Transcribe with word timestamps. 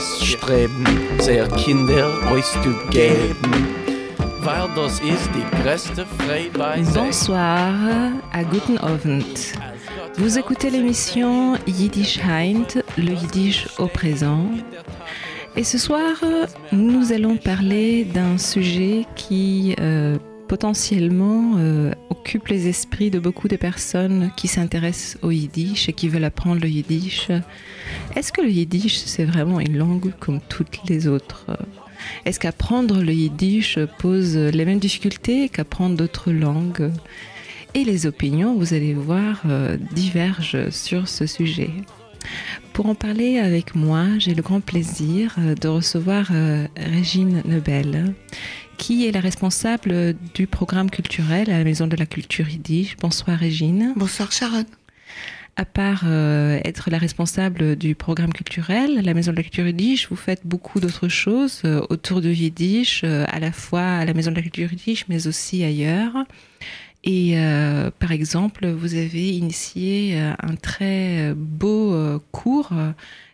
Streben, 0.00 0.84
sehr 1.18 1.48
Kinder 1.48 2.08
euch 2.32 2.44
zu 2.44 2.74
geben. 2.90 3.52
Bonsoir, 6.94 7.74
à 8.32 8.44
Guten 8.44 8.78
Abend. 8.78 9.58
Vous 10.18 10.38
écoutez 10.38 10.70
l'émission 10.70 11.54
Yiddish 11.66 12.18
Heint, 12.18 12.82
le 12.96 13.12
Yiddish 13.12 13.66
au 13.78 13.86
présent. 13.86 14.46
Et 15.56 15.64
ce 15.64 15.78
soir, 15.78 16.14
nous 16.70 17.12
allons 17.12 17.36
parler 17.36 18.04
d'un 18.04 18.38
sujet 18.38 19.04
qui 19.16 19.74
euh, 19.80 20.16
potentiellement 20.48 21.54
euh, 21.58 21.92
occupe 22.22 22.46
les 22.46 22.68
esprits 22.68 23.10
de 23.10 23.18
beaucoup 23.18 23.48
de 23.48 23.56
personnes 23.56 24.30
qui 24.36 24.46
s'intéressent 24.46 25.18
au 25.22 25.32
yiddish 25.32 25.88
et 25.88 25.92
qui 25.92 26.08
veulent 26.08 26.22
apprendre 26.22 26.60
le 26.60 26.68
yiddish. 26.68 27.30
Est-ce 28.14 28.32
que 28.32 28.40
le 28.40 28.48
yiddish, 28.48 28.96
c'est 28.96 29.24
vraiment 29.24 29.58
une 29.58 29.76
langue 29.76 30.12
comme 30.20 30.40
toutes 30.48 30.88
les 30.88 31.08
autres? 31.08 31.46
Est-ce 32.24 32.38
qu'apprendre 32.38 33.02
le 33.02 33.12
yiddish 33.12 33.76
pose 33.98 34.36
les 34.36 34.64
mêmes 34.64 34.78
difficultés 34.78 35.48
qu'apprendre 35.48 35.96
d'autres 35.96 36.30
langues? 36.30 36.92
Et 37.74 37.82
les 37.82 38.06
opinions, 38.06 38.54
vous 38.54 38.72
allez 38.72 38.94
voir, 38.94 39.42
euh, 39.46 39.76
divergent 39.92 40.70
sur 40.70 41.08
ce 41.08 41.26
sujet. 41.26 41.70
Pour 42.72 42.86
en 42.86 42.94
parler 42.94 43.38
avec 43.38 43.74
moi, 43.74 44.04
j'ai 44.18 44.34
le 44.34 44.42
grand 44.42 44.60
plaisir 44.60 45.34
euh, 45.38 45.56
de 45.56 45.66
recevoir 45.66 46.28
euh, 46.32 46.68
Régine 46.76 47.42
Nebel 47.46 48.14
qui 48.78 49.06
est 49.06 49.12
la 49.12 49.20
responsable 49.20 50.14
du 50.34 50.46
programme 50.46 50.90
culturel 50.90 51.50
à 51.50 51.58
la 51.58 51.64
Maison 51.64 51.86
de 51.86 51.96
la 51.96 52.06
Culture 52.06 52.48
Yiddish. 52.48 52.96
Bonsoir 52.96 53.38
Régine. 53.38 53.92
Bonsoir 53.96 54.32
Sharon. 54.32 54.64
À 55.56 55.66
part 55.66 56.04
euh, 56.06 56.58
être 56.64 56.88
la 56.90 56.96
responsable 56.96 57.76
du 57.76 57.94
programme 57.94 58.32
culturel 58.32 58.98
à 58.98 59.02
la 59.02 59.12
Maison 59.12 59.32
de 59.32 59.36
la 59.36 59.42
Culture 59.42 59.66
Yiddish, 59.66 60.08
vous 60.08 60.16
faites 60.16 60.46
beaucoup 60.46 60.80
d'autres 60.80 61.08
choses 61.08 61.60
euh, 61.66 61.84
autour 61.90 62.22
de 62.22 62.30
Yiddish, 62.30 63.02
euh, 63.04 63.26
à 63.28 63.38
la 63.38 63.52
fois 63.52 63.82
à 63.82 64.04
la 64.06 64.14
Maison 64.14 64.30
de 64.30 64.36
la 64.36 64.42
Culture 64.42 64.70
Yiddish, 64.72 65.04
mais 65.08 65.26
aussi 65.26 65.62
ailleurs. 65.62 66.24
Et 67.04 67.34
par 67.98 68.12
exemple, 68.12 68.68
vous 68.68 68.94
avez 68.94 69.30
initié 69.30 70.16
un 70.20 70.54
très 70.54 71.34
beau 71.34 72.20
cours 72.30 72.70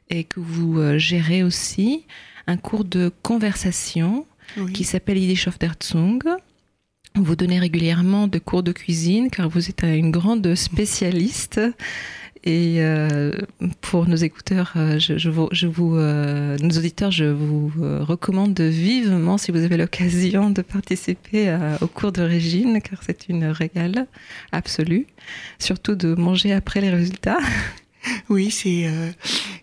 et 0.09 0.25
que 0.25 0.41
vous 0.41 0.99
gérez 0.99 1.43
aussi, 1.43 2.07
un 2.47 2.57
cours 2.57 2.87
de 2.87 3.12
conversation 3.23 4.25
Qui 4.75 4.85
s'appelle 4.85 5.19
Yiddish 5.19 5.47
of 5.49 5.59
der. 5.59 5.75
Vous 7.15 7.37
donnez 7.37 7.59
régulièrement 7.59 8.29
des 8.29 8.41
cours 8.41 8.63
de 8.63 8.73
cuisine 8.73 9.31
car 9.31 9.49
vous 9.49 9.69
êtes 9.69 9.83
une 9.83 10.11
grande 10.11 10.55
spécialiste. 10.55 11.61
Et 12.45 12.77
euh, 12.79 13.33
pour 13.81 14.07
nos 14.09 14.17
écouteurs, 14.17 14.73
euh, 14.77 14.99
je, 15.01 15.29
vous, 15.29 15.97
euh, 15.97 16.57
nos 16.59 16.79
auditeurs, 16.79 17.11
je 17.11 17.25
vous 17.25 17.73
recommande 18.05 18.59
vivement, 18.61 19.39
si 19.39 19.51
vous 19.51 19.65
avez 19.65 19.77
l'occasion, 19.77 20.49
de 20.51 20.62
participer 20.62 21.49
à- 21.49 21.79
au 21.81 21.89
cours 21.89 22.12
de 22.12 22.23
Régine, 22.23 22.81
car 22.81 23.03
c'est 23.05 23.29
une 23.29 23.45
régale 23.47 24.07
absolue. 24.53 25.07
Surtout 25.59 25.97
de 25.97 26.15
manger 26.15 26.53
après 26.53 26.81
les 26.81 26.91
résultats. 26.91 27.39
Oui, 28.28 28.51
c'est. 28.51 28.87
euh, 28.87 29.11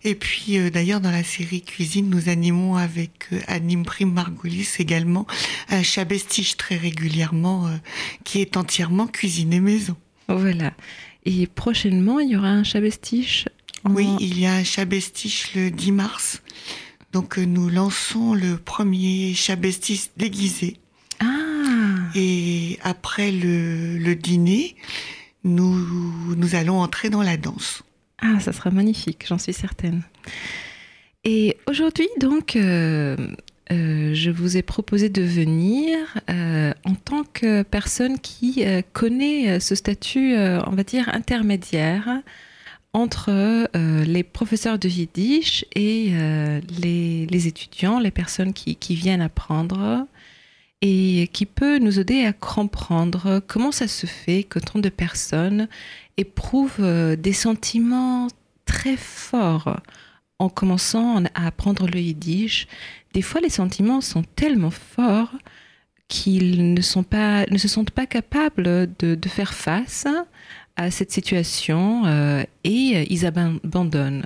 Et 0.04 0.16
puis, 0.16 0.58
euh, 0.58 0.70
d'ailleurs, 0.70 1.02
dans 1.02 1.12
la 1.12 1.24
série 1.24 1.62
Cuisine, 1.62 2.10
nous 2.10 2.30
animons 2.30 2.76
avec 2.76 3.28
euh, 3.32 3.40
Anime 3.48 3.84
Prime 3.86 4.12
Margolis 4.12 4.70
également 4.80 5.26
un 5.70 5.84
chabestiche 5.84 6.58
très 6.58 6.76
régulièrement 6.78 7.68
euh, 7.68 7.76
qui 8.24 8.42
est 8.42 8.58
entièrement 8.58 9.08
cuisiné 9.08 9.60
maison. 9.60 9.96
Voilà. 10.28 10.74
Et 11.26 11.48
prochainement, 11.48 12.20
il 12.20 12.30
y 12.32 12.36
aura 12.36 12.50
un 12.50 12.64
chabestiche. 12.64 13.46
en- 13.84 13.94
Oui, 13.94 14.08
il 14.20 14.40
y 14.40 14.46
a 14.46 14.54
un 14.56 14.64
chabestiche 14.64 15.54
le 15.56 15.70
10 15.72 15.92
mars. 15.92 16.42
Donc, 17.14 17.38
nous 17.38 17.70
lançons 17.70 18.34
le 18.34 18.58
premier 18.58 19.34
chabestiche 19.34 20.08
déguisé. 20.18 20.78
Ah 21.20 21.26
Et 22.16 22.78
après 22.84 23.32
le, 23.32 23.98
le 23.98 24.16
dîner, 24.16 24.76
nous, 25.44 26.36
nous 26.36 26.56
allons 26.56 26.80
entrer 26.82 27.10
dans 27.10 27.22
la 27.24 27.38
danse. 27.38 27.84
Ah, 28.22 28.40
ça 28.40 28.54
sera 28.54 28.72
magnifique, 28.72 29.26
j'en 29.28 29.38
suis 29.38 29.54
certaine. 29.54 30.04
Et 31.26 31.58
aujourd'hui, 31.68 32.08
donc, 32.20 32.56
euh, 32.56 33.18
euh, 33.72 34.14
je 34.14 34.30
vous 34.30 34.58
ai 34.58 34.62
proposé 34.62 35.10
de 35.10 35.24
venir 35.24 35.98
euh, 36.30 36.72
en 36.86 36.94
tant 36.94 37.24
que 37.24 37.64
personne 37.64 38.20
qui 38.20 38.64
connaît 38.94 39.60
ce 39.60 39.76
statut, 39.76 40.36
on 40.38 40.72
va 40.72 40.84
dire, 40.84 41.10
intermédiaire 41.10 42.22
entre 42.94 43.68
les 44.06 44.24
professeurs 44.24 44.80
de 44.80 44.88
yiddish 44.88 45.66
et 45.76 46.12
les, 46.82 47.26
les 47.26 47.48
étudiants, 47.48 48.00
les 48.00 48.12
personnes 48.12 48.54
qui, 48.54 48.76
qui 48.78 48.96
viennent 48.96 49.22
apprendre 49.22 50.08
et 50.82 51.30
qui 51.34 51.46
peut 51.46 51.80
nous 51.80 52.00
aider 52.00 52.26
à 52.26 52.34
comprendre 52.34 53.42
comment 53.48 53.72
ça 53.72 53.88
se 53.88 54.06
fait 54.06 54.44
que 54.44 54.60
tant 54.60 54.80
de 54.80 54.90
personnes 54.90 55.68
éprouvent 56.18 56.78
euh, 56.80 57.16
des 57.16 57.34
sentiments 57.34 58.28
très 58.66 58.98
forts 58.98 59.80
en 60.40 60.50
commençant 60.50 61.24
à 61.34 61.48
apprendre 61.48 61.88
le 61.88 62.00
yiddish. 62.00 62.68
Des 63.14 63.22
fois, 63.22 63.42
les 63.42 63.50
sentiments 63.50 64.02
sont 64.02 64.24
tellement 64.36 64.72
forts 64.72 65.32
qu'ils 66.08 66.74
ne, 66.74 66.82
se 66.82 67.68
sentent 67.68 67.92
pas 67.92 68.06
capables 68.06 68.64
de, 68.64 69.16
de 69.16 69.30
faire 69.30 69.54
face 69.54 70.08
à 70.76 70.92
cette 70.92 71.12
situation 71.12 72.06
euh, 72.06 72.44
et 72.64 72.94
euh, 72.96 73.06
ils 73.10 73.26
abandonnent. 73.26 74.26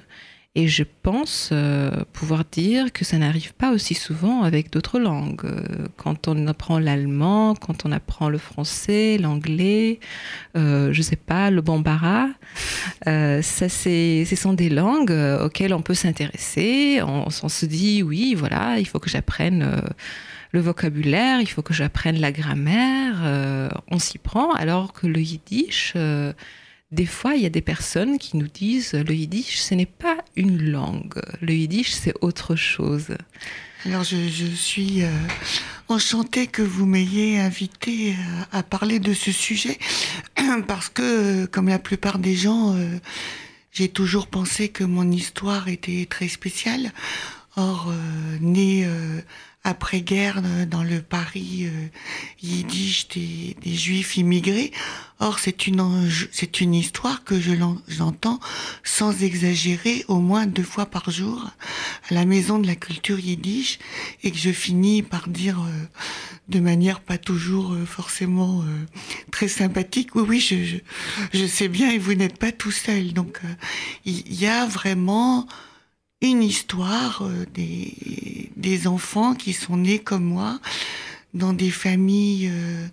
Et 0.55 0.67
je 0.67 0.83
pense 0.83 1.51
euh, 1.51 1.91
pouvoir 2.11 2.43
dire 2.43 2.91
que 2.91 3.05
ça 3.05 3.19
n'arrive 3.19 3.53
pas 3.53 3.71
aussi 3.71 3.93
souvent 3.93 4.41
avec 4.41 4.71
d'autres 4.71 4.97
langues. 4.99 5.45
Euh, 5.45 5.87
Quand 5.95 6.27
on 6.27 6.47
apprend 6.47 6.79
l'allemand, 6.79 7.53
quand 7.53 7.85
on 7.85 7.91
apprend 7.91 8.29
le 8.29 8.39
français, 8.39 9.19
l'anglais, 9.19 9.99
euh, 10.57 10.91
je 10.91 11.03
sais 11.03 11.15
pas, 11.15 11.51
le 11.51 11.61
bambara, 11.61 12.29
euh, 13.05 13.43
ça 13.43 13.69
c'est, 13.69 14.25
ce 14.25 14.35
sont 14.35 14.53
des 14.53 14.69
langues 14.69 15.11
auxquelles 15.11 15.73
on 15.73 15.83
peut 15.83 15.93
s'intéresser. 15.93 16.99
On, 17.03 17.29
se 17.29 17.65
dit 17.67 18.01
oui, 18.01 18.33
voilà, 18.33 18.79
il 18.79 18.87
faut 18.87 18.99
que 18.99 19.09
j'apprenne 19.09 19.81
le 20.51 20.59
vocabulaire, 20.59 21.41
il 21.41 21.47
faut 21.47 21.61
que 21.61 21.75
j'apprenne 21.75 22.19
la 22.19 22.31
grammaire. 22.31 23.71
on 23.91 23.99
s'y 23.99 24.17
prend, 24.17 24.51
alors 24.53 24.93
que 24.93 25.05
le 25.05 25.21
yiddish. 25.21 25.93
Des 26.91 27.05
fois, 27.05 27.35
il 27.35 27.43
y 27.43 27.45
a 27.45 27.49
des 27.49 27.61
personnes 27.61 28.17
qui 28.17 28.37
nous 28.37 28.47
disent 28.47 28.93
le 28.93 29.13
yiddish, 29.13 29.59
ce 29.59 29.75
n'est 29.75 29.85
pas 29.85 30.17
une 30.35 30.71
langue. 30.71 31.21
Le 31.41 31.53
yiddish, 31.53 31.91
c'est 31.91 32.13
autre 32.21 32.55
chose. 32.55 33.15
Alors 33.85 34.03
je, 34.03 34.45
suis 34.55 35.03
euh, 35.03 35.09
enchantée 35.87 36.47
que 36.47 36.61
vous 36.61 36.85
m'ayez 36.85 37.39
invité 37.39 38.11
euh, 38.11 38.43
à 38.51 38.63
parler 38.63 38.99
de 38.99 39.13
ce 39.13 39.31
sujet 39.31 39.77
parce 40.67 40.89
que, 40.89 41.45
comme 41.45 41.69
la 41.69 41.79
plupart 41.79 42.19
des 42.19 42.35
gens, 42.35 42.75
euh, 42.75 42.97
j'ai 43.71 43.87
toujours 43.87 44.27
pensé 44.27 44.67
que 44.69 44.83
mon 44.83 45.09
histoire 45.11 45.69
était 45.69 46.07
très 46.09 46.27
spéciale. 46.27 46.91
Or, 47.55 47.91
née 48.39 48.78
après-guerre 49.69 50.41
euh, 50.43 50.65
dans 50.65 50.83
le 50.83 51.01
Paris 51.01 51.65
euh, 51.65 51.87
yiddish 52.41 53.07
des, 53.09 53.55
des 53.63 53.73
juifs 53.75 54.17
immigrés, 54.17 54.71
or 55.19 55.39
c'est 55.39 55.67
une, 55.67 56.09
c'est 56.31 56.61
une 56.61 56.73
histoire 56.73 57.23
que 57.23 57.39
je 57.39 57.51
l'en- 57.51 57.81
j'entends 57.87 58.39
sans 58.83 59.23
exagérer 59.23 60.05
au 60.07 60.19
moins 60.19 60.45
deux 60.47 60.63
fois 60.63 60.85
par 60.85 61.09
jour 61.11 61.47
à 62.09 62.13
la 62.13 62.25
maison 62.25 62.59
de 62.59 62.67
la 62.67 62.75
culture 62.75 63.19
yiddish 63.19 63.79
et 64.23 64.31
que 64.31 64.37
je 64.37 64.51
finis 64.51 65.01
par 65.03 65.27
dire 65.29 65.59
euh, 65.59 65.85
de 66.49 66.59
manière 66.59 66.99
pas 66.99 67.17
toujours 67.17 67.73
euh, 67.73 67.85
forcément 67.85 68.61
euh, 68.61 68.85
très 69.31 69.47
sympathique, 69.47 70.15
oui, 70.15 70.23
oui, 70.27 70.39
je, 70.39 70.63
je, 70.63 70.77
je 71.39 71.45
sais 71.45 71.67
bien 71.67 71.91
et 71.91 71.97
vous 71.99 72.15
n'êtes 72.15 72.37
pas 72.37 72.51
tout 72.51 72.71
seul. 72.71 73.13
Donc 73.13 73.39
euh, 73.43 73.47
il 74.05 74.33
y, 74.33 74.47
a 74.47 74.65
vraiment 74.65 75.47
une 76.21 76.43
histoire 76.43 77.21
euh, 77.23 77.45
des, 77.53 78.87
enfants 78.87 79.35
qui 79.35 79.53
sont 79.53 79.77
nés 79.77 79.99
comme 79.99 80.23
moi 80.23 80.59
dans 81.33 81.53
des 81.53 81.69
familles 81.69 82.49
euh, 82.51 82.87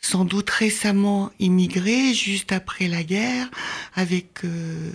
sans 0.00 0.24
doute 0.24 0.50
récemment 0.50 1.30
immigrées, 1.40 2.14
juste 2.14 2.52
après 2.52 2.88
la 2.88 3.02
guerre, 3.02 3.50
avec 3.94 4.44
euh, 4.44 4.92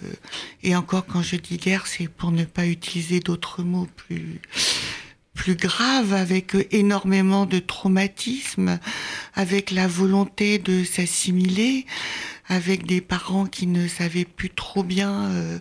et 0.64 0.76
encore 0.76 1.06
quand 1.06 1.22
je 1.22 1.36
dis 1.36 1.58
guerre, 1.58 1.88
c'est 1.88 2.08
pour 2.08 2.32
ne 2.32 2.46
pas 2.46 2.68
utiliser 2.68 3.20
d'autres 3.20 3.64
mots 3.64 3.88
plus 3.96 4.40
plus 5.34 5.56
graves, 5.56 6.14
avec 6.14 6.54
énormément 6.72 7.46
de 7.46 7.60
traumatisme, 7.60 8.78
avec 9.36 9.72
la 9.72 9.88
volonté 9.88 10.58
de 10.58 10.84
s'assimiler, 10.84 11.86
avec 12.50 12.86
des 12.86 13.00
parents 13.00 13.46
qui 13.46 13.68
ne 13.68 13.88
savaient 13.88 14.26
plus 14.26 14.50
trop 14.50 14.84
bien 14.84 15.30
euh, 15.30 15.60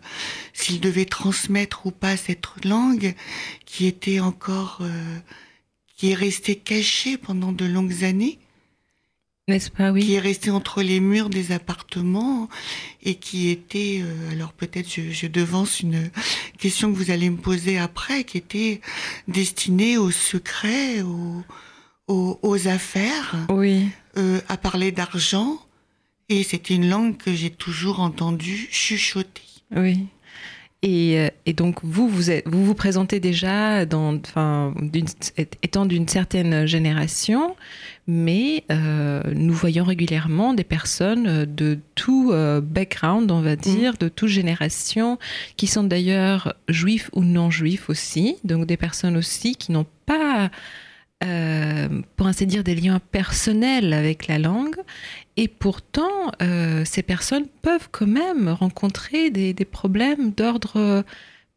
s'ils 0.52 0.80
devaient 0.80 1.04
transmettre 1.04 1.86
ou 1.86 1.90
pas 1.90 2.16
cette 2.16 2.64
langue, 2.64 3.14
qui 3.66 3.86
était 3.86 4.20
encore, 4.20 4.78
euh, 4.80 5.18
qui 5.96 6.10
est 6.10 6.14
restée 6.14 6.56
cachée 6.56 7.18
pendant 7.18 7.52
de 7.52 7.66
longues 7.66 8.04
années. 8.04 8.38
N'est-ce 9.48 9.70
pas, 9.70 9.92
oui? 9.92 10.04
Qui 10.04 10.14
est 10.14 10.20
resté 10.20 10.50
entre 10.50 10.82
les 10.82 11.00
murs 11.00 11.30
des 11.30 11.52
appartements 11.52 12.48
et 13.02 13.14
qui 13.14 13.48
était, 13.48 14.00
euh, 14.02 14.32
alors 14.32 14.52
peut-être 14.52 14.90
je, 14.92 15.10
je, 15.10 15.26
devance 15.26 15.80
une 15.80 16.10
question 16.58 16.92
que 16.92 16.96
vous 16.96 17.10
allez 17.10 17.30
me 17.30 17.38
poser 17.38 17.78
après, 17.78 18.24
qui 18.24 18.36
était 18.36 18.80
destinée 19.26 19.96
aux 19.96 20.10
secrets, 20.10 21.00
aux, 21.00 21.42
aux, 22.08 22.38
aux 22.42 22.68
affaires, 22.68 23.36
oui. 23.50 23.88
euh, 24.16 24.40
à 24.48 24.56
parler 24.56 24.92
d'argent. 24.92 25.58
Et 26.28 26.42
c'était 26.42 26.74
une 26.74 26.88
langue 26.88 27.16
que 27.16 27.32
j'ai 27.32 27.50
toujours 27.50 28.00
entendue 28.00 28.68
chuchoter. 28.70 29.42
Oui. 29.74 30.06
Et, 30.82 31.18
euh, 31.18 31.28
et, 31.44 31.54
donc 31.54 31.80
vous, 31.82 32.08
vous, 32.08 32.30
êtes, 32.30 32.46
vous 32.46 32.64
vous 32.64 32.74
présentez 32.74 33.18
déjà 33.18 33.84
dans, 33.84 34.14
enfin, 34.14 34.72
étant 35.62 35.86
d'une 35.86 36.06
certaine 36.06 36.66
génération, 36.66 37.56
mais 38.06 38.62
euh, 38.70 39.22
nous 39.34 39.54
voyons 39.54 39.82
régulièrement 39.82 40.54
des 40.54 40.62
personnes 40.62 41.46
de 41.46 41.80
tout 41.96 42.30
euh, 42.32 42.60
background, 42.60 43.28
on 43.32 43.40
va 43.40 43.54
mm. 43.54 43.60
dire, 43.60 43.92
mmh. 43.94 43.98
de 43.98 44.08
toute 44.08 44.28
génération, 44.28 45.18
qui 45.56 45.66
sont 45.66 45.82
d'ailleurs 45.82 46.54
juifs 46.68 47.10
ou 47.12 47.24
non 47.24 47.50
juifs 47.50 47.90
aussi, 47.90 48.36
donc 48.44 48.66
des 48.66 48.76
personnes 48.76 49.16
aussi 49.16 49.56
qui 49.56 49.72
n'ont 49.72 49.86
pas 50.06 50.48
euh, 51.24 51.88
pour 52.16 52.28
ainsi 52.28 52.46
dire, 52.46 52.62
des 52.62 52.76
liens 52.76 53.00
personnels 53.00 53.92
avec 53.92 54.28
la 54.28 54.38
langue. 54.38 54.76
Et 55.40 55.46
pourtant, 55.46 56.32
euh, 56.42 56.82
ces 56.84 57.04
personnes 57.04 57.46
peuvent 57.62 57.88
quand 57.92 58.08
même 58.08 58.48
rencontrer 58.48 59.30
des, 59.30 59.54
problèmes 59.64 60.32
d'ordre 60.32 61.04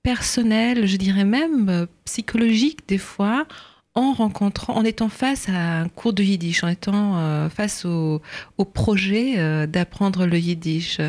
personnel, 0.04 0.86
je 0.86 0.98
dirais 0.98 1.26
même 1.26 1.88
psychologique 2.06 2.88
des 2.88 3.00
fois, 3.00 3.48
en 3.94 4.14
rencontrant, 4.14 4.78
en 4.78 4.86
étant 4.86 5.10
face 5.10 5.50
à 5.50 5.82
un 5.82 5.90
cours 5.90 6.14
de 6.14 6.24
yiddish, 6.24 6.64
en 6.64 6.70
étant 6.70 7.18
euh, 7.18 7.50
face 7.50 7.84
au, 7.84 8.22
au 8.58 8.64
projet 8.64 9.34
euh, 9.38 9.68
d'apprendre 9.68 10.26
le 10.26 10.38
yiddish. 10.40 11.02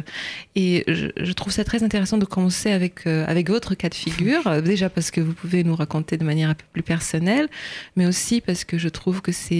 Et 0.57 0.83
je, 0.89 1.07
je, 1.17 1.33
trouve 1.33 1.53
ça 1.53 1.63
très 1.63 1.85
intéressant 1.85 2.19
de 2.19 2.25
commencer 2.25 2.73
avec, 2.73 3.07
euh, 3.07 3.25
avec 3.29 3.49
votre 3.51 3.77
cas 3.77 3.89
de 3.89 3.95
figure, 3.95 4.61
déjà 4.63 4.91
parce 4.91 5.13
que 5.13 5.21
vous 5.21 5.33
pouvez 5.33 5.63
nous 5.63 5.77
raconter 5.77 6.17
de 6.17 6.25
manière 6.25 6.51
un 6.51 6.55
peu 6.55 6.65
plus 6.73 6.83
personnelle, 6.83 7.49
mais 7.95 8.07
aussi 8.07 8.41
parce 8.41 8.65
que 8.65 8.79
je 8.79 8.89
trouve 8.89 9.23
que 9.23 9.31
c'est 9.31 9.53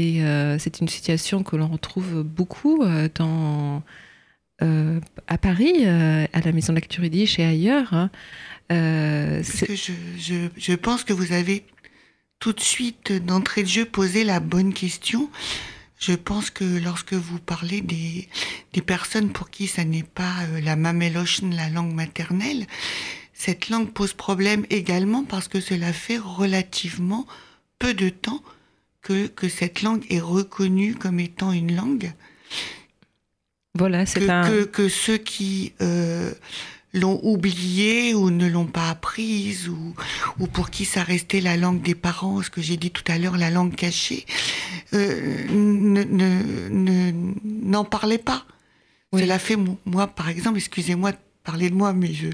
c'est 0.59 0.81
une 0.81 0.89
situation 0.89 1.43
que 1.43 1.57
l'on 1.57 1.69
retrouve 1.69 2.23
beaucoup 2.23 2.85
dans, 3.15 3.83
à 4.61 5.39
Paris, 5.39 5.87
à 5.87 6.41
la 6.45 6.53
Maison 6.53 6.73
de 6.73 6.79
la 6.79 6.81
Culture 6.81 7.05
Yiddish 7.05 7.39
et 7.39 7.45
ailleurs. 7.45 7.93
Hein. 7.93 8.11
parce 8.69 9.61
que 9.61 9.75
je, 9.75 9.93
je, 10.19 10.35
je 10.57 10.73
pense 10.75 11.05
que 11.05 11.13
vous 11.13 11.33
avez 11.33 11.65
tout 12.43 12.53
de 12.53 12.61
suite 12.61 13.13
d'entrée 13.13 13.63
de 13.63 13.69
jeu 13.69 13.85
poser 13.85 14.25
la 14.25 14.41
bonne 14.41 14.75
question. 14.75 15.31
Je 16.01 16.13
pense 16.13 16.51
que 16.51 16.65
lorsque 16.65 17.13
vous 17.13 17.39
parlez 17.39 17.81
des, 17.83 18.29
des 18.73 18.83
personnes 18.83 19.31
pour 19.31 19.49
qui 19.49 19.69
ça 19.69 19.85
n'est 19.85 20.03
pas 20.03 20.43
euh, 20.49 20.61
la 20.61 20.75
mamelochen, 20.75 21.55
la 21.55 21.69
langue 21.69 21.95
maternelle, 21.95 22.67
cette 23.33 23.69
langue 23.69 23.93
pose 23.93 24.13
problème 24.13 24.67
également 24.71 25.23
parce 25.23 25.47
que 25.47 25.61
cela 25.61 25.93
fait 25.93 26.19
relativement 26.19 27.29
peu 27.79 27.95
de 27.95 28.09
temps 28.09 28.43
que, 29.03 29.29
que 29.29 29.49
cette 29.49 29.83
langue 29.83 30.05
est 30.11 30.19
reconnue 30.19 30.97
comme 30.97 31.21
étant 31.21 31.53
une 31.53 31.77
langue. 31.77 32.13
Voilà, 33.77 34.05
c'est 34.05 34.19
que, 34.19 34.29
un... 34.29 34.49
que, 34.49 34.65
que, 34.65 34.89
ceux 34.89 35.17
qui 35.17 35.75
euh, 35.81 36.33
l'ont 36.95 37.21
oubliée 37.23 38.15
ou 38.15 38.31
ne 38.31 38.47
l'ont 38.47 38.67
pas 38.67 38.91
apprise 38.91 39.69
ou, 39.69 39.95
ou 40.39 40.47
pour 40.47 40.71
qui 40.71 40.85
ça 40.85 41.03
restait 41.03 41.41
la 41.41 41.57
langue 41.57 41.81
des 41.81 41.95
parents, 41.95 42.43
ce 42.43 42.51
que 42.51 42.61
j'ai 42.61 42.77
dit 42.77 42.91
tout 42.91 43.05
à 43.07 43.19
l'heure, 43.19 43.39
la 43.39 43.51
langue 43.51 43.75
cachée, 43.75 44.27
euh, 44.93 45.47
n'en 45.49 46.05
ne, 46.05 46.69
ne, 46.69 47.13
n'en 47.45 47.85
parlaient 47.85 48.19
pas. 48.19 48.45
Oui. 49.13 49.23
Cela 49.23 49.39
fait, 49.39 49.57
moi, 49.85 50.07
par 50.07 50.29
exemple, 50.29 50.59
excusez-moi 50.59 51.13
de 51.13 51.19
parler 51.45 51.71
de 51.71 51.75
moi, 51.75 51.93
mais 51.93 52.13
je, 52.13 52.29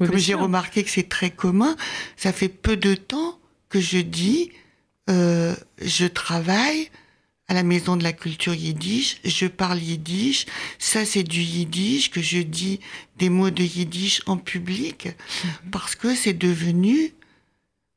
oui, 0.00 0.08
comme 0.08 0.18
j'ai 0.18 0.34
remarqué 0.34 0.84
que 0.84 0.90
c'est 0.90 1.08
très 1.08 1.30
commun, 1.30 1.76
ça 2.16 2.32
fait 2.32 2.48
peu 2.48 2.76
de 2.76 2.94
temps 2.94 3.38
que 3.68 3.80
je 3.80 3.98
dis, 3.98 4.50
euh, 5.10 5.54
je 5.82 6.06
travaille 6.06 6.88
à 7.48 7.54
la 7.54 7.62
maison 7.62 7.96
de 7.96 8.02
la 8.02 8.12
culture 8.12 8.54
yiddish, 8.54 9.18
je 9.24 9.46
parle 9.46 9.80
yiddish, 9.80 10.46
ça 10.78 11.04
c'est 11.04 11.22
du 11.22 11.40
yiddish, 11.40 12.10
que 12.10 12.22
je 12.22 12.38
dis 12.38 12.80
des 13.18 13.28
mots 13.28 13.50
de 13.50 13.62
yiddish 13.62 14.22
en 14.26 14.38
public, 14.38 15.08
mmh. 15.08 15.70
parce 15.70 15.94
que 15.94 16.14
c'est 16.14 16.32
devenu, 16.32 17.12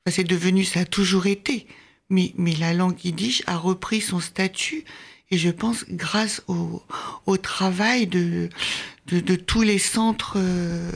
enfin, 0.06 0.16
c'est 0.16 0.26
devenu, 0.26 0.66
ça 0.66 0.82
a 0.82 0.86
toujours 0.86 1.28
été, 1.28 1.66
mais, 2.10 2.34
mais 2.38 2.56
la 2.56 2.74
langue 2.74 3.04
yiddish 3.04 3.42
a 3.48 3.58
repris 3.58 4.02
son 4.02 4.20
statut, 4.20 4.84
et 5.32 5.38
je 5.38 5.50
pense 5.50 5.86
grâce 5.90 6.42
au, 6.48 6.82
au 7.26 7.38
travail 7.38 8.08
de, 8.08 8.50
de, 9.08 9.20
de, 9.20 9.36
tous 9.36 9.62
les 9.62 9.80
centres 9.80 10.36
euh, 10.38 10.92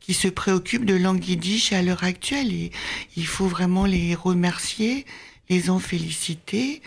qui 0.00 0.14
se 0.14 0.28
préoccupent 0.28 0.86
de 0.86 0.94
langue 0.94 1.26
yiddish 1.26 1.72
à 1.72 1.82
l'heure 1.82 2.04
actuelle, 2.04 2.52
et 2.52 2.70
il 3.16 3.26
faut 3.26 3.48
vraiment 3.48 3.86
les 3.86 4.14
remercier, 4.14 5.06
les 5.48 5.70
en 5.70 5.78
féliciter, 5.78 6.82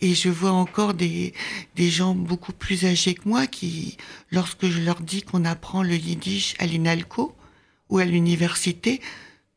et, 0.00 0.14
je 0.14 0.28
vois 0.28 0.52
encore 0.52 0.94
des, 0.94 1.32
des 1.76 1.90
gens 1.90 2.14
beaucoup 2.14 2.52
plus 2.52 2.84
âgés 2.84 3.14
que 3.14 3.28
moi 3.28 3.46
qui, 3.46 3.96
lorsque 4.30 4.66
je 4.66 4.80
leur 4.80 5.00
dis 5.00 5.22
qu'on 5.22 5.44
apprend 5.44 5.82
le 5.82 5.94
yiddish 5.94 6.54
à 6.58 6.66
l'INALCO 6.66 7.34
ou 7.90 7.98
à 7.98 8.04
l'université, 8.04 9.00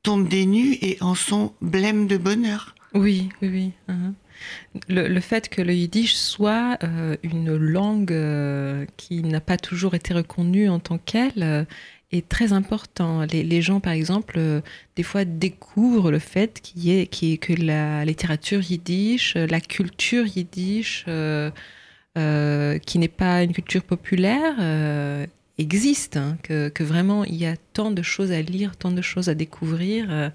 tombent 0.04 0.28
des 0.28 0.46
nues 0.46 0.78
et 0.82 0.98
en 1.02 1.16
sont 1.16 1.54
blêmes 1.62 2.08
de 2.08 2.18
bonheur. 2.18 2.76
Oui, 2.94 3.30
oui, 3.42 3.50
oui. 3.50 3.72
Uh 3.88 3.94
-huh. 3.94 4.14
le, 4.88 5.08
le, 5.08 5.22
fait 5.22 5.50
que 5.50 5.62
le 5.62 5.74
yiddish 5.74 6.16
soit 6.16 6.78
euh, 6.84 7.16
une 7.24 7.56
langue 7.56 8.12
euh, 8.12 8.86
qui 8.98 9.22
n'a 9.22 9.42
pas 9.42 9.58
toujours 9.58 9.94
été 9.96 10.14
reconnue 10.14 10.70
en 10.70 10.80
tant 10.80 10.98
qu'elle 10.98 11.44
euh, 11.44 11.66
est 12.12 12.28
très 12.28 12.54
important. 12.54 13.26
Les, 13.32 13.62
gens, 13.62 13.80
par 13.80 13.94
exemple, 13.94 14.36
euh, 14.38 14.62
des 14.96 15.04
fois 15.04 15.26
découvrent 15.26 16.12
le 16.12 16.20
fait 16.20 16.60
qu'il 16.62 16.88
y 16.88 17.38
que 17.38 17.54
la 17.54 18.06
littérature 18.06 18.62
yiddish, 18.62 19.36
euh, 19.36 19.48
la 19.48 19.62
culture 19.62 20.26
yiddish, 20.26 21.06
euh, 21.08 21.52
qui 22.16 23.00
n'est 23.00 23.08
pas 23.08 23.44
une 23.44 23.54
culture 23.54 23.84
populaire, 23.84 24.56
existe. 25.58 26.18
Hein, 26.18 26.38
que, 26.44 26.84
vraiment, 26.84 27.24
il 27.26 27.36
y 27.36 27.46
a 27.46 27.56
tant 27.74 27.92
de 27.92 28.02
choses 28.02 28.32
à 28.32 28.42
lire, 28.42 28.76
tant 28.76 28.92
de 28.92 29.02
choses 29.02 29.30
à 29.30 29.36
découvrir. 29.36 30.32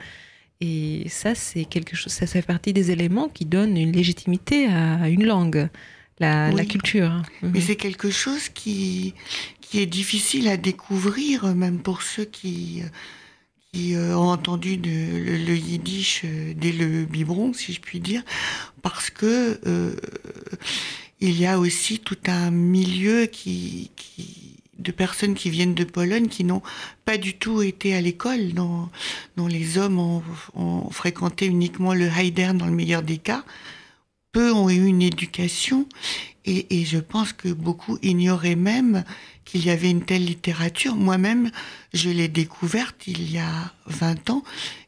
Et 0.61 1.06
ça, 1.09 1.35
c'est 1.35 1.65
quelque 1.65 1.97
chose, 1.97 2.12
ça 2.12 2.26
fait 2.26 2.43
partie 2.43 2.73
des 2.73 2.91
éléments 2.91 3.29
qui 3.29 3.44
donnent 3.44 3.76
une 3.76 3.93
légitimité 3.93 4.67
à 4.69 5.09
une 5.09 5.26
langue. 5.26 5.69
La, 6.20 6.49
oui. 6.50 6.56
la, 6.56 6.64
culture. 6.64 7.22
Mais 7.43 7.58
mmh. 7.58 7.62
c'est 7.62 7.76
quelque 7.76 8.11
chose 8.11 8.49
qui, 8.49 9.14
qui 9.61 9.81
est 9.81 9.87
difficile 9.87 10.49
à 10.49 10.56
découvrir, 10.56 11.46
même 11.55 11.81
pour 11.81 12.02
ceux 12.02 12.25
qui, 12.25 12.82
qui 13.72 13.96
euh, 13.96 14.16
ont 14.16 14.28
entendu 14.28 14.76
de, 14.76 14.88
le, 14.88 15.37
le, 15.37 15.56
yiddish 15.56 16.22
euh, 16.25 16.55
dès 16.56 16.70
le 16.70 17.05
biberon, 17.05 17.52
si 17.52 17.73
je 17.73 17.80
puis 17.80 17.99
dire, 17.99 18.23
parce 18.83 19.11
que 19.11 19.59
euh, 19.66 19.97
il 21.21 21.40
y 21.40 21.47
a 21.47 21.59
aussi 21.59 21.99
tout 21.99 22.18
un 22.26 22.52
milieu 22.52 23.26
qui, 23.26 23.90
qui 23.97 24.54
de 24.78 24.92
personnes 24.92 25.35
qui 25.35 25.50
viennent 25.50 25.75
de 25.75 25.85
Pologne 25.85 26.28
qui 26.28 26.44
n'ont 26.44 26.62
pas 27.04 27.16
du 27.16 27.35
tout 27.35 27.62
été 27.62 27.94
à 27.94 28.00
l'école, 28.00 28.52
dont, 28.52 28.88
dont 29.37 29.47
les 29.47 29.78
hommes 29.78 29.99
ont, 29.99 30.23
ont, 30.54 30.90
fréquenté 30.90 31.47
uniquement 31.47 31.94
le 31.94 32.06
Heider 32.06 32.50
dans 32.54 32.66
le 32.66 32.73
meilleur 32.73 33.02
des 33.02 33.18
cas. 33.18 33.44
Peu 34.35 34.53
ont 34.53 34.69
eu 34.69 34.85
une 34.85 35.00
éducation 35.00 35.87
et, 36.45 36.67
et 36.81 36.85
je 36.85 36.99
pense 36.99 37.33
que 37.33 37.49
beaucoup 37.49 37.99
ignoraient 38.03 38.57
même 38.57 39.05
qu'il 39.45 39.64
y 39.64 39.71
avait 39.71 39.91
une 39.91 40.03
telle 40.05 40.25
littérature. 40.25 40.97
Moi-même, 40.97 41.53
je 41.93 42.11
l'ai 42.11 42.26
découverte 42.26 43.07
il 43.07 43.31
y 43.31 43.38
a 43.38 43.73
20 43.87 44.31
ans 44.31 44.43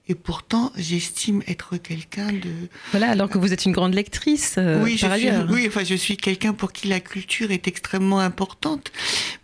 et 0.08 0.16
pourtant, 0.16 0.72
j'estime 0.76 1.42
être 1.46 1.76
quelqu'un 1.76 2.32
de... 2.32 2.68
Voilà, 2.90 3.10
alors 3.10 3.28
que 3.28 3.38
vous 3.38 3.52
êtes 3.52 3.64
une 3.64 3.72
grande 3.72 3.94
lectrice, 3.94 4.56
euh, 4.58 4.82
oui, 4.82 4.98
par 4.98 5.10
je 5.10 5.14
ailleurs. 5.14 5.46
Suis, 5.46 5.54
oui, 5.54 5.64
enfin, 5.68 5.84
je 5.84 5.94
suis 5.94 6.16
quelqu'un 6.16 6.52
pour 6.52 6.72
qui 6.72 6.88
la 6.88 6.98
culture 6.98 7.52
est 7.52 7.68
extrêmement 7.68 8.20
importante, 8.20 8.90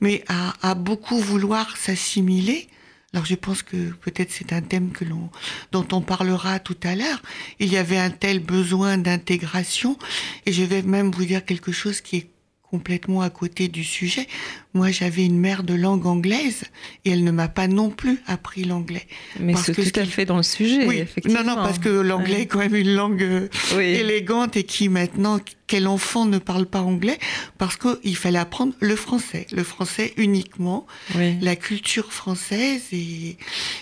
mais 0.01 0.25
à, 0.29 0.55
à 0.63 0.75
beaucoup 0.75 1.19
vouloir 1.19 1.77
s'assimiler, 1.77 2.69
alors 3.13 3.27
je 3.27 3.35
pense 3.35 3.63
que 3.63 3.91
peut-être 4.01 4.31
c'est 4.31 4.53
un 4.53 4.63
thème 4.63 4.91
que 4.91 5.05
l'on, 5.05 5.29
dont 5.71 5.87
on 5.93 6.01
parlera 6.01 6.59
tout 6.59 6.77
à 6.83 6.95
l'heure. 6.95 7.21
Il 7.59 7.71
y 7.71 7.77
avait 7.77 7.99
un 7.99 8.11
tel 8.11 8.41
besoin 8.41 8.97
d'intégration, 8.97 9.99
et 10.47 10.53
je 10.53 10.63
vais 10.63 10.83
même 10.83 11.11
vous 11.11 11.27
dire 11.27 11.45
quelque 11.45 11.73
chose 11.73 12.01
qui 12.01 12.17
est 12.17 12.32
complètement 12.73 13.21
à 13.21 13.29
côté 13.29 13.69
du 13.69 13.85
sujet. 13.85 14.27
Moi, 14.73 14.91
j'avais 14.91 15.27
une 15.27 15.39
mère 15.39 15.63
de 15.63 15.75
langue 15.75 16.07
anglaise 16.07 16.63
et 17.05 17.11
elle 17.11 17.23
ne 17.23 17.31
m'a 17.31 17.49
pas 17.49 17.69
non 17.69 17.91
plus 17.91 18.19
appris 18.27 18.65
l'anglais. 18.65 19.07
Mais 19.39 19.55
c'est 19.57 19.75
tout 19.75 20.01
à 20.01 20.07
fait 20.07 20.25
dans 20.25 20.39
le 20.39 20.43
sujet, 20.43 20.87
oui. 20.87 20.97
effectivement. 21.01 21.45
Non, 21.45 21.51
non, 21.51 21.57
parce 21.57 21.79
que 21.79 21.91
l'anglais 21.91 22.37
ouais. 22.37 22.41
est 22.43 22.47
quand 22.47 22.61
même 22.61 22.75
une 22.75 22.95
langue 22.95 23.23
euh, 23.23 23.49
oui. 23.77 23.85
élégante 23.85 24.57
et 24.57 24.65
qui 24.65 24.89
maintenant, 24.89 25.39
quel 25.67 25.87
enfant 25.87 26.25
ne 26.25 26.39
parle 26.39 26.65
pas 26.65 26.81
anglais 26.81 27.19
Parce 27.59 27.77
qu'il 27.77 28.17
fallait 28.17 28.39
apprendre 28.39 28.73
le 28.81 28.97
français, 28.97 29.47
le 29.53 29.65
français 29.65 30.15
uniquement, 30.17 30.87
oui. 31.15 31.37
la 31.43 31.57
culture 31.57 32.11
française 32.11 32.85
et, 32.93 33.37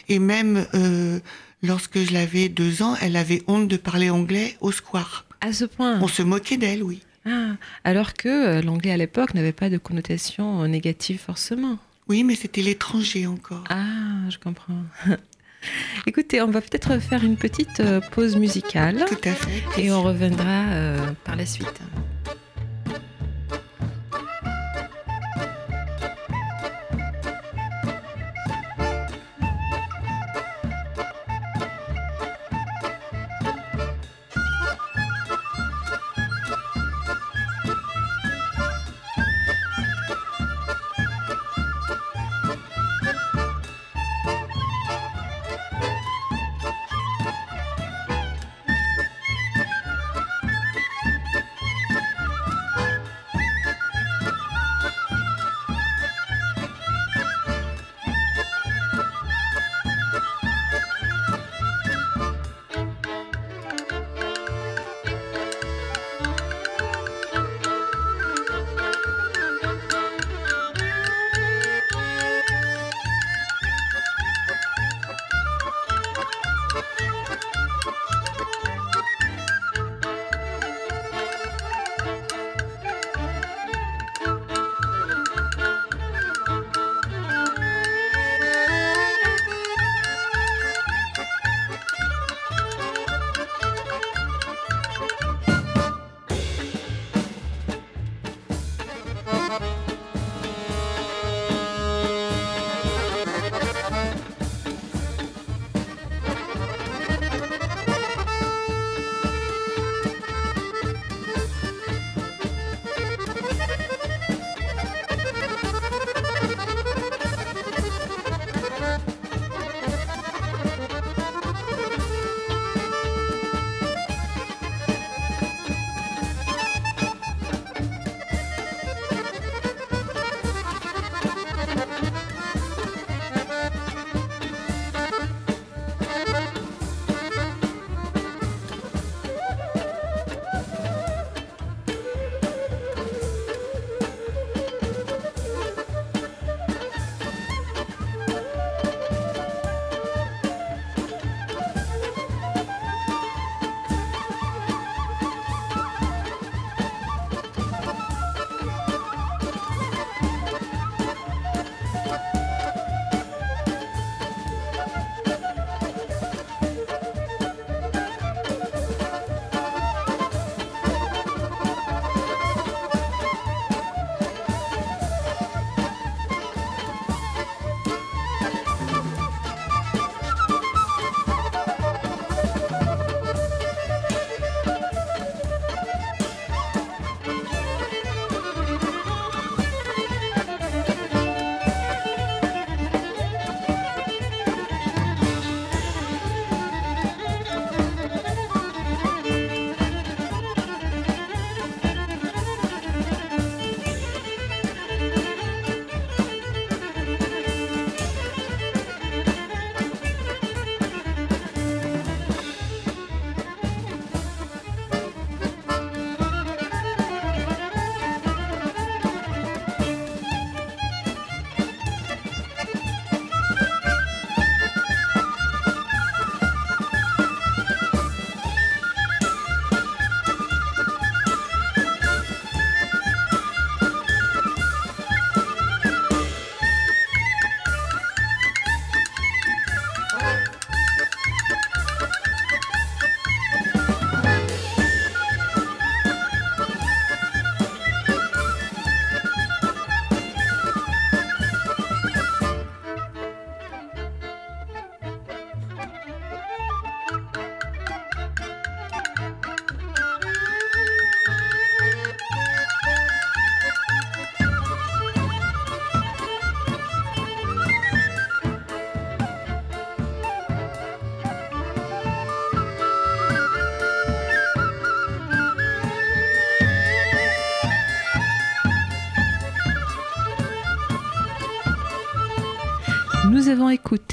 et 0.09 0.19
même 0.19 0.67
euh, 0.75 1.21
lorsque 1.63 2.01
je 2.01 2.13
l'avais 2.13 2.49
deux 2.49 2.83
ans, 2.83 2.97
elle 3.01 3.15
avait 3.15 3.43
honte 3.47 3.69
de 3.69 3.77
parler 3.77 4.11
anglais 4.11 4.57
au 4.61 4.73
square. 4.73 5.27
À 5.41 5.53
ce 5.53 5.65
point 5.65 6.01
On 6.03 6.09
se 6.09 6.23
moquait 6.23 6.57
d'elle, 6.57 6.83
oui. 6.83 7.03
Ah, 7.27 7.57
alors 7.85 8.15
que 8.15 8.29
euh, 8.29 8.63
l'anglais 8.63 8.93
à 8.93 8.97
l'époque 8.97 9.35
n'avait 9.35 9.53
pas 9.53 9.69
de 9.69 9.79
connotation 9.79 10.67
négative 10.67 11.21
forcément. 11.21 11.79
Oui, 12.09 12.25
mais 12.25 12.35
c'était 12.35 12.63
l'étranger 12.63 13.27
encore. 13.27 13.65
Ah, 13.69 14.29
je 14.31 14.39
comprends. 14.39 14.83
Écoutez, 16.07 16.41
on 16.41 16.51
va 16.51 16.61
peut-être 16.61 16.99
faire 17.01 17.23
une 17.23 17.37
petite 17.37 17.81
euh, 17.81 18.01
pause 18.01 18.37
musicale. 18.37 19.05
Tout 19.07 19.29
à 19.29 19.33
fait. 19.33 19.81
Et 19.81 19.93
on 19.93 20.03
reviendra 20.03 20.71
euh, 20.71 21.13
par 21.25 21.37
la 21.37 21.47
suite. 21.47 21.81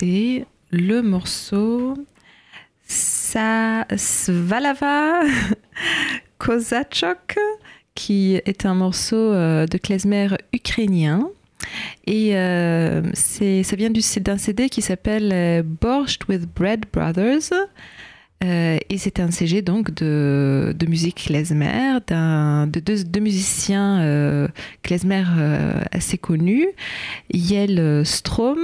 Le 0.02 1.02
morceau 1.02 1.96
Sa 2.86 3.86
Svalava 3.96 5.22
Kozachok, 6.38 7.38
qui 7.96 8.36
est 8.46 8.66
un 8.66 8.76
morceau 8.76 9.16
euh, 9.34 9.66
de 9.66 9.78
klezmer 9.78 10.28
ukrainien. 10.54 11.30
Et 12.06 12.38
euh, 12.38 13.02
ça 13.14 13.76
vient 13.76 13.90
du- 13.90 14.02
d'un 14.22 14.38
CD 14.38 14.70
qui 14.70 14.82
s'appelle 14.82 15.32
euh, 15.34 15.64
Borscht 15.66 16.28
with 16.30 16.46
Bread 16.54 16.86
Brothers. 16.94 17.52
Euh, 18.44 18.78
et 18.90 18.98
c'est 19.00 19.20
un 19.20 19.32
CG 19.32 19.64
donc 19.64 19.92
de, 19.94 20.76
de 20.78 20.86
musique 20.86 21.24
klezmer, 21.26 22.00
de 22.08 22.80
deux, 22.80 23.20
musiciens 23.20 24.00
euh, 24.02 24.48
klezmer 24.84 25.24
euh, 25.38 25.82
assez 25.92 26.20
connus, 26.20 26.68
Yel 27.34 28.06
Strom 28.06 28.60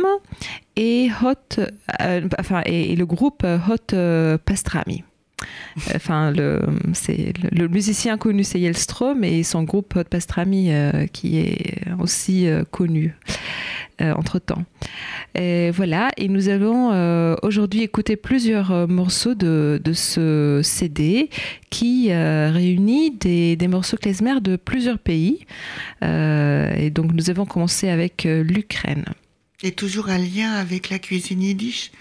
et 0.75 1.09
Hot, 1.23 1.59
euh, 2.01 2.27
enfin 2.39 2.61
et, 2.65 2.95
le 2.95 3.05
groupe 3.07 3.43
Hot 3.43 3.93
euh, 3.93 4.37
Pastrami. 4.37 5.03
Enfin, 5.95 6.31
le, 6.31 6.61
c'est 6.93 7.33
le, 7.51 7.67
musicien 7.67 8.17
connu, 8.17 8.43
c'est 8.43 8.59
Yelstrom 8.59 9.23
et 9.23 9.43
son 9.43 9.63
groupe 9.63 9.95
Hot 9.95 10.03
Pastrami 10.03 10.71
euh, 10.71 11.07
qui 11.07 11.39
est 11.39 11.81
aussi 11.99 12.47
euh, 12.47 12.63
connu 12.69 13.15
euh, 14.01 14.13
entre 14.13 14.39
temps. 14.39 14.63
Et 15.35 15.69
voilà, 15.71 16.09
et 16.17 16.27
nous 16.27 16.49
allons 16.49 16.91
euh, 16.91 17.35
aujourd'hui 17.43 17.83
écouter 17.83 18.15
plusieurs 18.15 18.71
euh, 18.71 18.87
morceaux 18.87 19.35
de, 19.35 19.79
de 19.83 19.93
ce 19.93 20.61
CD 20.63 21.29
qui 21.69 22.11
réunit 22.13 23.11
des, 23.11 23.55
des 23.55 23.67
morceaux 23.67 23.97
klezmer 23.97 24.41
de 24.41 24.55
plusieurs 24.55 24.99
pays. 24.99 25.39
Et 26.01 26.89
donc, 26.91 27.13
nous 27.13 27.29
avons 27.29 27.45
commencé 27.45 27.89
avec 27.89 28.25
l'Ukraine. 28.25 29.05
Et 29.63 29.71
toujours 29.71 30.09
un 30.09 30.19
lien 30.19 30.51
avec 30.51 30.89
la 30.89 30.99
cuisine 30.99 31.41
yiddish? 31.41 31.91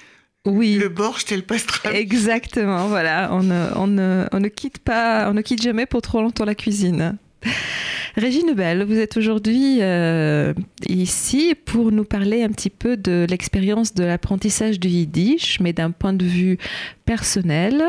Oui. 0.45 0.75
Le 0.75 0.89
borscht 0.89 1.31
et 1.31 1.37
le 1.37 1.43
pastrami. 1.43 1.97
Exactement, 1.97 2.89
voilà, 2.89 3.29
on 3.33 3.43
ne, 3.43 3.69
on, 3.77 3.87
ne, 3.87 4.27
on 4.33 4.41
ne 4.41 4.49
quitte 4.49 4.81
pas, 4.81 5.31
on 5.31 5.35
ne 5.35 5.41
quitte 5.41 5.63
jamais 5.63 5.87
pour 5.87 6.03
trop 6.03 6.21
longtemps 6.21 6.45
la 6.45 6.57
cuisine. 6.57 7.17
Régine 8.17 8.53
Bell, 8.55 8.85
vous 8.85 8.99
êtes 8.99 9.17
aujourd'hui 9.17 9.79
euh, 9.81 10.53
ici 10.89 11.55
pour 11.65 11.93
nous 11.93 12.05
parler 12.05 12.43
un 12.43 12.51
petit 12.51 12.71
peu 12.71 12.97
de 12.97 13.27
l'expérience 13.29 13.95
de 13.95 14.05
l'apprentissage 14.05 14.79
du 14.79 14.89
yiddish, 14.89 15.61
mais 15.61 15.73
d'un 15.73 15.91
point 15.91 16.13
de 16.13 16.25
vue 16.25 16.59
personnel, 17.05 17.83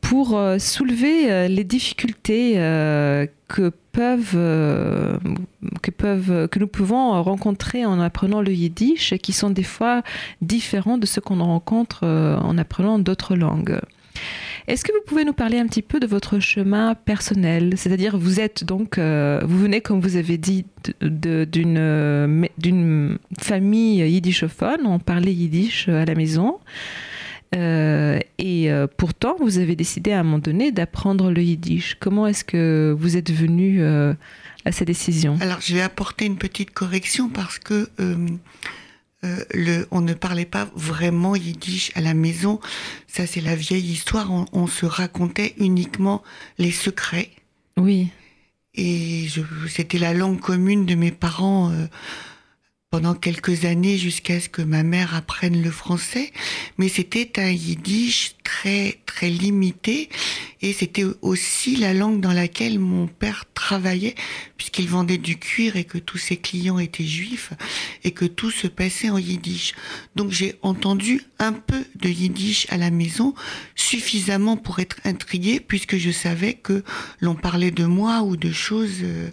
pour 0.00 0.36
euh, 0.36 0.58
soulever 0.58 1.30
euh, 1.30 1.48
les 1.48 1.64
difficultés 1.64 2.54
que 3.48 3.72
peuvent, 3.92 4.32
que 5.82 6.46
que 6.46 6.58
nous 6.58 6.66
pouvons 6.66 7.22
rencontrer 7.22 7.84
en 7.84 8.00
apprenant 8.00 8.40
le 8.40 8.52
yiddish, 8.52 9.14
qui 9.22 9.32
sont 9.32 9.50
des 9.50 9.64
fois 9.64 10.02
différents 10.40 10.96
de 10.96 11.06
ce 11.06 11.20
qu'on 11.20 11.42
rencontre 11.42 12.06
en 12.06 12.56
apprenant 12.56 12.98
d'autres 12.98 13.34
langues. 13.34 13.78
Est-ce 14.70 14.84
que 14.84 14.92
vous 14.92 15.02
pouvez 15.04 15.24
nous 15.24 15.32
parler 15.32 15.58
un 15.58 15.66
petit 15.66 15.82
peu 15.82 15.98
de 15.98 16.06
votre 16.06 16.38
chemin 16.38 16.94
personnel? 16.94 17.72
C'est-à-dire, 17.76 18.16
vous 18.16 18.38
êtes 18.38 18.62
donc, 18.62 18.98
euh, 18.98 19.40
vous 19.42 19.58
venez, 19.58 19.80
comme 19.80 20.00
vous 20.00 20.14
avez 20.14 20.38
dit, 20.38 20.64
d'une 21.00 21.76
euh, 21.76 22.46
d'une 22.56 23.18
famille 23.40 24.08
yiddishophone, 24.08 24.86
on 24.86 25.00
parlait 25.00 25.34
yiddish 25.34 25.88
à 25.88 26.04
la 26.04 26.14
maison. 26.14 26.60
Euh, 27.56 28.20
et 28.38 28.70
euh, 28.70 28.86
pourtant, 28.96 29.34
vous 29.40 29.58
avez 29.58 29.74
décidé 29.74 30.12
à 30.12 30.20
un 30.20 30.22
moment 30.22 30.38
donné 30.38 30.70
d'apprendre 30.70 31.32
le 31.32 31.42
yiddish. 31.42 31.96
Comment 31.98 32.28
est-ce 32.28 32.44
que 32.44 32.94
vous 32.96 33.16
êtes 33.16 33.32
venu 33.32 33.82
euh, 33.82 34.14
à 34.64 34.70
cette 34.70 34.86
décision? 34.86 35.36
Alors, 35.40 35.60
je 35.60 35.74
vais 35.74 35.82
apporter 35.82 36.26
une 36.26 36.38
petite 36.38 36.70
correction 36.70 37.28
parce 37.28 37.58
que 37.58 37.88
euh, 39.24 39.44
le, 39.52 39.86
on 39.90 40.00
ne 40.00 40.14
parlait 40.14 40.46
pas 40.46 40.68
vraiment 40.74 41.36
yiddish 41.36 41.92
à 41.94 42.00
la 42.00 42.14
maison. 42.14 42.58
Ça, 43.06 43.26
c'est 43.26 43.42
la 43.42 43.54
vieille 43.54 43.92
histoire. 43.92 44.32
On, 44.32 44.46
on 44.52 44.66
se 44.66 44.86
racontait 44.86 45.54
uniquement 45.58 46.22
les 46.58 46.70
secrets. 46.70 47.30
Oui, 47.76 48.08
Et 48.74 49.26
c'était 49.68 49.98
la 49.98 50.14
langue 50.14 50.40
commune 50.40 50.86
de 50.86 50.94
mes 50.94 51.10
parents 51.12 51.70
euh, 51.70 51.86
pendant 52.90 53.14
quelques 53.14 53.64
années 53.64 53.98
jusqu'à 53.98 54.40
ce 54.40 54.48
que 54.48 54.62
ma 54.62 54.82
mère 54.82 55.14
apprenne 55.14 55.62
le 55.62 55.70
français. 55.70 56.32
Mais 56.78 56.88
c'était 56.88 57.40
un 57.40 57.50
yiddish 57.50 58.34
très, 58.42 58.98
très 59.06 59.30
limité. 59.30 60.08
Et 60.60 60.72
c'était 60.72 61.06
aussi 61.22 61.76
la 61.76 61.94
langue 61.94 62.20
dans 62.20 62.32
laquelle 62.32 62.78
mon 62.78 63.06
père 63.06 63.44
travaillait, 63.54 64.14
puisqu'il 64.60 64.88
vendait 64.90 65.16
du 65.16 65.38
cuir 65.38 65.76
et 65.76 65.84
que 65.84 65.96
tous 65.96 66.18
ses 66.18 66.36
clients 66.36 66.78
étaient 66.78 67.02
juifs 67.02 67.54
et 68.04 68.10
que 68.10 68.26
tout 68.26 68.50
se 68.50 68.66
passait 68.66 69.08
en 69.08 69.16
yiddish. 69.16 69.72
Donc 70.16 70.32
j'ai 70.32 70.56
entendu 70.60 71.22
un 71.38 71.54
peu 71.54 71.82
de 71.94 72.10
yiddish 72.10 72.66
à 72.68 72.76
la 72.76 72.90
maison, 72.90 73.34
suffisamment 73.74 74.58
pour 74.58 74.78
être 74.78 74.98
intriguée, 75.04 75.60
puisque 75.60 75.96
je 75.96 76.10
savais 76.10 76.52
que 76.52 76.84
l'on 77.22 77.34
parlait 77.34 77.70
de 77.70 77.86
moi 77.86 78.20
ou 78.20 78.36
de 78.36 78.52
choses 78.52 78.98
euh, 79.02 79.30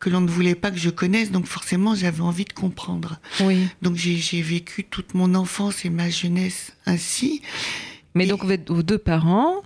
que 0.00 0.08
l'on 0.08 0.22
ne 0.22 0.30
voulait 0.30 0.54
pas 0.54 0.70
que 0.70 0.78
je 0.78 0.88
connaisse, 0.88 1.30
donc 1.30 1.44
forcément 1.44 1.94
j'avais 1.94 2.22
envie 2.22 2.46
de 2.46 2.54
comprendre. 2.54 3.20
oui. 3.40 3.68
Donc 3.82 3.96
j'ai 3.96 4.40
vécu 4.40 4.84
toute 4.84 5.12
mon 5.12 5.34
enfance 5.34 5.84
et 5.84 5.90
ma 5.90 6.08
jeunesse 6.08 6.72
ainsi. 6.86 7.42
Mais 8.14 8.24
Et- 8.24 8.28
donc, 8.28 8.42
vos 8.44 8.82
deux 8.82 8.96
parents, 8.98 9.56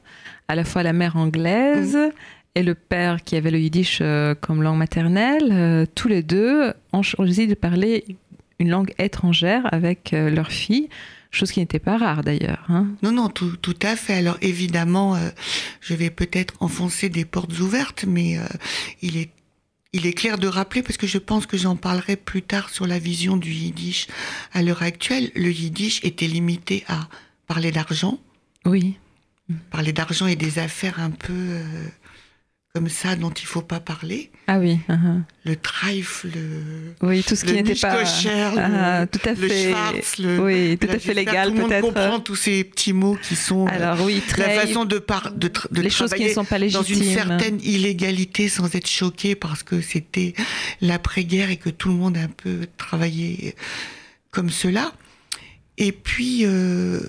à 0.49 0.57
la 0.57 0.65
fois 0.65 0.83
la 0.83 0.93
mère 0.93 1.17
anglaise 1.17 1.97
et 2.57 2.63
le 2.63 2.75
père 2.75 3.23
qui 3.23 3.37
avait 3.37 3.51
le 3.51 3.61
yiddish 3.61 3.99
euh, 4.01 4.35
comme 4.35 4.63
langue 4.63 4.79
maternelle, 4.79 5.49
euh, 5.53 5.85
tous 5.95 6.09
les 6.09 6.23
deux 6.23 6.73
ont 6.93 7.03
choisi 7.03 7.47
de 7.47 7.55
parler 7.55 8.05
une 8.59 8.71
langue 8.71 8.93
étrangère 8.99 9.63
avec 9.73 10.13
euh, 10.15 10.31
leur 10.31 10.51
fille, 10.51 10.89
chose 11.31 11.53
qui 11.53 11.61
n'était 11.61 11.79
pas 11.79 11.99
rare 11.99 12.25
d'ailleurs. 12.25 12.65
hein. 12.71 12.87
Non, 13.03 13.13
non, 13.13 13.29
tout, 13.29 13.57
tout 13.59 13.77
à 13.83 13.95
fait. 13.95 14.15
Alors 14.15 14.39
évidemment, 14.41 15.15
euh, 15.17 15.29
je 15.83 15.93
vais 15.95 16.09
peut-être 16.09 16.55
enfoncer 16.61 17.11
des 17.11 17.27
portes 17.27 17.59
ouvertes, 17.61 18.07
mais 18.09 18.39
euh, 18.39 18.43
il 19.03 19.17
est 19.19 19.31
il 19.93 20.05
est 20.07 20.13
clair 20.13 20.37
de 20.37 20.47
rappeler, 20.47 20.83
parce 20.83 20.99
que 20.99 21.07
je 21.07 21.17
pense 21.17 21.47
que 21.47 21.57
j'en 21.57 21.75
parlerai 21.77 22.17
plus 22.17 22.43
tard 22.43 22.69
sur 22.69 22.87
la 22.87 22.99
vision 22.99 23.39
du 23.39 23.51
yiddish. 23.51 24.09
À 24.53 24.61
l'heure 24.63 24.83
actuelle, 24.83 25.31
le 25.35 25.51
yiddish 25.51 26.05
était 26.05 26.27
limité 26.27 26.85
à 26.89 27.09
parler 27.47 27.71
d'argent, 27.71 28.19
Oui, 28.67 28.97
parler 29.71 29.93
d'argent 29.95 30.27
et 30.27 30.37
des 30.37 30.59
affaires 30.59 31.01
un 31.01 31.11
peu 31.11 31.33
euh, 31.33 31.63
comme 32.77 32.89
ça 32.91 33.17
dont 33.17 33.31
il 33.31 33.47
faut 33.47 33.63
pas 33.63 33.81
parler. 33.81 34.31
ah 34.49 34.59
oui, 34.59 34.79
ah. 34.91 34.97
Le 35.47 35.57
treif, 35.57 36.25
le, 36.25 36.93
oui, 37.09 37.23
tout 37.27 37.35
ce 37.35 37.47
qui 37.47 37.55
n'était 37.55 37.75
pas 37.75 38.03
le- 38.03 38.59
Ah, 38.59 39.07
tout 39.07 39.19
à 39.27 39.31
le 39.33 39.49
fait, 39.49 39.71
schwarz, 39.71 40.19
le- 40.19 40.41
oui, 40.45 40.77
tout 40.79 40.89
à 40.91 40.99
fait 40.99 41.15
légal 41.15 41.49
Tout 41.49 41.55
le 41.55 41.61
monde 41.63 41.71
peut-être. 41.71 41.85
comprend 41.87 42.21
tous 42.21 42.37
ces 42.37 42.65
petits 42.65 42.93
mots 42.93 43.17
qui 43.27 43.35
sont 43.35 43.67
euh, 43.67 43.71
Alors 43.71 44.03
oui, 44.05 44.23
la 44.29 44.45
très 44.45 44.55
façon 44.67 44.85
de, 44.85 44.99
par, 44.99 45.31
de, 45.33 45.49
tra- 45.49 45.73
de 45.73 45.81
les 45.81 45.89
choses 45.89 46.13
qui 46.13 46.25
ne 46.25 46.29
sont 46.35 46.45
pas 46.45 46.59
dans 46.59 46.65
légitimes. 46.67 47.03
une 47.03 47.15
certaine 47.15 47.61
illégalité 47.63 48.51
sans 48.51 48.75
être 48.75 48.89
choqué 48.89 49.35
parce 49.37 49.63
que 49.63 49.81
c'était 49.81 50.35
l'après-guerre 50.83 51.49
et 51.51 51.57
que 51.57 51.71
tout 51.71 51.89
le 51.89 51.95
monde 51.95 52.19
a 52.19 52.21
un 52.21 52.29
peu 52.29 52.67
travaillé 52.77 53.55
comme 54.31 54.51
cela. 54.51 54.93
Et 55.79 55.93
puis, 55.93 56.43
euh, 56.45 57.01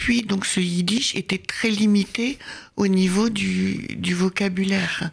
puis 0.00 0.22
donc 0.22 0.46
ce 0.46 0.60
yiddish 0.60 1.14
était 1.14 1.38
très 1.38 1.68
limité 1.68 2.38
au 2.76 2.86
niveau 2.86 3.28
du, 3.28 3.86
du 3.96 4.14
vocabulaire. 4.14 5.10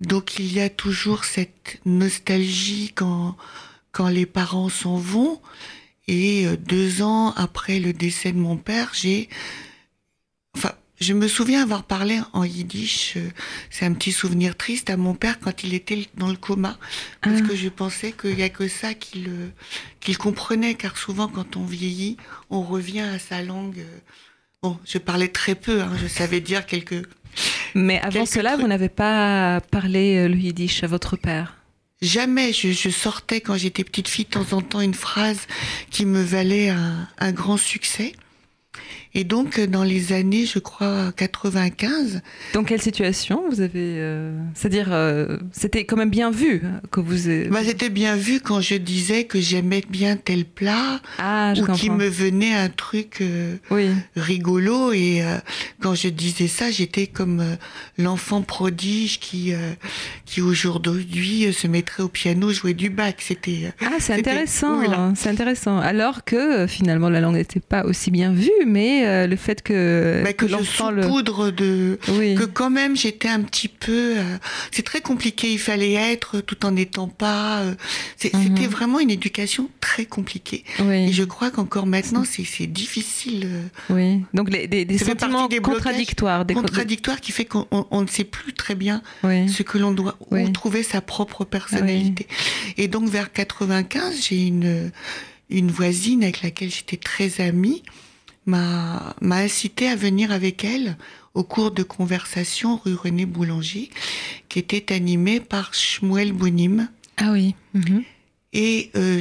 Donc 0.00 0.38
il 0.38 0.52
y 0.52 0.60
a 0.60 0.70
toujours 0.70 1.24
cette 1.24 1.80
nostalgie 1.84 2.92
quand, 2.94 3.36
quand 3.90 4.08
les 4.08 4.24
parents 4.24 4.68
s'en 4.68 4.96
vont. 4.96 5.42
Et 6.06 6.46
euh, 6.46 6.56
deux 6.56 7.02
ans 7.02 7.32
après 7.32 7.80
le 7.80 7.92
décès 7.92 8.30
de 8.30 8.38
mon 8.38 8.56
père, 8.56 8.92
j'ai, 8.94 9.28
enfin, 10.56 10.74
je 11.00 11.12
me 11.12 11.26
souviens 11.28 11.62
avoir 11.62 11.82
parlé 11.84 12.20
en 12.32 12.44
yiddish. 12.44 13.14
euh, 13.16 13.28
C'est 13.70 13.84
un 13.84 13.92
petit 13.94 14.12
souvenir 14.12 14.56
triste 14.56 14.90
à 14.90 14.96
mon 14.96 15.14
père 15.14 15.38
quand 15.40 15.64
il 15.64 15.74
était 15.74 16.06
dans 16.16 16.28
le 16.28 16.36
coma, 16.36 16.78
parce 17.20 17.40
Ah. 17.42 17.48
que 17.48 17.56
je 17.56 17.68
pensais 17.68 18.12
qu'il 18.12 18.38
y 18.38 18.42
a 18.42 18.48
que 18.48 18.68
ça 18.68 18.94
qu'il 18.94 19.28
euh, 19.28 19.48
qu'il 20.00 20.16
comprenait, 20.18 20.74
car 20.74 20.96
souvent 20.96 21.28
quand 21.28 21.56
on 21.56 21.64
vieillit, 21.64 22.16
on 22.50 22.62
revient 22.62 23.00
à 23.00 23.18
sa 23.18 23.42
langue. 23.42 23.78
euh. 23.78 23.98
Bon, 24.62 24.78
je 24.86 24.98
parlais 24.98 25.28
très 25.28 25.54
peu, 25.54 25.82
hein, 25.82 25.92
je 26.00 26.06
savais 26.06 26.40
dire 26.40 26.64
quelques. 26.64 27.06
Mais 27.74 27.98
avant 28.00 28.10
quelques 28.10 28.28
cela, 28.28 28.50
trucs. 28.52 28.62
vous 28.62 28.68
n'avez 28.68 28.88
pas 28.88 29.60
parlé 29.70 30.28
le 30.28 30.36
yiddish 30.36 30.84
à 30.84 30.86
votre 30.86 31.16
père? 31.16 31.56
Jamais 32.00 32.52
je, 32.52 32.70
je 32.72 32.88
sortais 32.90 33.40
quand 33.40 33.56
j'étais 33.56 33.82
petite 33.84 34.08
fille 34.08 34.26
de 34.26 34.30
temps 34.30 34.52
en 34.56 34.60
temps 34.62 34.80
une 34.80 34.94
phrase 34.94 35.40
qui 35.90 36.04
me 36.06 36.22
valait 36.22 36.68
un, 36.70 37.08
un 37.18 37.32
grand 37.32 37.56
succès. 37.56 38.14
Et 39.16 39.22
donc, 39.22 39.58
euh, 39.58 39.66
dans 39.68 39.84
les 39.84 40.12
années, 40.12 40.44
je 40.44 40.58
crois, 40.58 41.12
95, 41.16 42.20
Dans 42.52 42.64
quelle 42.64 42.82
situation 42.82 43.44
vous 43.48 43.60
avez 43.60 43.98
euh, 43.98 44.36
C'est-à-dire, 44.54 44.88
euh, 44.90 45.38
c'était 45.52 45.84
quand 45.84 45.96
même 45.96 46.10
bien 46.10 46.32
vu 46.32 46.62
que 46.90 46.98
vous. 46.98 47.50
bah, 47.50 47.60
c'était 47.64 47.90
bien 47.90 48.16
vu 48.16 48.40
quand 48.40 48.60
je 48.60 48.74
disais 48.74 49.24
que 49.24 49.40
j'aimais 49.40 49.84
bien 49.88 50.16
tel 50.16 50.44
plat 50.44 51.00
ah, 51.18 51.54
je 51.54 51.62
ou 51.62 51.66
qu'il 51.74 51.92
me 51.92 52.08
venait 52.08 52.54
un 52.54 52.68
truc 52.68 53.18
euh, 53.20 53.54
Oui, 53.70 53.90
rigolo. 54.16 54.92
Et 54.92 55.22
quand 55.80 55.94
je 55.94 56.08
disais 56.08 56.48
ça, 56.48 56.72
j'étais 56.72 57.06
comme 57.06 57.56
l'enfant 57.98 58.42
prodige 58.42 59.20
qui, 59.20 59.52
qui 60.24 60.40
aujourd'hui 60.40 61.52
se 61.52 61.68
mettrait 61.68 62.02
au 62.02 62.08
piano 62.08 62.50
jouer 62.50 62.74
du 62.74 62.90
bac. 62.90 63.16
C'était 63.20 63.72
ah, 63.80 63.90
c'est 64.00 64.14
intéressant. 64.14 65.14
C'est 65.14 65.30
intéressant. 65.30 65.78
Alors 65.78 66.24
que 66.24 66.66
finalement 66.66 67.08
la 67.08 67.20
langue 67.20 67.36
n'était 67.36 67.60
pas 67.60 67.84
aussi 67.84 68.10
bien 68.10 68.32
vue, 68.32 68.50
mais 68.66 69.03
euh, 69.04 69.26
le 69.26 69.36
fait 69.36 69.62
que, 69.62 70.22
bah, 70.24 70.32
que, 70.32 70.46
l'enfant 70.46 70.90
le 70.90 71.06
poudre 71.06 71.50
de 71.50 71.98
oui. 72.08 72.34
que 72.34 72.44
quand 72.44 72.70
même 72.70 72.96
j'étais 72.96 73.28
un 73.28 73.40
petit 73.40 73.68
peu. 73.68 74.18
Euh, 74.18 74.36
c'est 74.70 74.84
très 74.84 75.00
compliqué. 75.00 75.52
Il 75.52 75.58
fallait 75.58 75.92
être 75.92 76.40
tout 76.40 76.64
en 76.66 76.72
n'étant 76.72 77.08
pas. 77.08 77.60
Euh, 77.60 77.74
c'était 78.16 78.36
mhm. 78.36 78.66
vraiment 78.66 79.00
une 79.00 79.10
éducation 79.10 79.70
très 79.80 80.06
compliquée. 80.06 80.64
Oui. 80.80 81.08
Et 81.08 81.12
je 81.12 81.24
crois 81.24 81.50
qu'encore 81.50 81.86
maintenant 81.86 82.24
c'est 82.24 82.66
difficile. 82.66 83.48
Oui. 83.90 84.20
Donc 84.34 84.50
les, 84.50 84.66
des, 84.66 84.84
des 84.84 84.98
sentiments 84.98 85.48
des 85.48 85.58
contradictoires, 85.58 86.44
des 86.44 86.54
contradictoires 86.54 87.20
qui 87.20 87.32
fait 87.32 87.44
qu'on 87.44 87.66
ne 87.92 88.06
sait 88.06 88.24
plus 88.24 88.52
très 88.52 88.74
bien 88.74 89.02
ce 89.22 89.62
que 89.62 89.78
l'on 89.78 89.92
doit 89.92 90.16
où 90.30 90.48
trouver 90.50 90.82
sa 90.82 91.00
propre 91.00 91.44
personnalité. 91.44 92.26
Et 92.76 92.88
donc 92.88 93.08
vers 93.08 93.32
95, 93.32 94.26
j'ai 94.28 94.46
une 94.46 94.90
une 95.50 95.70
voisine 95.70 96.22
avec 96.22 96.42
laquelle 96.42 96.70
j'étais 96.70 96.96
très 96.96 97.40
amie 97.40 97.82
m'a 98.46 99.14
m'a 99.20 99.36
incité 99.36 99.88
à 99.88 99.96
venir 99.96 100.32
avec 100.32 100.64
elle 100.64 100.96
au 101.34 101.42
cours 101.42 101.72
de 101.72 101.82
conversation 101.82 102.76
rue 102.76 102.94
René 102.94 103.26
Boulanger, 103.26 103.90
qui 104.48 104.58
était 104.58 104.92
animé 104.92 105.40
par 105.40 105.74
Shmuel 105.74 106.32
Bounim. 106.32 106.88
Ah 107.16 107.32
oui. 107.32 107.54
Mhm. 107.74 108.04
Et 108.52 108.92
euh, 108.94 109.20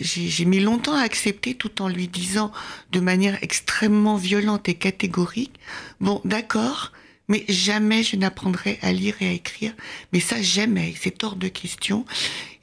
j'ai 0.00 0.44
mis 0.44 0.58
longtemps 0.58 0.96
à 0.96 1.02
accepter 1.02 1.54
tout 1.54 1.82
en 1.82 1.88
lui 1.88 2.08
disant 2.08 2.50
de 2.90 2.98
manière 2.98 3.38
extrêmement 3.40 4.16
violente 4.16 4.68
et 4.68 4.74
catégorique, 4.74 5.54
bon 6.00 6.20
d'accord, 6.24 6.90
mais 7.28 7.44
jamais 7.48 8.02
je 8.02 8.16
n'apprendrai 8.16 8.80
à 8.82 8.92
lire 8.92 9.14
et 9.20 9.28
à 9.28 9.32
écrire, 9.32 9.72
mais 10.12 10.18
ça 10.18 10.42
jamais, 10.42 10.94
c'est 11.00 11.22
hors 11.22 11.36
de 11.36 11.46
question. 11.46 12.04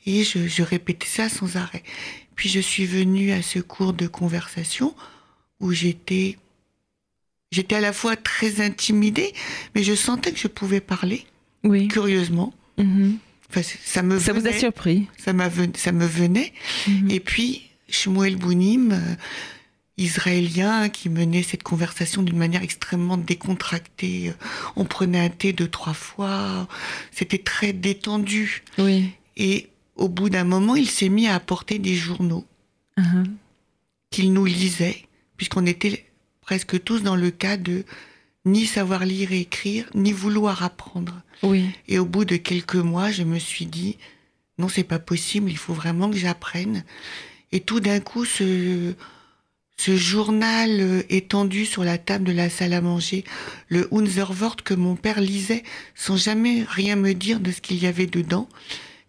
Et 0.06 0.26
je, 0.26 0.46
je 0.46 0.62
répétais 0.62 1.08
ça 1.08 1.30
sans 1.30 1.56
arrêt. 1.56 1.84
Puis 2.36 2.50
je 2.50 2.60
suis 2.60 2.86
venue 2.86 3.32
à 3.32 3.42
ce 3.42 3.60
cours 3.60 3.94
de 3.94 4.08
conversation 4.08 4.94
où 5.60 5.72
j'étais 5.72 6.38
j'étais 7.52 7.76
à 7.76 7.82
la 7.82 7.94
fois 7.94 8.16
très 8.16 8.62
intimidée, 8.62 9.34
mais 9.76 9.84
je 9.84 9.94
sentais 9.94 10.32
que 10.32 10.40
je 10.40 10.48
pouvais 10.48 10.82
parler. 10.82 11.26
Oui. 11.64 11.88
Curieusement. 11.88 12.54
Mm-hmm. 12.78 13.18
Enfin, 13.50 13.62
ça 13.84 14.04
me 14.04 14.20
ça 14.20 14.34
vous 14.34 14.48
a 14.48 14.54
surpris 14.54 15.08
Ça 15.18 15.34
m'a 15.34 15.50
ça 15.76 15.92
me 15.92 16.06
venait. 16.06 16.54
Mm-hmm. 16.88 17.12
Et 17.12 17.20
puis 17.20 17.70
Shmuel 17.90 18.36
Bounim, 18.36 18.92
euh, 18.92 19.16
israélien, 19.98 20.90
qui 20.90 21.10
menait 21.10 21.44
cette 21.44 21.64
conversation 21.64 22.22
d'une 22.22 22.38
manière 22.38 22.64
extrêmement 22.64 23.18
décontractée. 23.18 24.34
On 24.76 24.86
prenait 24.86 25.20
un 25.20 25.30
thé 25.30 25.52
deux 25.52 25.68
trois 25.68 25.94
fois. 25.94 26.68
C'était 27.12 27.40
très 27.40 27.74
détendu. 27.74 28.64
Oui. 28.78 29.10
Et 29.36 29.70
au 29.96 30.08
bout 30.08 30.30
d'un 30.30 30.46
moment, 30.46 30.76
il 30.76 30.90
s'est 30.90 31.10
mis 31.10 31.28
à 31.28 31.36
apporter 31.36 31.80
des 31.80 31.96
journaux 31.96 32.46
uh-huh. 32.98 33.26
qu'il 34.12 34.32
nous 34.32 34.46
lisait, 34.46 35.06
puisqu'on 35.40 35.66
était 35.66 36.06
presque 36.42 36.84
tous 36.84 37.02
dans 37.02 37.16
le 37.16 37.32
cas 37.32 37.56
de 37.56 37.86
ni 38.46 38.66
savoir 38.66 39.06
lire 39.06 39.32
et 39.32 39.40
écrire, 39.40 39.90
ni 39.96 40.12
vouloir 40.12 40.64
apprendre. 40.64 41.22
Oui. 41.44 41.66
Et 41.88 41.98
au 41.98 42.06
bout 42.06 42.26
de 42.26 42.36
quelques 42.36 42.76
mois, 42.76 43.10
je 43.10 43.24
me 43.24 43.40
suis 43.40 43.66
dit, 43.66 43.98
non, 44.58 44.68
c'est 44.68 44.84
pas 44.84 45.00
possible, 45.00 45.50
il 45.50 45.58
faut 45.58 45.74
vraiment 45.74 46.10
que 46.12 46.18
j'apprenne. 46.18 46.84
Et 47.54 47.62
tout 47.62 47.80
d'un 47.80 48.02
coup, 48.02 48.26
ce, 48.26 48.94
ce 49.78 49.96
journal 49.96 50.82
euh, 50.82 51.04
étendu 51.08 51.66
sur 51.66 51.86
la 51.86 51.98
table 51.98 52.26
de 52.26 52.34
la 52.34 52.50
salle 52.50 52.74
à 52.74 52.82
manger, 52.82 53.24
le 53.70 53.88
Unserwort 53.94 54.58
que 54.58 54.74
mon 54.74 54.98
père 54.98 55.22
lisait 55.22 55.64
sans 55.96 56.18
jamais 56.18 56.66
rien 56.68 56.98
me 56.98 57.14
dire 57.14 57.40
de 57.40 57.52
ce 57.52 57.62
qu'il 57.62 57.82
y 57.82 57.88
avait 57.88 58.08
dedans, 58.08 58.50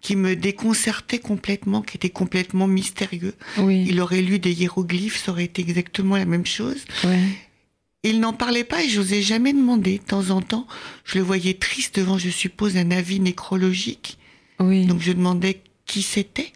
qui 0.00 0.16
me 0.16 0.34
déconcertait 0.36 1.18
complètement, 1.18 1.82
qui 1.82 1.96
était 1.96 2.10
complètement 2.10 2.66
mystérieux. 2.66 3.34
Oui. 3.58 3.84
Il 3.88 4.00
aurait 4.00 4.22
lu 4.22 4.38
des 4.38 4.52
hiéroglyphes, 4.52 5.22
ça 5.22 5.32
aurait 5.32 5.44
été 5.44 5.62
exactement 5.62 6.16
la 6.16 6.24
même 6.24 6.46
chose. 6.46 6.84
Ouais. 7.04 7.20
Il 8.02 8.20
n'en 8.20 8.32
parlait 8.32 8.64
pas 8.64 8.82
et 8.82 8.88
j'osais 8.88 9.20
jamais 9.20 9.52
demander. 9.52 9.98
De 9.98 10.04
temps 10.04 10.30
en 10.30 10.40
temps, 10.40 10.66
je 11.04 11.18
le 11.18 11.24
voyais 11.24 11.54
triste 11.54 11.98
devant, 11.98 12.16
je 12.16 12.30
suppose, 12.30 12.76
un 12.76 12.90
avis 12.90 13.20
nécrologique. 13.20 14.18
Oui. 14.58 14.86
Donc 14.86 15.00
je 15.00 15.12
demandais 15.12 15.62
qui 15.84 16.02
c'était. 16.02 16.52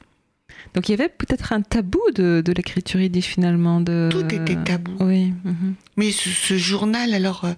Donc 0.73 0.89
il 0.89 0.93
y 0.93 0.95
avait 0.95 1.09
peut-être 1.09 1.53
un 1.53 1.61
tabou 1.61 2.01
de, 2.15 2.43
de 2.45 2.53
l'écriture 2.53 3.01
yiddish 3.01 3.27
finalement. 3.27 3.81
De... 3.81 4.09
Tout 4.11 4.25
était 4.35 4.57
tabou. 4.65 4.93
Oui. 5.01 5.33
Mhm. 5.45 5.75
Mais 5.97 6.11
ce, 6.11 6.31
ce, 6.31 6.57
journal, 6.57 7.13
alors, 7.13 7.45
euh, 7.45 7.53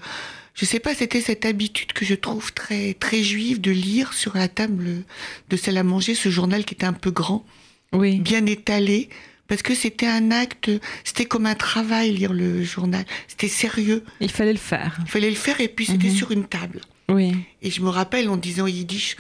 je 0.57 0.65
sais 0.65 0.81
pas, 0.81 0.95
c'était 0.95 1.21
cette 1.21 1.45
habitude 1.45 1.93
que 1.93 2.05
je 2.07 2.15
trouve 2.15 2.53
très 2.55 2.95
très 2.95 3.23
juive 3.23 3.61
de 3.61 3.71
lire 3.71 4.15
sur 4.15 4.37
la 4.37 4.49
table 4.49 5.05
de 5.51 5.57
celle 5.57 5.77
à 5.77 5.83
manger 5.83 6.15
ce 6.15 6.31
journal 6.31 6.65
qui 6.65 6.75
était 6.75 6.87
un 6.87 6.95
peu 6.95 7.11
grand, 7.11 7.45
oui. 7.93 8.19
bien 8.21 8.45
étalé, 8.47 9.11
parce 9.49 9.63
que 9.63 9.75
c'était 9.75 10.07
un 10.07 10.31
acte, 10.31 10.71
c'était 11.05 11.27
comme 11.27 11.45
un 11.45 11.55
travail 11.55 12.13
lire 12.13 12.33
le 12.33 12.65
journal, 12.65 13.05
c'était 13.29 13.49
sérieux. 13.49 14.03
Il 14.21 14.31
fallait 14.31 14.55
le 14.55 14.59
faire. 14.59 14.97
Il 15.05 15.11
fallait 15.11 15.31
le 15.31 15.37
faire 15.37 15.61
et 15.61 15.69
puis 15.69 15.85
c'était 15.85 16.11
sur 16.11 16.31
une 16.33 16.47
table. 16.47 16.81
Oui. 17.11 17.37
Et 17.61 17.71
je 17.71 17.83
me 17.83 17.91
rappelle 17.91 18.29
en 18.31 18.39
disant 18.39 18.67
yiddish 18.67 19.17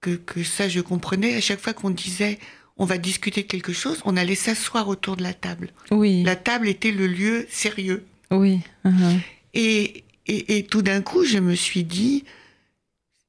que 0.00 0.10
que 0.16 0.42
ça 0.42 0.66
je 0.68 0.80
comprenais 0.80 1.34
à 1.34 1.42
chaque 1.42 1.60
fois 1.60 1.74
qu'on 1.74 1.90
disait 1.90 2.38
on 2.78 2.86
va 2.86 2.96
discuter 2.96 3.42
de 3.42 3.46
quelque 3.46 3.74
chose, 3.74 4.00
on 4.06 4.16
allait 4.16 4.34
s'asseoir 4.34 4.88
autour 4.88 5.18
de 5.18 5.22
la 5.22 5.34
table. 5.34 5.68
Oui. 5.90 6.22
La 6.22 6.36
table 6.36 6.66
était 6.68 6.90
le 6.92 7.06
lieu 7.06 7.46
sérieux. 7.50 8.06
Oui. 8.30 8.60
Uh 8.86 8.88
-huh. 8.88 9.18
Et 9.52 10.04
et, 10.30 10.58
et, 10.58 10.62
tout 10.62 10.82
d'un 10.82 11.02
coup, 11.02 11.24
je 11.24 11.38
me 11.38 11.54
suis 11.54 11.82
dit, 11.82 12.24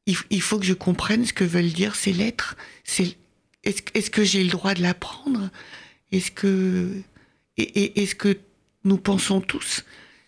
il, 0.05 0.15
il, 0.29 0.41
faut 0.41 0.59
que 0.59 0.65
je 0.65 0.73
comprenne 0.73 1.25
ce 1.25 1.33
que 1.33 1.43
veulent 1.43 1.73
dire 1.73 1.95
ces 1.95 2.13
lettres. 2.13 2.55
Est-ce 3.63 3.81
est 3.93 4.05
-ce 4.05 4.09
que 4.09 4.23
j'ai 4.23 4.43
le 4.43 4.49
droit 4.49 4.73
de 4.75 4.81
l'apprendre? 4.81 5.49
Est-ce 6.11 6.29
que, 6.29 6.91
et, 7.57 8.07
que 8.07 8.37
nous 8.83 8.97
pensons 8.97 9.41
tous? 9.41 9.83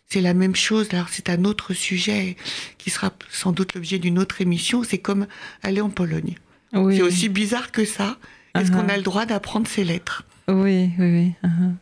C'est 0.07 0.21
la 0.21 0.33
même 0.33 0.55
chose. 0.55 0.88
Alors 0.91 1.09
c'est 1.09 1.29
un 1.29 1.43
autre 1.43 1.73
sujet 1.73 2.38
qui 2.79 2.89
sera 2.89 3.12
sans 3.29 3.51
doute 3.51 3.73
l'objet 3.75 3.99
d'une 3.99 4.17
autre 4.19 4.41
émission. 4.41 4.83
C'est 4.83 4.99
comme 5.07 5.27
aller 5.62 5.81
en 5.81 5.89
Pologne. 5.89 6.36
Oui. 6.73 6.95
C'est 6.95 7.03
aussi 7.03 7.29
bizarre 7.29 7.71
que 7.71 7.86
ça. 7.86 8.17
Est-ce 8.55 8.71
uh 8.71 8.73
-huh. 8.73 8.81
qu'on 8.81 8.89
a 8.89 8.97
le 8.97 9.03
droit 9.03 9.25
d'apprendre 9.25 9.67
ces 9.67 9.83
lettres? 9.83 10.23
Oui, 10.47 10.91
oui, 10.99 11.09
oui. 11.17 11.27
Uh 11.43 11.53
-huh. 11.55 11.73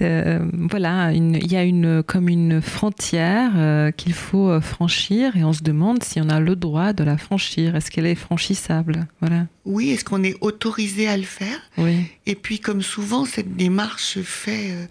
Euh, 0.00 0.38
voilà, 0.52 1.12
il 1.12 1.50
y 1.50 1.56
a 1.56 1.64
une 1.64 2.02
comme 2.04 2.28
une 2.28 2.60
frontière 2.60 3.52
euh, 3.56 3.90
qu'il 3.90 4.12
faut 4.12 4.48
euh, 4.48 4.60
franchir 4.60 5.36
et 5.36 5.42
on 5.42 5.52
se 5.52 5.62
demande 5.62 6.04
si 6.04 6.20
on 6.20 6.28
a 6.28 6.38
le 6.38 6.54
droit 6.54 6.92
de 6.92 7.02
la 7.02 7.16
franchir. 7.18 7.74
Est-ce 7.74 7.90
qu'elle 7.90 8.06
est 8.06 8.14
franchissable? 8.14 9.08
Voilà. 9.20 9.46
Oui, 9.64 9.90
est-ce 9.90 10.04
qu'on 10.04 10.22
est 10.22 10.36
autorisé 10.40 11.08
à 11.08 11.16
le 11.16 11.24
faire? 11.24 11.60
Oui. 11.78 12.04
Et 12.26 12.36
puis, 12.36 12.60
comme 12.60 12.82
souvent, 12.82 13.24
cette 13.24 13.56
démarche 13.56 14.04
se 14.04 14.22
fait. 14.22 14.70
Euh, 14.70 14.86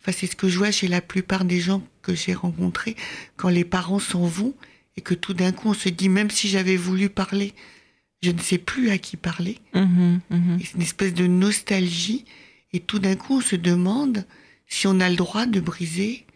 enfin, 0.00 0.12
c'est 0.12 0.26
ce 0.26 0.34
que 0.34 0.48
je 0.48 0.58
vois 0.58 0.72
chez 0.72 0.88
la 0.88 1.00
plupart 1.00 1.44
des 1.44 1.60
gens 1.60 1.82
que 2.02 2.14
j'ai 2.14 2.34
rencontrés 2.34 2.96
quand 3.36 3.50
les 3.50 3.64
parents 3.64 4.00
s'en 4.00 4.24
vont 4.24 4.54
et 4.96 5.00
que 5.00 5.14
tout 5.14 5.34
d'un 5.34 5.52
coup 5.52 5.68
on 5.68 5.74
se 5.74 5.88
dit 5.88 6.08
même 6.08 6.30
si 6.30 6.48
j'avais 6.48 6.76
voulu 6.76 7.08
parler, 7.08 7.54
je 8.20 8.32
ne 8.32 8.40
sais 8.40 8.58
plus 8.58 8.90
à 8.90 8.98
qui 8.98 9.16
parler. 9.16 9.58
Mm 9.72 9.80
-hmm, 9.80 10.18
mm 10.30 10.56
-hmm. 10.56 10.58
C'est 10.64 10.74
une 10.74 10.82
espèce 10.82 11.14
de 11.14 11.26
nostalgie 11.28 12.24
et 12.72 12.80
tout 12.80 12.98
d'un 12.98 13.14
coup 13.14 13.34
on 13.36 13.40
se 13.40 13.56
demande 13.56 14.24
si 14.68 14.86
on 14.86 15.00
a 15.00 15.08
le 15.08 15.16
droit 15.16 15.46
de 15.46 15.60
briser 15.60 16.26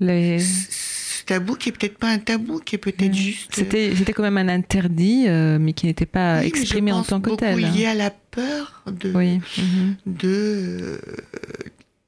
les... 0.00 0.38
ce 0.38 1.24
tabou 1.24 1.54
qui 1.54 1.70
est 1.70 1.72
peut-être 1.72 1.98
pas 1.98 2.08
un 2.08 2.18
tabou, 2.18 2.60
qui 2.60 2.76
est 2.76 2.78
peut-être 2.78 3.10
mmh. 3.10 3.14
juste. 3.14 3.54
C'était, 3.54 3.94
c'était 3.96 4.12
quand 4.12 4.22
même 4.22 4.38
un 4.38 4.48
interdit, 4.48 5.24
euh, 5.26 5.58
mais 5.58 5.72
qui 5.72 5.86
n'était 5.86 6.06
pas 6.06 6.40
oui, 6.40 6.46
exprimé 6.46 6.92
en 6.92 7.02
tant 7.02 7.20
que 7.20 7.34
tel. 7.34 7.58
Lié 7.58 7.86
à 7.86 7.94
la 7.94 8.10
peur 8.10 8.82
de, 8.86 9.12
oui. 9.12 9.38
mmh. 9.38 9.94
de 10.06 10.28
euh, 10.28 10.98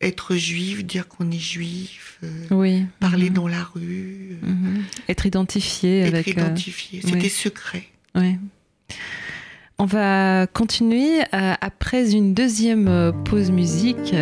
être 0.00 0.36
juif, 0.36 0.84
dire 0.84 1.08
qu'on 1.08 1.30
est 1.30 1.38
juif, 1.38 2.18
euh, 2.22 2.28
oui. 2.50 2.84
parler 3.00 3.30
mmh. 3.30 3.34
dans 3.34 3.48
la 3.48 3.64
rue, 3.64 4.38
être 5.08 5.26
identifié 5.26 6.00
être 6.00 6.14
avec. 6.14 6.26
identifié. 6.28 7.00
C'était 7.02 7.28
secret. 7.28 7.84
Oui. 8.14 8.36
On 9.80 9.86
va 9.86 10.46
continuer 10.46 11.20
euh, 11.34 11.54
après 11.60 12.12
une 12.12 12.34
deuxième 12.34 13.12
pause 13.24 13.50
musique. 13.50 14.12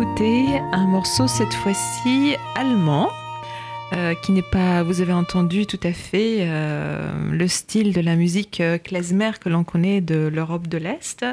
Écouté 0.00 0.58
un 0.72 0.86
morceau 0.86 1.26
cette 1.26 1.52
fois-ci 1.52 2.34
allemand. 2.54 3.10
euh, 3.92 4.14
qui 4.14 4.32
n'est 4.32 4.40
pas, 4.40 4.82
vous 4.82 5.02
avez 5.02 5.12
entendu 5.12 5.66
tout 5.66 5.80
à 5.82 5.92
fait 5.92 6.38
euh, 6.40 7.12
le 7.30 7.46
style 7.46 7.92
de 7.92 8.00
la 8.00 8.16
musique 8.16 8.62
euh, 8.62 8.78
klezmer 8.78 9.32
que 9.38 9.50
l'on 9.50 9.62
connaît 9.62 10.00
de 10.00 10.30
l'Europe 10.32 10.68
de 10.68 10.78
l'Est, 10.78 11.26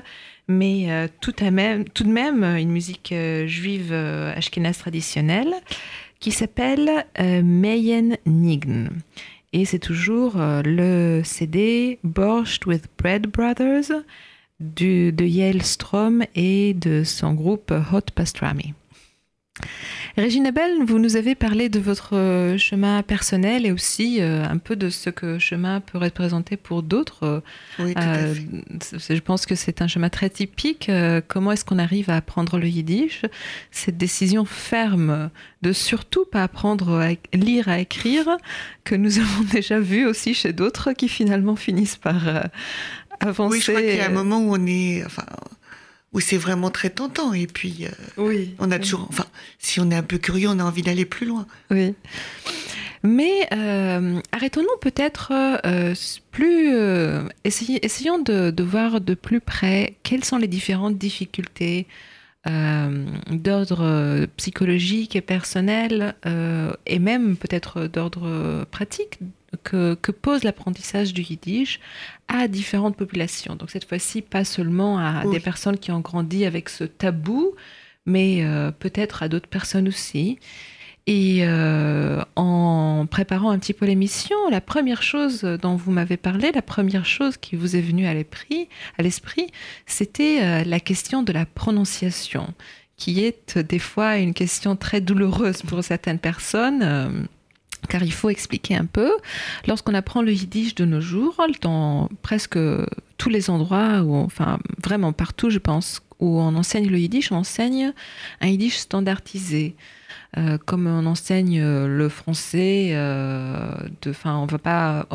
mais 0.49 1.09
tout, 1.21 1.31
de 1.31 2.09
même 2.09 2.43
une 2.43 2.71
musique 2.71 3.13
juive 3.45 3.93
ashkénaze 3.93 4.79
traditionnelle 4.79 5.53
qui 6.19 6.31
s'appelle 6.31 7.05
Meyen 7.17 8.17
Nign. 8.25 8.89
Et 9.53 9.63
c'est 9.63 9.79
toujours 9.79 10.33
le 10.37 11.21
CD 11.23 11.99
Borscht 12.03 12.65
with 12.65 12.83
Bread 12.97 13.27
Brothers 13.27 13.93
du, 14.59 15.11
de 15.11 15.25
Yael 15.25 15.61
Strom 15.63 16.23
et 16.35 16.73
de 16.73 17.03
son 17.03 17.33
groupe 17.33 17.71
Hot 17.93 18.01
Pastrami. 18.15 18.73
Régine 20.15 20.45
Abel, 20.45 20.83
vous 20.85 20.99
nous 20.99 21.15
avez 21.15 21.33
parlé 21.33 21.67
de 21.67 21.79
votre 21.79 22.15
euh, 22.15 22.57
chemin 22.59 23.01
personnel 23.01 23.65
et 23.65 23.71
aussi 23.71 24.21
euh, 24.21 24.43
un 24.47 24.57
peu 24.59 24.75
de 24.75 24.89
ce 24.89 25.09
que 25.09 25.39
chemin 25.39 25.79
peut 25.79 25.97
représenter 25.97 26.57
pour 26.57 26.83
d'autres. 26.83 27.41
Oui, 27.79 27.95
tout 27.95 28.01
Euh, 28.01 28.31
à 28.31 28.79
fait. 28.79 28.99
c'est- 28.99 29.15
je 29.15 29.21
pense 29.21 29.47
que 29.47 29.55
c'est 29.55 29.81
un 29.81 29.87
chemin 29.87 30.09
très 30.09 30.29
typique. 30.29 30.89
Euh, 30.89 31.21
comment 31.27 31.51
est-ce 31.51 31.65
qu'on 31.65 31.79
arrive 31.79 32.11
à 32.11 32.17
apprendre 32.17 32.59
le 32.59 32.67
yiddish? 32.67 33.23
Cette 33.71 33.97
décision 33.97 34.45
ferme 34.45 35.31
de 35.63 35.71
surtout 35.73 36.25
pas 36.25 36.43
apprendre 36.43 36.99
à 36.99 37.09
lire, 37.35 37.67
à 37.67 37.79
écrire, 37.79 38.37
que 38.83 38.93
nous 38.93 39.17
avons 39.19 39.43
déjà 39.51 39.79
vu 39.79 40.05
aussi 40.05 40.35
chez 40.35 40.53
d'autres 40.53 40.93
qui 40.93 41.09
finalement 41.09 41.55
finissent 41.55 41.97
par 41.97 42.27
avancer. 43.19 43.51
Oui, 43.55 43.61
je 43.61 43.71
crois 43.71 43.81
qu'il 43.81 43.95
y 43.95 43.99
a 44.01 44.05
un 44.07 44.09
moment 44.09 44.39
où 44.39 44.55
on 44.55 44.65
est, 44.65 45.03
enfin, 45.05 45.25
où 46.13 46.19
c'est 46.19 46.37
vraiment 46.37 46.69
très 46.71 46.89
tentant. 46.89 47.33
Et 47.33 47.47
puis, 47.47 47.85
euh, 47.85 47.89
Oui. 48.17 48.55
on 48.59 48.71
a 48.71 48.79
toujours, 48.79 49.05
enfin, 49.09 49.25
si 49.59 49.79
on 49.79 49.89
est 49.91 49.95
un 49.95 50.03
peu 50.03 50.17
curieux, 50.17 50.49
on 50.49 50.59
a 50.59 50.63
envie 50.63 50.81
d'aller 50.81 51.05
plus 51.05 51.25
loin. 51.27 51.45
Oui. 51.71 51.93
Mais 53.03 53.47
euh, 53.53 54.19
arrêtons-nous 54.31 54.77
peut-être 54.81 55.31
euh, 55.65 55.93
plus. 56.31 56.73
euh, 56.73 57.23
essayons 57.43 58.19
de, 58.19 58.49
de 58.49 58.63
voir 58.63 58.99
de 59.01 59.13
plus 59.13 59.39
près 59.39 59.95
quelles 60.03 60.23
sont 60.25 60.37
les 60.37 60.47
différentes 60.47 60.97
difficultés 60.97 61.85
euh, 62.47 63.05
d'ordre 63.29 63.81
euh, 63.83 64.25
psychologique 64.37 65.15
et 65.15 65.21
personnel, 65.21 66.15
euh, 66.25 66.71
et 66.85 66.97
même 66.99 67.37
peut-être 67.37 67.87
d'ordre 67.87 68.25
euh, 68.25 68.65
pratique, 68.65 69.19
que, 69.63 69.95
que 69.95 70.11
pose 70.11 70.43
l'apprentissage 70.43 71.13
du 71.13 71.21
yiddish 71.21 71.79
à 72.27 72.47
différentes 72.47 72.97
populations. 72.97 73.55
Donc 73.55 73.71
cette 73.71 73.85
fois-ci, 73.87 74.21
pas 74.21 74.43
seulement 74.43 74.99
à 74.99 75.23
Oui. 75.25 75.33
des 75.33 75.39
personnes 75.39 75.77
qui 75.77 75.91
ont 75.91 75.99
grandi 76.01 76.45
avec 76.45 76.69
ce 76.69 76.83
tabou, 76.83 77.53
mais 78.05 78.43
euh, 78.43 78.71
peut-être 78.71 79.23
à 79.23 79.29
d'autres 79.29 79.49
personnes 79.49 79.87
aussi. 79.87 80.39
Et 81.09 81.39
euh, 81.43 82.21
en 82.35 83.05
préparant 83.09 83.51
un 83.51 83.59
petit 83.59 83.73
peu 83.73 83.85
l'émission, 83.85 84.35
la 84.51 84.59
première 84.59 85.01
chose 85.01 85.41
dont 85.43 85.77
vous 85.77 85.91
m'avez 85.91 86.17
parlé, 86.17 86.51
la 86.51 86.61
première 86.61 87.05
chose 87.05 87.37
qui 87.37 87.55
vous 87.55 87.77
est 87.77 87.81
venue 87.81 88.05
à 88.07 88.13
l'esprit, 88.13 89.47
c'était 89.85 90.39
euh, 90.41 90.63
la 90.65 90.81
question 90.81 91.23
de 91.23 91.31
la 91.31 91.45
prononciation, 91.45 92.53
qui 92.97 93.23
est 93.23 93.57
des 93.57 93.79
fois 93.79 94.17
une 94.17 94.33
question 94.33 94.75
très 94.75 94.99
douloureuse 94.99 95.61
pour 95.61 95.81
certaines 95.81 96.19
personnes. 96.19 97.27
Car 97.89 98.03
il 98.03 98.13
faut 98.13 98.29
expliquer 98.29 98.75
un 98.75 98.85
peu. 98.85 99.11
Lorsqu'on 99.67 99.93
apprend 99.93 100.21
le 100.21 100.31
yiddish 100.31 100.75
de 100.75 100.85
nos 100.85 101.01
jours, 101.01 101.35
dans 101.61 102.09
presque 102.21 102.59
tous 103.17 103.29
les 103.29 103.49
endroits, 103.49 104.03
enfin 104.07 104.59
vraiment 104.83 105.13
partout, 105.13 105.49
je 105.49 105.59
pense, 105.59 106.01
où 106.19 106.39
on 106.39 106.55
enseigne 106.55 106.87
le 106.87 106.99
yiddish, 106.99 107.31
on 107.31 107.37
enseigne 107.37 107.93
un 108.41 108.47
yiddish 108.47 108.77
standardisé. 108.77 109.75
Euh, 110.37 110.57
comme 110.57 110.87
on 110.87 111.05
enseigne 111.05 111.59
euh, 111.61 111.87
le 111.87 112.09
français, 112.09 112.89
euh, 112.91 113.71
on 114.25 114.45
ne 114.45 114.51
va 114.51 114.57
pas 114.57 115.07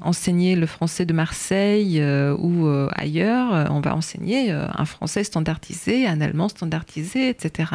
enseigner 0.00 0.56
le 0.56 0.66
français 0.66 1.04
de 1.04 1.12
Marseille 1.12 2.02
ou 2.38 2.68
ailleurs, 2.92 3.70
on 3.70 3.80
va 3.80 3.94
enseigner 3.94 4.50
un 4.50 4.84
français 4.84 5.24
standardisé, 5.24 6.06
un 6.06 6.20
allemand 6.20 6.48
standardisé, 6.48 7.28
etc. 7.28 7.70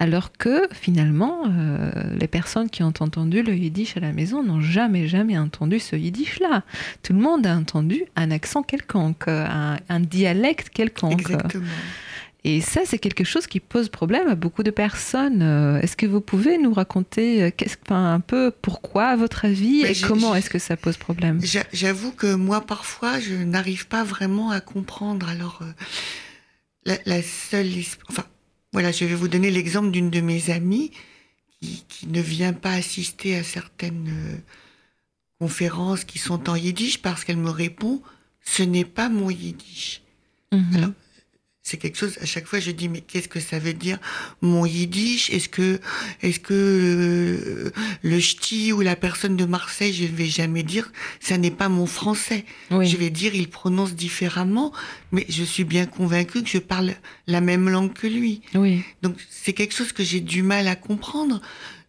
Alors 0.00 0.30
que 0.32 0.68
finalement, 0.72 1.42
euh, 1.48 1.90
les 2.20 2.28
personnes 2.28 2.70
qui 2.70 2.84
ont 2.84 2.94
entendu 3.00 3.42
le 3.42 3.54
yiddish 3.56 3.96
à 3.96 4.00
la 4.00 4.12
maison 4.12 4.44
n'ont 4.44 4.60
jamais, 4.60 5.08
jamais 5.08 5.36
entendu 5.36 5.80
ce 5.80 5.96
yiddish-là. 5.96 6.62
Tout 7.02 7.14
le 7.14 7.18
monde 7.18 7.44
a 7.46 7.56
entendu 7.56 8.04
un 8.14 8.30
accent 8.30 8.62
quelconque, 8.62 9.26
un, 9.26 9.76
un 9.88 10.00
dialecte 10.00 10.68
quelconque. 10.68 11.20
Exactement. 11.20 11.64
Et 12.44 12.60
ça, 12.60 12.82
c'est 12.84 13.00
quelque 13.00 13.24
chose 13.24 13.48
qui 13.48 13.58
pose 13.58 13.88
problème 13.88 14.28
à 14.28 14.36
beaucoup 14.36 14.62
de 14.62 14.70
personnes. 14.70 15.42
Euh, 15.42 15.80
Est-ce 15.80 15.96
que 15.96 16.06
vous 16.06 16.20
pouvez 16.20 16.56
nous 16.58 16.72
raconter 16.72 17.42
euh, 17.42 17.50
qu'est-ce, 17.54 17.76
enfin, 17.84 18.14
un 18.14 18.20
peu 18.20 18.52
pourquoi, 18.62 19.06
à 19.06 19.16
votre 19.16 19.44
avis, 19.44 19.82
Mais 19.82 19.90
et 19.90 20.00
comment 20.00 20.36
est-ce 20.36 20.48
que 20.48 20.60
ça 20.60 20.76
pose 20.76 20.96
problème? 20.96 21.40
J'a- 21.42 21.64
J'avoue 21.72 22.12
que 22.12 22.32
moi, 22.34 22.60
parfois, 22.64 23.18
je 23.18 23.34
n'arrive 23.34 23.88
pas 23.88 24.04
vraiment 24.04 24.52
à 24.52 24.60
comprendre. 24.60 25.28
Alors, 25.28 25.58
euh, 25.62 25.72
la, 26.86 26.94
la 27.06 27.20
seule, 27.22 27.66
enfin, 28.08 28.24
voilà, 28.78 28.92
je 28.92 29.04
vais 29.04 29.16
vous 29.16 29.26
donner 29.26 29.50
l'exemple 29.50 29.90
d'une 29.90 30.08
de 30.08 30.20
mes 30.20 30.50
amies 30.50 30.92
qui, 31.60 31.84
qui 31.88 32.06
ne 32.06 32.20
vient 32.20 32.52
pas 32.52 32.74
assister 32.74 33.34
à 33.34 33.42
certaines 33.42 34.08
euh, 34.08 34.36
conférences 35.40 36.04
qui 36.04 36.20
sont 36.20 36.48
en 36.48 36.54
yiddish 36.54 37.02
parce 37.02 37.24
qu'elle 37.24 37.38
me 37.38 37.50
répond, 37.50 38.00
ce 38.44 38.62
n'est 38.62 38.84
pas 38.84 39.08
mon 39.08 39.30
yiddish. 39.30 40.00
Mhm. 40.52 40.76
Alors, 40.76 40.90
c'est 41.68 41.76
quelque 41.76 41.98
chose, 41.98 42.16
à 42.22 42.24
chaque 42.24 42.46
fois, 42.46 42.60
je 42.60 42.70
dis, 42.70 42.88
mais 42.88 43.02
qu'est-ce 43.02 43.28
que 43.28 43.40
ça 43.40 43.58
veut 43.58 43.74
dire, 43.74 43.98
mon 44.40 44.64
yiddish? 44.64 45.28
Est-ce 45.28 45.50
que, 45.50 45.80
est-ce 46.22 46.40
que 46.40 46.54
euh, 46.54 47.70
le 48.02 48.18
ch'ti 48.20 48.72
ou 48.72 48.80
la 48.80 48.96
personne 48.96 49.36
de 49.36 49.44
Marseille, 49.44 49.92
je 49.92 50.04
ne 50.04 50.16
vais 50.16 50.28
jamais 50.28 50.62
dire, 50.62 50.90
ça 51.20 51.36
n'est 51.36 51.50
pas 51.50 51.68
mon 51.68 51.84
français. 51.84 52.46
Oui. 52.70 52.86
Je 52.88 52.96
vais 52.96 53.10
dire, 53.10 53.34
il 53.34 53.50
prononce 53.50 53.94
différemment, 53.94 54.72
mais 55.12 55.26
je 55.28 55.44
suis 55.44 55.64
bien 55.64 55.84
convaincue 55.84 56.42
que 56.42 56.48
je 56.48 56.56
parle 56.56 56.94
la 57.26 57.42
même 57.42 57.68
langue 57.68 57.92
que 57.92 58.06
lui. 58.06 58.40
Oui. 58.54 58.82
Donc, 59.02 59.16
c'est 59.28 59.52
quelque 59.52 59.74
chose 59.74 59.92
que 59.92 60.02
j'ai 60.02 60.20
du 60.20 60.42
mal 60.42 60.68
à 60.68 60.74
comprendre. 60.74 61.42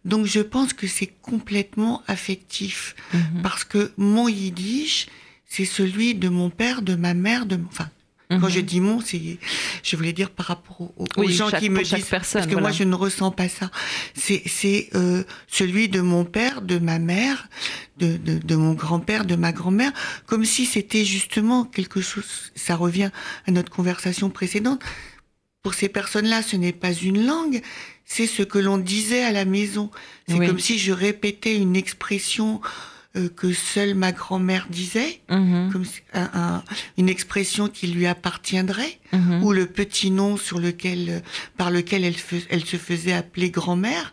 Donc, 0.04 0.26
je 0.26 0.40
pense 0.40 0.74
que 0.74 0.86
c'est 0.86 1.10
complètement 1.22 2.02
affectif. 2.06 2.94
Mhm. 3.14 3.40
Parce 3.42 3.64
que 3.64 3.92
mon 3.96 4.28
yiddish, 4.28 5.06
c'est 5.46 5.64
celui 5.64 6.14
de 6.14 6.28
mon 6.28 6.50
père, 6.50 6.82
de 6.82 6.96
ma 6.96 7.14
mère, 7.14 7.46
de. 7.46 7.58
Enfin, 7.68 7.88
quand 8.30 8.38
Mhm. 8.46 8.50
je 8.50 8.60
dis 8.60 8.80
mon, 8.80 9.00
c'est, 9.00 9.38
je 9.82 9.96
voulais 9.96 10.12
dire 10.12 10.30
par 10.30 10.46
rapport 10.46 10.80
aux, 10.80 10.94
aux 10.96 11.06
Oui, 11.16 11.32
gens 11.32 11.50
chaque- 11.50 11.60
qui 11.60 11.68
me 11.70 11.82
disent, 11.82 12.04
personne, 12.04 12.40
parce 12.42 12.46
que 12.46 12.52
voilà. 12.52 12.68
moi 12.68 12.70
je 12.70 12.84
ne 12.84 12.94
ressens 12.94 13.32
pas 13.32 13.48
ça. 13.48 13.70
C'est, 14.14 14.42
c'est 14.46 14.88
euh, 14.94 15.24
celui 15.48 15.88
de 15.88 16.00
mon 16.00 16.24
père, 16.24 16.62
de 16.62 16.78
ma 16.78 16.98
mère, 17.00 17.48
de, 17.98 18.16
de, 18.16 18.38
de 18.38 18.54
mon 18.56 18.74
grand-père, 18.74 19.24
de 19.24 19.34
ma 19.34 19.50
grand-mère, 19.52 19.92
comme 20.26 20.44
si 20.44 20.64
c'était 20.64 21.04
justement 21.04 21.64
quelque 21.64 22.00
chose. 22.00 22.52
Ça 22.54 22.76
revient 22.76 23.10
à 23.46 23.50
notre 23.50 23.70
conversation 23.72 24.30
précédente. 24.30 24.80
Pour 25.62 25.74
ces 25.74 25.88
personnes-là, 25.88 26.42
ce 26.42 26.56
n'est 26.56 26.72
pas 26.72 26.92
une 26.92 27.26
langue, 27.26 27.60
c'est 28.06 28.26
ce 28.26 28.42
que 28.42 28.58
l'on 28.58 28.78
disait 28.78 29.24
à 29.24 29.32
la 29.32 29.44
maison. 29.44 29.90
C'est 30.28 30.34
Oui. 30.38 30.46
comme 30.46 30.58
si 30.60 30.78
je 30.78 30.92
répétais 30.92 31.56
une 31.56 31.76
expression 31.76 32.60
euh, 33.16 33.28
que 33.28 33.52
seule 33.52 33.94
ma 33.94 34.12
grand-mère 34.12 34.68
disait 34.70 35.20
Mhm. 35.28 35.70
comme 35.72 35.84
si- 35.84 36.00
un- 36.14 36.30
un- 36.32 36.64
une 36.96 37.08
expression 37.08 37.66
qui 37.68 37.88
lui 37.88 38.06
appartiendrait, 38.06 38.98
Mhm. 39.12 39.42
ou 39.42 39.52
le 39.52 39.66
petit 39.66 40.10
nom 40.12 40.36
sur 40.36 40.60
lequel, 40.60 41.08
euh, 41.10 41.20
par 41.56 41.70
lequel 41.72 42.04
elle, 42.04 42.14
elle 42.50 42.64
se 42.64 42.76
faisait 42.76 43.12
appeler 43.12 43.50
grand-mère, 43.50 44.12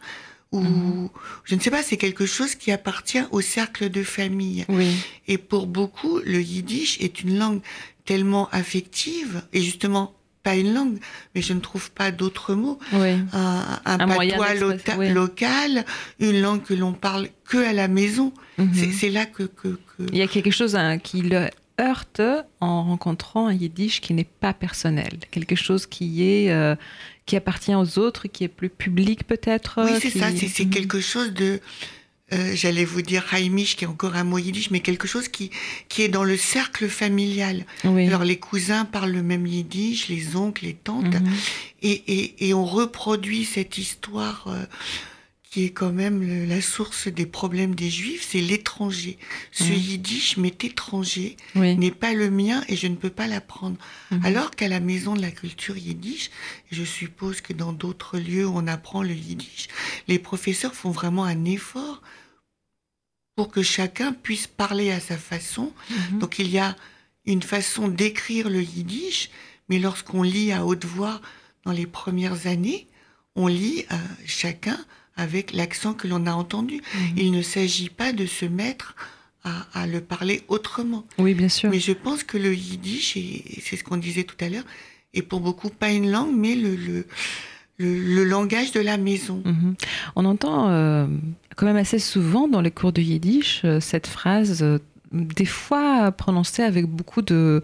ou 0.51 0.61
Mhm. 0.61 1.09
je 1.43 1.53
ne 1.55 1.59
sais 1.59 1.69
pas, 1.69 1.83
c'est 1.83 1.97
quelque 1.97 2.25
chose 2.25 2.55
qui 2.55 2.71
appartient 2.71 3.21
au 3.31 3.41
cercle 3.41 3.89
de 3.89 4.01
famille. 4.03 4.65
Oui. 4.69 4.87
Et 5.27 5.37
pour 5.37 5.67
beaucoup, 5.67 6.19
le 6.25 6.41
yiddish 6.41 6.97
est 6.99 7.21
une 7.21 7.37
langue 7.37 7.61
tellement 8.05 8.49
affective, 8.51 9.43
et 9.53 9.61
justement 9.61 10.15
pas 10.47 10.55
une 10.55 10.73
langue, 10.73 10.97
mais 11.33 11.41
je 11.41 11.53
ne 11.53 11.59
trouve 11.59 11.91
pas 11.91 12.09
d'autres 12.11 12.53
mots, 12.55 12.79
Oui. 12.93 13.13
un, 13.33 13.79
un 13.85 13.97
patois 13.97 14.25
d'expression, 14.25 14.69
loca- 14.69 14.97
oui. 14.97 15.09
local, 15.09 15.85
une 16.19 16.39
langue 16.41 16.63
que 16.63 16.73
l'on 16.73 16.93
parle 16.93 17.27
que 17.49 17.57
à 17.57 17.73
la 17.73 17.87
maison. 17.87 18.31
Mhm. 18.57 18.71
C'est- 18.73 18.91
C'est 18.99 19.09
là 19.09 19.25
que, 19.25 19.43
que, 19.43 19.69
que- 19.69 20.03
Il 20.13 20.17
y 20.17 20.21
a 20.21 20.27
quelque 20.27 20.51
chose 20.51 20.75
hein, 20.75 20.97
qui 20.99 21.21
le 21.21 21.49
heurte 21.79 22.21
en 22.59 22.83
rencontrant 22.83 23.47
un 23.47 23.53
yiddish 23.53 24.01
qui 24.01 24.13
n'est 24.13 24.23
pas 24.45 24.53
personnel, 24.53 25.13
quelque 25.31 25.55
chose 25.55 25.85
qui 25.85 26.23
est 26.23 26.49
euh, 26.51 26.75
qui 27.27 27.35
appartient 27.35 27.75
aux 27.75 27.99
autres, 27.99 28.27
qui 28.29 28.45
est 28.45 28.53
plus 28.59 28.69
public 28.69 29.27
peut-être. 29.27 29.81
Oui, 29.83 29.91
c'est 30.01 30.11
qui- 30.11 30.19
ça, 30.19 30.29
c'est 30.35 30.47
c'est 30.47 30.63
Mhm. 30.65 30.69
quelque 30.77 30.99
chose 31.01 31.33
de, 31.33 31.59
euh, 32.33 32.51
j'allais 32.55 32.83
vous 32.85 33.01
dire 33.01 33.25
haimish, 33.33 33.75
qui 33.77 33.85
est 33.85 33.87
encore 33.87 34.15
un 34.15 34.23
mot 34.25 34.37
yiddish, 34.37 34.69
mais 34.71 34.81
quelque 34.81 35.07
chose 35.07 35.27
qui, 35.29 35.49
qui 35.87 36.01
est 36.01 36.09
dans 36.09 36.23
le 36.25 36.35
cercle 36.37 36.89
familial. 36.89 37.65
Oui. 37.85 38.05
Alors 38.07 38.23
les 38.23 38.37
cousins 38.37 38.83
parlent 38.85 39.11
le 39.11 39.23
même 39.23 39.47
yiddish, 39.47 40.09
les 40.09 40.35
oncles, 40.35 40.65
les 40.65 40.73
tantes, 40.73 41.05
Mhm. 41.15 41.33
et, 41.83 41.91
et, 42.07 42.47
et 42.49 42.53
on 42.53 42.65
reproduit 42.65 43.45
cette 43.45 43.77
histoire 43.77 44.45
euh, 44.47 44.65
qui 45.49 45.63
est 45.65 45.69
quand 45.71 45.91
même 45.93 46.47
la 46.47 46.61
source 46.61 47.07
des 47.07 47.25
problèmes 47.25 47.73
des 47.73 47.89
juifs, 47.89 48.25
c'est 48.29 48.41
l'étranger. 48.41 49.17
Ce 49.51 49.63
Mhm. 49.63 49.73
yiddish 49.73 50.37
m'est 50.37 50.63
étranger, 50.63 51.37
Oui. 51.55 51.75
n'est 51.77 51.91
pas 51.91 52.13
le 52.13 52.29
mien 52.29 52.63
et 52.67 52.75
je 52.75 52.87
ne 52.87 52.95
peux 52.95 53.09
pas 53.09 53.27
l'apprendre. 53.27 53.77
Mhm. 54.11 54.25
Alors 54.25 54.51
qu'à 54.51 54.67
la 54.67 54.79
maison 54.79 55.15
de 55.15 55.21
la 55.21 55.31
culture 55.31 55.77
yiddish, 55.77 56.31
je 56.71 56.83
suppose 56.83 57.41
que 57.41 57.53
dans 57.53 57.71
d'autres 57.73 58.17
lieux 58.19 58.45
où 58.45 58.53
on 58.57 58.67
apprend 58.67 59.03
le 59.03 59.13
yiddish, 59.13 59.67
les 60.07 60.19
professeurs 60.19 60.75
font 60.75 60.91
vraiment 60.91 61.23
un 61.23 61.45
effort 61.45 62.01
pour 63.35 63.49
que 63.49 63.63
chacun 63.63 64.13
puisse 64.13 64.47
parler 64.47 64.91
à 64.91 64.99
sa 64.99 65.17
façon. 65.17 65.71
Mhm. 66.11 66.19
Donc 66.19 66.39
il 66.39 66.49
y 66.49 66.57
a 66.59 66.75
une 67.25 67.43
façon 67.43 67.87
d'écrire 67.87 68.49
le 68.49 68.61
yiddish, 68.61 69.29
mais 69.69 69.79
lorsqu'on 69.79 70.23
lit 70.23 70.51
à 70.51 70.65
haute 70.65 70.85
voix 70.85 71.21
dans 71.65 71.71
les 71.71 71.85
premières 71.85 72.47
années, 72.47 72.87
on 73.35 73.47
lit 73.47 73.85
euh, 73.91 73.95
chacun 74.25 74.79
avec 75.17 75.51
l'accent 75.53 75.93
que 75.93 76.07
l'on 76.07 76.25
a 76.27 76.31
entendu. 76.33 76.75
Mhm. 76.75 77.01
Il 77.17 77.31
ne 77.31 77.41
s'agit 77.41 77.89
pas 77.89 78.13
de 78.13 78.25
se 78.25 78.45
mettre 78.45 78.95
à, 79.43 79.65
à 79.73 79.87
le 79.87 80.01
parler 80.01 80.43
autrement. 80.47 81.05
Oui, 81.17 81.33
bien 81.33 81.49
sûr. 81.49 81.69
Mais 81.69 81.79
je 81.79 81.91
pense 81.91 82.23
que 82.23 82.37
le 82.37 82.53
yiddish, 82.53 83.17
et 83.17 83.43
c'est 83.61 83.75
ce 83.75 83.83
qu'on 83.83 83.97
disait 83.97 84.23
tout 84.23 84.35
à 84.39 84.49
l'heure, 84.49 84.65
est 85.13 85.21
pour 85.21 85.39
beaucoup 85.41 85.69
pas 85.69 85.91
une 85.91 86.11
langue, 86.11 86.35
mais 86.35 86.55
le, 86.55 86.75
le, 86.75 87.05
le, 87.77 87.99
le 88.15 88.23
langage 88.25 88.71
de 88.71 88.79
la 88.79 88.97
maison. 88.97 89.41
Mhm. 89.45 89.75
On 90.15 90.25
entend 90.25 90.69
euh, 90.69 91.07
quand 91.55 91.65
même 91.65 91.77
assez 91.77 91.99
souvent 91.99 92.47
dans 92.47 92.61
les 92.61 92.71
cours 92.71 92.91
de 92.93 93.01
yiddish 93.01 93.61
euh, 93.65 93.79
cette 93.79 94.07
phrase, 94.07 94.61
euh, 94.61 94.79
des 95.11 95.45
fois 95.45 96.11
prononcée 96.11 96.63
avec 96.63 96.85
beaucoup 96.85 97.21
de, 97.21 97.61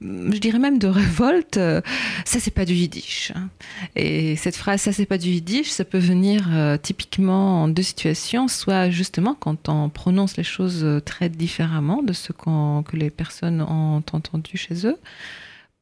je 0.00 0.38
dirais 0.38 0.58
même 0.58 0.78
de 0.78 0.86
révolte. 0.86 1.56
euh, 1.56 1.80
ça, 2.24 2.40
c'est 2.40 2.50
pas 2.50 2.64
du 2.64 2.74
yiddish. 2.74 3.32
hein. 3.34 3.48
Et 3.96 4.36
cette 4.36 4.56
phrase, 4.56 4.80
ça, 4.82 4.92
c'est 4.92 5.06
pas 5.06 5.18
du 5.18 5.28
yiddish, 5.28 5.70
ça 5.70 5.84
peut 5.84 5.98
venir 5.98 6.48
euh, 6.52 6.76
typiquement 6.76 7.62
en 7.62 7.68
deux 7.68 7.82
situations, 7.82 8.48
soit 8.48 8.90
justement 8.90 9.34
quand 9.34 9.68
on 9.68 9.88
prononce 9.88 10.36
les 10.36 10.44
choses 10.44 10.84
euh, 10.84 11.00
très 11.00 11.28
différemment 11.28 12.02
de 12.02 12.12
ce 12.12 12.32
que 12.32 12.96
les 12.96 13.10
personnes 13.10 13.62
ont 13.62 14.02
entendu 14.12 14.56
chez 14.56 14.86
eux, 14.86 14.96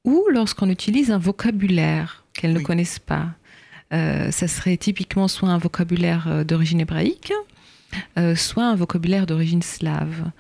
ou 0.04 0.24
lorsqu'on 0.30 0.68
utilise 0.70 1.10
un 1.10 1.18
vocabulaire 1.18 2.24
qu'elles 2.34 2.52
ne 2.52 2.60
connaissent 2.60 2.98
pas. 2.98 3.26
Euh, 3.92 4.30
ça 4.30 4.48
serait 4.48 4.76
typiquement 4.76 5.28
soit 5.28 5.48
un 5.48 5.58
vocabulaire 5.58 6.44
d'origine 6.44 6.80
hébraïque, 6.80 7.32
euh, 8.18 8.36
soit 8.36 8.64
un 8.64 8.74
vocabulaire 8.74 9.26
d'origine 9.26 9.62
slave. 9.62 10.30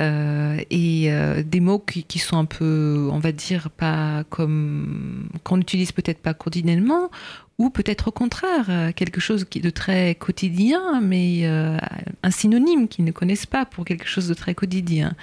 Euh, 0.00 0.58
et 0.70 1.12
euh, 1.12 1.42
des 1.42 1.60
mots 1.60 1.78
qui, 1.78 2.18
sont 2.18 2.38
un 2.38 2.44
peu, 2.46 3.08
on 3.12 3.18
va 3.18 3.32
dire, 3.32 3.70
pas 3.70 4.24
comme 4.30 5.28
qu'on 5.44 5.58
n'utilise 5.58 5.92
peut-être 5.92 6.20
pas 6.20 6.32
quotidiennement, 6.32 7.10
ou 7.58 7.68
peut-être 7.68 8.08
au 8.08 8.10
contraire 8.10 8.66
euh, 8.70 8.92
quelque 8.92 9.20
chose 9.20 9.46
de 9.50 9.70
très 9.70 10.14
quotidien, 10.14 11.00
mais 11.02 11.44
un 11.46 12.30
synonyme 12.30 12.88
qu'ils 12.88 13.04
ne 13.04 13.12
connaissent 13.12 13.46
pas 13.46 13.66
pour 13.66 13.84
quelque 13.84 14.06
chose 14.06 14.28
de 14.28 14.34
très 14.34 14.54
quotidien. 14.54 15.14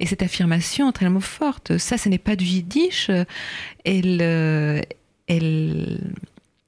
Et 0.00 0.06
cette 0.06 0.22
affirmation 0.22 0.90
tellement 0.92 1.20
forte, 1.20 1.78
ça, 1.78 1.96
ce 1.96 2.08
n'est 2.08 2.18
pas 2.18 2.34
du 2.34 2.44
yiddish. 2.44 3.10
Elle, 3.84 4.84
elle, 5.28 6.00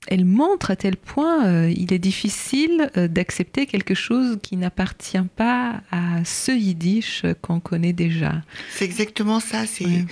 elle 0.08 0.24
montre 0.24 0.70
à 0.70 0.76
tel 0.76 0.96
point 0.96 1.46
euh, 1.46 1.70
il 1.70 1.92
est 1.92 1.98
difficile 1.98 2.90
euh, 2.96 3.08
d'accepter 3.08 3.66
quelque 3.66 3.94
chose 3.94 4.38
qui 4.42 4.56
n'appartient 4.56 5.22
pas 5.36 5.82
à 5.90 6.24
ce 6.24 6.50
yiddish 6.52 7.22
euh, 7.24 7.34
qu'on 7.34 7.60
connaît 7.60 7.92
déjà. 7.92 8.42
C'est 8.70 8.84
exactement 8.86 9.38
ça. 9.40 9.66
C'est 9.66 9.84
Ouais. 9.86 10.04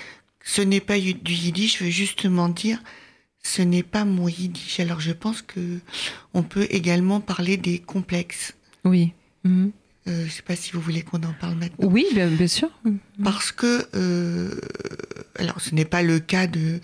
ce 0.44 0.62
n'est 0.62 0.80
pas 0.80 0.98
du 0.98 1.32
yiddish. 1.32 1.78
Je 1.78 1.84
veux 1.84 1.90
justement 1.90 2.48
dire, 2.48 2.78
ce 3.42 3.62
n'est 3.62 3.82
pas 3.82 4.04
mon 4.04 4.28
yiddish. 4.28 4.78
Alors 4.80 5.00
je 5.00 5.12
pense 5.12 5.42
que 5.42 5.80
on 6.34 6.42
peut 6.42 6.66
également 6.70 7.20
parler 7.20 7.56
des 7.56 7.78
complexes. 7.78 8.54
Oui. 8.84 9.12
Mhm. 9.44 9.72
Euh, 10.08 10.20
je 10.20 10.26
ne 10.26 10.30
sais 10.30 10.42
pas 10.42 10.54
si 10.54 10.70
vous 10.72 10.80
voulez 10.80 11.02
qu'on 11.02 11.22
en 11.24 11.32
parle 11.40 11.56
maintenant. 11.56 11.88
Oui, 11.88 12.06
bien, 12.12 12.28
bien 12.28 12.46
sûr. 12.46 12.70
Parce 13.24 13.50
que, 13.50 13.88
euh, 13.96 14.54
alors 15.36 15.60
ce 15.60 15.74
n'est 15.74 15.84
pas 15.84 16.02
le 16.02 16.20
cas 16.20 16.46
de, 16.46 16.80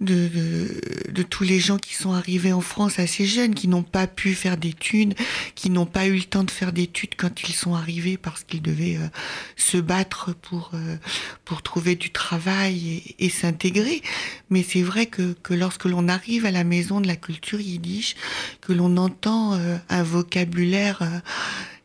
de, 0.00 0.28
de, 0.28 1.10
de 1.10 1.22
tous 1.24 1.42
les 1.42 1.58
gens 1.58 1.78
qui 1.78 1.94
sont 1.94 2.12
arrivés 2.12 2.52
en 2.52 2.60
France 2.60 3.00
assez 3.00 3.26
jeunes, 3.26 3.54
qui 3.54 3.66
n'ont 3.66 3.82
pas 3.82 4.06
pu 4.06 4.34
faire 4.34 4.56
d'études, 4.56 5.14
qui 5.56 5.68
n'ont 5.70 5.86
pas 5.86 6.06
eu 6.06 6.14
le 6.14 6.22
temps 6.22 6.44
de 6.44 6.50
faire 6.50 6.72
d'études 6.72 7.14
quand 7.16 7.42
ils 7.48 7.54
sont 7.54 7.74
arrivés 7.74 8.16
parce 8.16 8.44
qu'ils 8.44 8.62
devaient 8.62 8.98
euh, 8.98 9.08
se 9.56 9.78
battre 9.78 10.32
pour, 10.34 10.70
euh, 10.74 10.96
pour 11.44 11.60
trouver 11.62 11.96
du 11.96 12.10
travail 12.10 13.02
et, 13.18 13.26
et 13.26 13.30
s'intégrer. 13.30 14.00
Mais 14.50 14.62
c'est 14.62 14.82
vrai 14.82 15.06
que, 15.06 15.32
que 15.42 15.54
lorsque 15.54 15.86
l'on 15.86 16.08
arrive 16.08 16.46
à 16.46 16.52
la 16.52 16.62
maison 16.62 17.00
de 17.00 17.08
la 17.08 17.16
culture 17.16 17.60
yiddish, 17.60 18.14
que 18.60 18.72
l'on 18.72 18.96
entend 18.96 19.58
un 19.88 20.02
vocabulaire... 20.04 21.02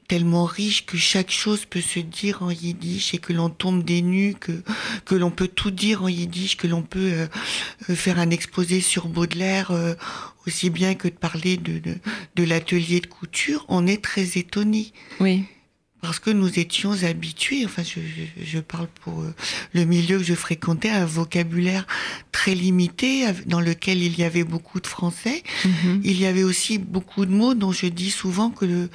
tellement 0.09 0.45
riche 0.45 0.85
que 0.85 0.97
chaque 0.97 1.31
chose 1.31 1.63
peut 1.65 1.79
se 1.81 1.99
dire 1.99 2.41
en 2.41 2.49
yiddish 2.51 3.13
et 3.13 3.19
que 3.19 3.31
l'on 3.31 3.49
tombe 3.49 3.83
des 3.85 4.01
nues, 4.01 4.33
que, 4.37 4.51
que 5.05 5.15
l'on 5.15 5.29
peut 5.31 5.47
tout 5.47 5.71
dire 5.71 6.03
en 6.03 6.09
yiddish, 6.09 6.57
que 6.57 6.67
l'on 6.67 6.81
peut 6.81 7.11
euh, 7.13 7.27
euh, 7.89 7.95
faire 7.95 8.19
un 8.19 8.31
exposé 8.31 8.81
sur 8.81 9.07
Baudelaire 9.07 9.69
euh, 9.71 9.93
aussi 10.47 10.69
bien 10.71 10.95
que 10.95 11.07
de 11.07 11.13
parler 11.13 11.57
de, 11.57 11.77
de, 11.79 11.95
de 12.35 12.43
l'atelier 12.43 12.99
de 13.01 13.07
couture, 13.07 13.65
on 13.69 13.85
est 13.85 14.03
très 14.03 14.37
étonné 14.39 14.91
Oui. 15.19 15.43
parce 16.01 16.17
que 16.17 16.31
nous 16.31 16.57
étions 16.57 17.03
habitués, 17.03 17.63
enfin 17.65 17.83
je, 17.83 17.99
je, 18.01 18.43
je 18.45 18.59
parle 18.59 18.87
pour 19.03 19.21
euh, 19.21 19.35
le 19.73 19.85
milieu 19.85 20.17
que 20.17 20.23
je 20.23 20.33
fréquentais, 20.33 20.89
à 20.89 21.03
un 21.03 21.05
vocabulaire 21.05 21.85
très 22.31 22.55
limité 22.55 23.25
dans 23.45 23.61
lequel 23.61 24.01
il 24.01 24.17
y 24.17 24.23
avait 24.23 24.43
beaucoup 24.45 24.79
de 24.79 24.87
français. 24.87 25.43
Mhm. 25.65 26.01
Il 26.03 26.19
y 26.19 26.25
avait 26.25 26.43
aussi 26.51 26.79
beaucoup 26.79 27.27
de 27.27 27.31
mots 27.31 27.53
dont 27.53 27.71
je 27.71 27.85
dis 27.85 28.09
souvent 28.09 28.49
que, 28.49 28.65
le, 28.65 28.89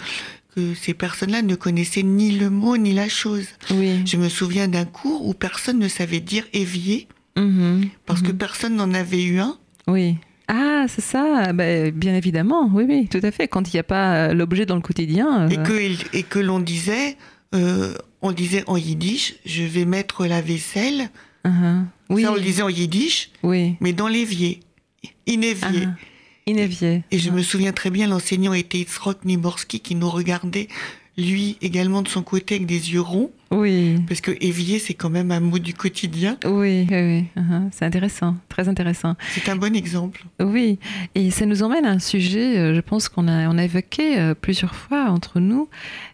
que 0.55 0.75
ces 0.75 0.95
personnes-là 0.95 1.43
ne 1.43 1.55
connaissaient 1.55 2.03
ni 2.03 2.31
le 2.33 2.51
mot 2.51 2.77
ni 2.77 2.93
la 2.93 3.09
chose. 3.09 3.47
Oui. 3.71 4.03
Je 4.07 4.17
me 4.17 4.29
souviens 4.29 4.69
d'un 4.69 4.85
cours 4.85 5.27
où 5.27 5.35
personne 5.35 5.79
ne 5.79 5.89
savait 5.89 6.21
dire 6.21 6.45
évier 6.53 7.09
Mhm. 7.37 7.89
parce 8.07 8.23
que 8.23 8.29
Mhm. 8.33 8.39
personne 8.39 8.77
n'en 8.77 8.93
avait 8.95 9.23
eu 9.25 9.41
un. 9.41 9.57
Oui. 9.89 10.17
Ah, 10.47 10.85
c'est 10.89 11.01
ça. 11.01 11.53
Ben, 11.53 11.91
bien 11.91 12.15
évidemment. 12.15 12.71
Oui, 12.73 12.85
oui, 12.87 13.09
tout 13.09 13.21
à 13.23 13.31
fait. 13.31 13.49
Quand 13.49 13.67
il 13.73 13.77
n'y 13.77 13.81
a 13.81 13.85
pas 13.85 14.29
euh, 14.29 14.35
l'objet 14.35 14.67
dans 14.67 14.77
le 14.77 14.83
quotidien. 14.83 15.49
et 15.49 15.59
euh, 15.59 15.63
que, 15.63 15.73
il- 15.73 15.99
et 16.19 16.23
que 16.23 16.39
l'on 16.39 16.61
disait, 16.61 17.17
euh, 17.55 17.95
on 18.23 18.31
disait 18.33 18.63
en 18.67 18.77
yiddish, 18.77 19.35
je 19.47 19.63
vais 19.65 19.85
mettre 19.87 20.27
la 20.27 20.41
vaisselle. 20.43 21.09
uh-huh. 21.45 21.85
Oui. 22.11 22.23
Ça, 22.23 22.33
on 22.33 22.35
le 22.35 22.41
disait 22.43 22.63
en 22.63 22.69
yiddish, 22.69 23.31
Oui. 23.43 23.77
mais 23.81 23.93
dans 23.95 24.09
l'évier, 24.09 24.61
inévier. 25.27 25.87
Ah, 25.87 25.95
Inévier. 26.47 27.03
Et 27.11 27.19
je 27.19 27.31
me 27.31 27.43
souviens 27.43 27.73
très 27.73 27.91
bien, 27.91 28.07
l'enseignant 28.07 28.53
était 28.53 28.79
Itzrok 28.79 29.25
Niborski 29.25 29.81
qui 29.81 29.95
nous 29.95 30.11
regardait, 30.11 30.69
lui 31.17 31.57
également 31.63 32.03
de 32.03 32.09
son 32.09 32.23
côté 32.23 32.57
avec 32.57 32.67
des 32.67 32.93
yeux 32.93 33.01
ronds, 33.01 33.31
Oui. 33.51 33.97
parce 34.09 34.21
que 34.21 34.33
évier, 34.41 34.79
c'est 34.79 34.95
quand 34.95 35.09
même 35.11 35.31
un 35.31 35.41
mot 35.41 35.59
du 35.59 35.73
quotidien. 35.73 36.37
Oui, 36.45 36.87
oui, 36.91 37.25
oui. 37.37 37.43
uh-huh. 37.43 37.69
C'est 37.73 37.85
intéressant, 37.85 38.37
très 38.49 38.69
intéressant. 38.69 39.15
C'est 39.33 39.49
un 39.49 39.57
bon 39.57 39.75
exemple. 39.75 40.25
Oui, 40.41 40.79
et 41.15 41.31
ça 41.31 41.47
nous 41.47 41.63
emmène 41.63 41.87
à 41.87 41.91
un 41.93 41.99
sujet, 41.99 42.59
euh, 42.59 42.75
je 42.75 42.81
pense 42.81 43.09
qu'on 43.09 43.27
a, 43.29 43.49
on 43.49 43.57
a 43.57 43.65
évoqué 43.65 44.19
euh, 44.19 44.35
plusieurs 44.35 44.75
fois 44.75 45.07
entre 45.11 45.41
nous, 45.41 45.69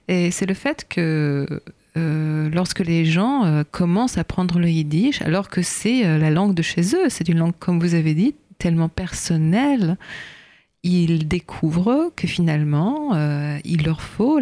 et 0.08 0.30
c'est 0.30 0.46
le 0.46 0.54
fait 0.54 0.86
que 0.88 1.62
euh, 1.96 2.48
lorsque 2.52 2.80
les 2.80 3.04
gens 3.04 3.44
euh, 3.46 3.64
commencent 3.68 4.18
à 4.18 4.22
prendre 4.22 4.60
le 4.60 4.68
yiddish, 4.70 5.22
alors 5.22 5.48
que 5.48 5.62
c'est 5.62 6.06
euh, 6.06 6.18
la 6.18 6.30
langue 6.30 6.54
de 6.54 6.62
chez 6.62 6.82
eux, 6.94 7.08
c'est 7.08 7.28
une 7.28 7.38
langue, 7.38 7.54
comme 7.58 7.80
vous 7.80 7.94
avez 7.94 8.14
dit, 8.14 8.34
tellement 8.60 8.88
personnelle, 8.88 9.96
ils 10.82 11.26
découvrent 11.26 12.12
que 12.14 12.28
finalement, 12.28 13.14
euh, 13.14 13.58
il 13.64 13.84
leur 13.84 14.00
faut 14.00 14.38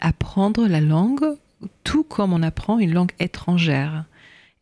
apprendre 0.00 0.66
la 0.66 0.80
langue 0.80 1.36
tout 1.84 2.04
comme 2.04 2.32
on 2.32 2.42
apprend 2.42 2.78
une 2.78 2.92
langue 2.92 3.12
étrangère. 3.18 4.04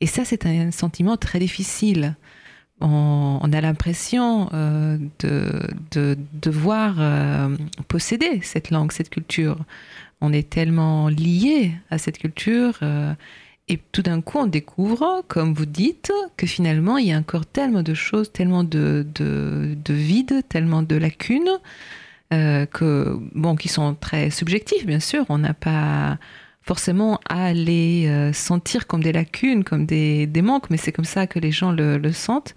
Et 0.00 0.06
ça, 0.06 0.24
c'est 0.24 0.46
un 0.46 0.70
sentiment 0.70 1.16
très 1.16 1.38
difficile 1.38 2.14
on, 2.80 3.50
a 3.52 3.60
l'impression 3.60 4.48
euh, 4.52 4.98
de, 5.20 5.68
de 5.90 6.16
devoir 6.32 6.96
euh, 6.98 7.56
posséder 7.88 8.40
cette 8.42 8.70
langue, 8.70 8.92
cette 8.92 9.10
culture. 9.10 9.58
On 10.20 10.32
est 10.32 10.48
tellement 10.48 11.08
lié 11.08 11.72
à 11.90 11.98
cette 11.98 12.18
culture 12.18 12.80
et 13.68 13.78
tout 13.92 14.02
d'un 14.02 14.20
coup 14.20 14.38
on 14.38 14.46
découvre, 14.46 15.24
comme 15.28 15.54
vous 15.54 15.66
dites, 15.66 16.12
que 16.36 16.46
finalement 16.46 16.98
il 16.98 17.08
y 17.08 17.12
a 17.12 17.18
encore 17.18 17.46
tellement 17.46 17.82
de 17.82 17.94
choses, 17.94 18.32
tellement 18.32 18.64
de, 18.64 19.06
de, 19.14 19.76
de 19.84 19.94
vide, 19.94 20.42
tellement 20.48 20.82
de 20.82 20.96
lacunes, 20.96 21.50
euh, 22.32 22.66
que, 22.66 23.18
bon, 23.34 23.56
qui 23.56 23.68
sont 23.68 23.94
très 23.94 24.30
subjectifs 24.30 24.86
bien 24.86 25.00
sûr. 25.00 25.24
On 25.28 25.38
n'a 25.38 25.54
pas 25.54 26.18
forcément 26.62 27.18
à 27.26 27.54
les 27.54 28.06
euh, 28.08 28.34
sentir 28.34 28.86
comme 28.86 29.02
des 29.02 29.12
lacunes, 29.12 29.64
comme 29.64 29.86
des, 29.86 30.26
des 30.26 30.42
manques, 30.42 30.68
mais 30.68 30.76
c'est 30.76 30.92
comme 30.92 31.06
ça 31.06 31.26
que 31.26 31.38
les 31.38 31.50
gens 31.50 31.72
le, 31.72 31.96
le 31.96 32.12
sentent. 32.12 32.54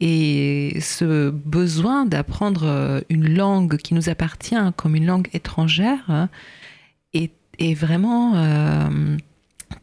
Et 0.00 0.76
ce 0.80 1.30
besoin 1.30 2.04
d'apprendre 2.04 2.64
euh, 2.64 3.00
une 3.10 3.32
langue 3.32 3.76
qui 3.76 3.94
nous 3.94 4.08
appartient 4.08 4.56
comme 4.76 4.96
une 4.96 5.06
langue 5.06 5.28
étrangère 5.32 6.02
hein, 6.08 6.28
est, 7.12 7.30
est 7.60 7.74
vraiment 7.74 8.34
euh, 8.34 9.16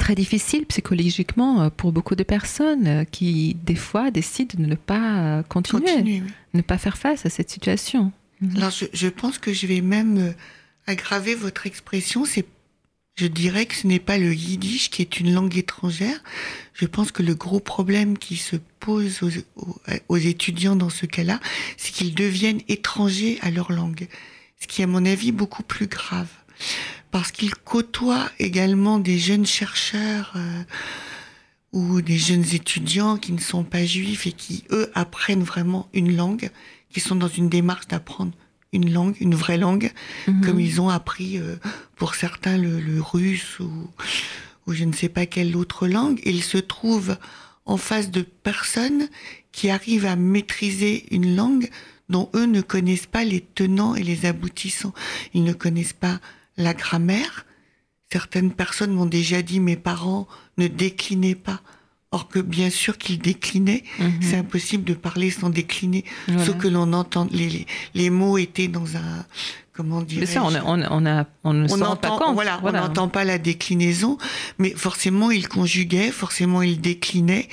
très 0.02 0.16
difficile 0.16 0.66
psychologiquement 0.66 1.62
euh, 1.62 1.70
pour 1.70 1.92
beaucoup 1.92 2.16
de 2.16 2.24
personnes 2.24 2.88
euh, 2.88 3.04
qui, 3.04 3.56
des 3.64 3.76
fois, 3.76 4.10
décident 4.10 4.56
de 4.58 4.66
ne 4.66 4.76
pas 4.76 5.20
euh, 5.20 5.44
continuer, 5.44 5.84
Continuez, 5.84 6.22
oui. 6.26 6.34
ne 6.56 6.62
pas 6.62 6.80
faire 6.80 6.98
face 6.98 7.26
à 7.28 7.30
cette 7.30 7.52
situation. 7.52 8.12
Alors, 8.56 8.72
je, 8.72 8.86
je 8.94 9.08
pense 9.08 9.38
que 9.38 9.54
je 9.54 9.68
vais 9.68 9.82
même 9.82 10.34
aggraver 10.88 11.36
votre 11.36 11.68
expression, 11.68 12.26
c'est 12.26 12.46
je 13.16 13.28
dirais 13.28 13.68
que 13.68 13.76
ce 13.76 13.86
n'est 13.86 14.00
pas 14.00 14.18
le 14.18 14.34
yiddish 14.34 14.90
qui 14.90 15.04
est 15.04 15.20
une 15.20 15.34
langue 15.34 15.56
étrangère. 15.56 16.24
Je 16.74 16.88
pense 16.88 17.12
que 17.12 17.22
le 17.22 17.36
gros 17.36 17.60
problème 17.60 18.18
qui 18.18 18.38
se 18.38 18.56
pose 18.80 19.20
aux, 20.08 20.18
étudiants 20.18 20.76
dans 20.76 20.90
ce 20.90 21.06
cas-là, 21.06 21.40
c'est 21.78 21.92
qu'ils 21.92 22.16
deviennent 22.16 22.62
étrangers 22.68 23.38
à 23.42 23.52
leur 23.52 23.72
langue. 23.72 24.08
Ce 24.60 24.66
qui 24.66 24.82
est 24.82 24.86
à 24.86 24.88
mon 24.88 25.06
avis 25.06 25.32
beaucoup 25.32 25.62
plus 25.62 25.88
grave. 25.88 26.30
Parce 27.12 27.32
qu'ils 27.32 27.56
côtoient 27.56 28.30
également 28.40 29.00
des 29.00 29.20
jeunes 29.20 29.46
chercheurs 29.46 30.34
euh, 30.36 30.64
ou 31.74 32.02
des 32.02 32.18
jeunes 32.18 32.46
étudiants 32.54 33.18
qui 33.18 33.34
ne 33.34 33.40
sont 33.40 33.64
pas 33.64 33.86
juifs 33.86 34.28
et 34.28 34.32
qui, 34.32 34.64
eux, 34.72 34.90
apprennent 34.96 35.44
vraiment 35.44 35.90
une 35.94 36.16
langue, 36.16 36.50
qui 36.90 37.00
sont 37.00 37.16
dans 37.16 37.28
une 37.28 37.50
démarche 37.50 37.88
d'apprendre 37.88 38.32
une 38.74 38.92
langue, 38.94 39.16
une 39.20 39.36
vraie 39.36 39.58
langue, 39.58 39.92
mhm. 40.28 40.42
comme 40.42 40.60
ils 40.60 40.80
ont 40.80 40.90
appris 40.90 41.38
euh, 41.38 41.58
pour 41.96 42.16
certains 42.16 42.58
le, 42.58 43.02
russe 43.02 43.60
ou, 43.60 43.90
ou, 44.68 44.74
je 44.74 44.86
ne 44.86 44.94
sais 44.94 45.10
pas 45.10 45.26
quelle 45.26 45.56
autre 45.56 45.88
langue. 45.88 46.20
Et 46.24 46.32
ils 46.32 46.44
se 46.44 46.58
trouvent 46.58 47.18
en 47.66 47.78
face 47.78 48.12
de 48.12 48.22
personnes 48.22 49.10
qui 49.52 49.70
arrivent 49.70 50.06
à 50.06 50.16
maîtriser 50.16 51.06
une 51.12 51.36
langue 51.36 51.70
dont 52.10 52.30
eux 52.36 52.46
ne 52.46 52.62
connaissent 52.62 53.06
pas 53.06 53.24
les 53.24 53.42
tenants 53.42 53.96
et 53.96 54.04
les 54.04 54.26
aboutissants. 54.26 54.94
Ils 55.34 55.44
ne 55.44 55.54
connaissent 55.54 55.94
pas 55.94 56.20
la 56.58 56.74
grammaire. 56.74 57.46
Certaines 58.12 58.52
personnes 58.52 58.94
m'ont 58.94 59.06
déjà 59.06 59.42
dit 59.42 59.60
mes 59.60 59.78
parents 59.78 60.28
ne 60.58 60.68
déclinaient 60.68 61.36
pas 61.36 61.62
Or 62.14 62.28
que 62.28 62.40
bien 62.40 62.70
sûr 62.70 62.98
qu'il 62.98 63.20
déclinait, 63.20 63.86
mhm. 63.98 64.20
c'est 64.20 64.36
impossible 64.36 64.84
de 64.84 64.94
parler 64.94 65.32
sans 65.32 65.50
décliner. 65.50 66.04
Ce 66.28 66.52
que 66.52 66.68
l'on 66.68 66.92
entend, 66.92 67.26
les, 67.32 67.66
les, 67.94 68.10
mots 68.10 68.38
étaient 68.38 68.68
dans 68.68 68.98
un, 68.98 69.26
comment 69.72 70.02
dire. 70.02 70.28
ça, 70.28 70.44
on, 70.44 70.54
on, 70.54 70.84
on, 70.92 71.06
a, 71.06 71.26
on 71.46 71.54
ne 71.54 71.96
pas 71.96 72.18
compte. 72.18 72.34
Voilà, 72.34 72.60
on 72.64 72.72
n'entend 72.74 73.08
pas 73.08 73.24
la 73.24 73.38
déclinaison, 73.38 74.18
mais 74.58 74.72
forcément 74.72 75.32
il 75.32 75.48
conjuguait, 75.48 76.12
forcément 76.12 76.62
il 76.62 76.82
déclinait, 76.82 77.48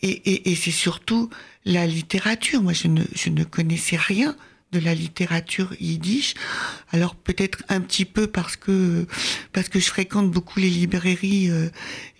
et, 0.00 0.08
et, 0.08 0.50
et 0.50 0.54
c'est 0.54 0.70
surtout 0.70 1.28
la 1.66 1.86
littérature. 1.86 2.62
Moi, 2.62 2.72
je 2.72 2.88
ne, 2.88 3.02
je 3.14 3.28
ne 3.28 3.44
connaissais 3.44 3.98
rien 3.98 4.34
de 4.72 4.78
la 4.78 4.94
littérature 4.94 5.74
yiddish. 5.80 6.34
Alors 6.92 7.14
peut-être 7.14 7.62
un 7.68 7.80
petit 7.80 8.04
peu 8.04 8.26
parce 8.26 8.56
que 8.56 9.06
parce 9.52 9.68
que 9.68 9.80
je 9.80 9.86
fréquente 9.86 10.30
beaucoup 10.30 10.60
les 10.60 10.70
librairies, 10.70 11.50
euh, 11.50 11.68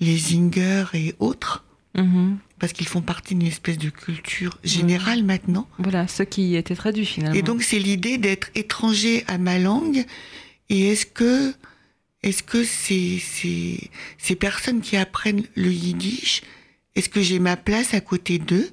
les 0.00 0.16
Zinger 0.16 0.84
et 0.94 1.14
autres. 1.18 1.64
Mhm. 1.96 2.38
Parce 2.58 2.72
qu'ils 2.72 2.88
font 2.88 3.00
partie 3.00 3.34
d'une 3.34 3.48
espèce 3.48 3.78
de 3.78 3.88
culture 3.88 4.58
générale 4.62 5.24
maintenant. 5.24 5.66
Voilà, 5.78 6.06
ce 6.06 6.22
qui 6.22 6.54
était 6.56 6.76
traduit 6.76 7.06
finalement. 7.06 7.36
Et 7.36 7.42
donc 7.42 7.62
c'est 7.62 7.78
l'idée 7.78 8.18
d'être 8.18 8.50
étranger 8.54 9.24
à 9.26 9.38
ma 9.38 9.58
langue. 9.58 10.04
Et 10.68 10.88
est-ce 10.88 11.06
que, 11.06 11.52
est-ce 12.22 12.42
que 12.42 12.62
ces, 12.62 13.18
ces, 13.18 13.90
ces 14.18 14.36
personnes 14.36 14.82
qui 14.82 14.96
apprennent 14.96 15.44
le 15.56 15.72
yiddish, 15.72 16.42
est-ce 16.94 17.08
que 17.08 17.22
j'ai 17.22 17.38
ma 17.38 17.56
place 17.56 17.94
à 17.94 18.00
côté 18.00 18.38
d'eux? 18.38 18.70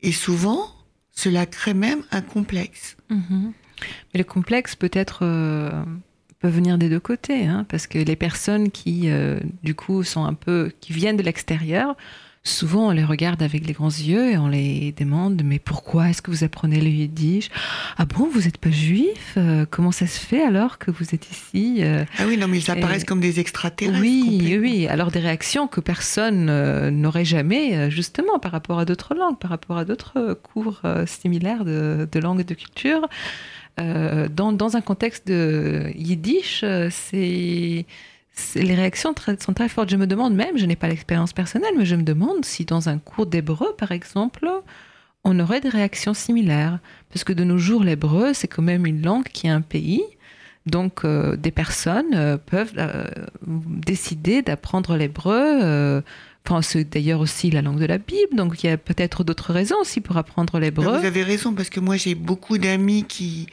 Et 0.00 0.12
souvent, 0.12 0.74
cela 1.14 1.46
crée 1.46 1.74
même 1.74 2.02
un 2.10 2.20
complexe. 2.20 2.96
Mhm. 3.08 3.52
Mais 4.12 4.18
le 4.18 4.24
complexe 4.24 4.76
peut-être 4.76 5.20
euh, 5.22 5.70
peut 6.40 6.48
venir 6.48 6.78
des 6.78 6.88
deux 6.88 7.00
côtés, 7.00 7.46
hein, 7.46 7.66
parce 7.68 7.86
que 7.86 7.98
les 7.98 8.16
personnes 8.16 8.70
qui, 8.70 9.10
euh, 9.10 9.38
du 9.62 9.74
coup, 9.74 10.02
sont 10.02 10.24
un 10.24 10.34
peu, 10.34 10.72
qui 10.80 10.92
viennent 10.92 11.16
de 11.16 11.22
l'extérieur, 11.22 11.96
souvent 12.44 12.88
on 12.88 12.90
les 12.90 13.04
regarde 13.04 13.42
avec 13.42 13.66
les 13.66 13.72
grands 13.72 13.88
yeux 13.88 14.32
et 14.32 14.36
on 14.36 14.48
les 14.48 14.92
demande 14.92 15.42
mais 15.44 15.58
pourquoi 15.58 16.10
est-ce 16.10 16.20
que 16.20 16.30
vous 16.30 16.44
apprenez 16.44 16.80
le 16.80 16.88
yiddish? 16.88 17.48
Ah 17.96 18.04
bon, 18.04 18.28
vous 18.30 18.42
n'êtes 18.42 18.58
pas 18.58 18.70
juif? 18.70 19.34
Euh, 19.36 19.64
Comment 19.70 19.92
ça 19.92 20.06
se 20.06 20.20
fait 20.20 20.42
alors 20.42 20.78
que 20.78 20.90
vous 20.90 21.14
êtes 21.14 21.30
ici 21.30 21.78
euh? 21.80 22.04
Ah 22.18 22.24
oui, 22.26 22.36
non, 22.36 22.46
mais 22.46 22.58
ils 22.58 22.70
apparaissent 22.70 23.04
comme 23.04 23.20
des 23.20 23.40
extraterrestres. 23.40 24.00
Oui, 24.00 24.58
oui. 24.60 24.86
Alors 24.86 25.10
des 25.10 25.20
réactions 25.20 25.66
que 25.66 25.80
personne 25.80 26.48
euh, 26.50 26.90
n'aurait 26.90 27.24
jamais, 27.24 27.90
justement, 27.90 28.38
par 28.38 28.52
rapport 28.52 28.78
à 28.78 28.84
d'autres 28.84 29.14
langues, 29.14 29.38
par 29.38 29.50
rapport 29.50 29.78
à 29.78 29.84
d'autres 29.84 30.38
cours 30.42 30.82
similaires 31.06 31.64
de, 31.64 32.06
de 32.10 32.18
langue 32.20 32.40
et 32.40 32.44
de 32.44 32.54
culture. 32.54 33.08
dans, 33.78 34.52
dans 34.52 34.76
un 34.76 34.80
contexte 34.80 35.26
de 35.26 35.90
yiddish, 35.96 36.64
c'est 36.90 37.86
les 38.54 38.74
réactions 38.74 39.14
sont 39.40 39.52
très 39.52 39.68
fortes. 39.68 39.90
Je 39.90 39.96
me 39.96 40.06
demande 40.06 40.34
même, 40.34 40.58
je 40.58 40.66
n'ai 40.66 40.76
pas 40.76 40.88
l'expérience 40.88 41.32
personnelle, 41.32 41.74
mais 41.76 41.86
je 41.86 41.96
me 41.96 42.02
demande 42.02 42.44
si 42.44 42.64
dans 42.64 42.88
un 42.88 42.98
cours 42.98 43.26
d'hébreu, 43.26 43.74
par 43.78 43.92
exemple, 43.92 44.48
on 45.24 45.38
aurait 45.40 45.60
des 45.60 45.68
réactions 45.68 46.14
similaires. 46.14 46.78
Parce 47.10 47.24
que 47.24 47.32
de 47.32 47.44
nos 47.44 47.58
jours, 47.58 47.84
l'hébreu, 47.84 48.32
c'est 48.34 48.48
quand 48.48 48.62
même 48.62 48.86
une 48.86 49.02
langue 49.02 49.28
qui 49.28 49.46
est 49.46 49.50
un 49.50 49.60
pays. 49.60 50.02
Donc, 50.66 51.04
euh, 51.04 51.36
des 51.36 51.50
personnes 51.50 52.14
euh, 52.14 52.38
peuvent 52.38 52.72
euh, 52.78 53.06
décider 53.46 54.42
d'apprendre 54.42 54.96
l'hébreu. 54.96 56.02
Enfin, 56.46 56.60
c'est 56.60 56.84
d'ailleurs 56.84 57.20
aussi 57.20 57.50
la 57.50 57.62
langue 57.62 57.80
de 57.80 57.86
la 57.86 57.96
Bible, 57.96 58.36
donc 58.36 58.62
il 58.62 58.66
y 58.66 58.70
a 58.70 58.76
peut-être 58.76 59.24
d'autres 59.24 59.54
raisons 59.54 59.76
aussi 59.80 60.02
pour 60.02 60.18
apprendre 60.18 60.58
l'hébreu. 60.58 60.98
Vous 60.98 61.06
avez 61.06 61.22
raison, 61.22 61.54
parce 61.54 61.70
que 61.70 61.80
moi 61.80 61.96
j'ai 61.96 62.14
beaucoup 62.14 62.58
d'amis 62.58 63.04
qui, 63.04 63.46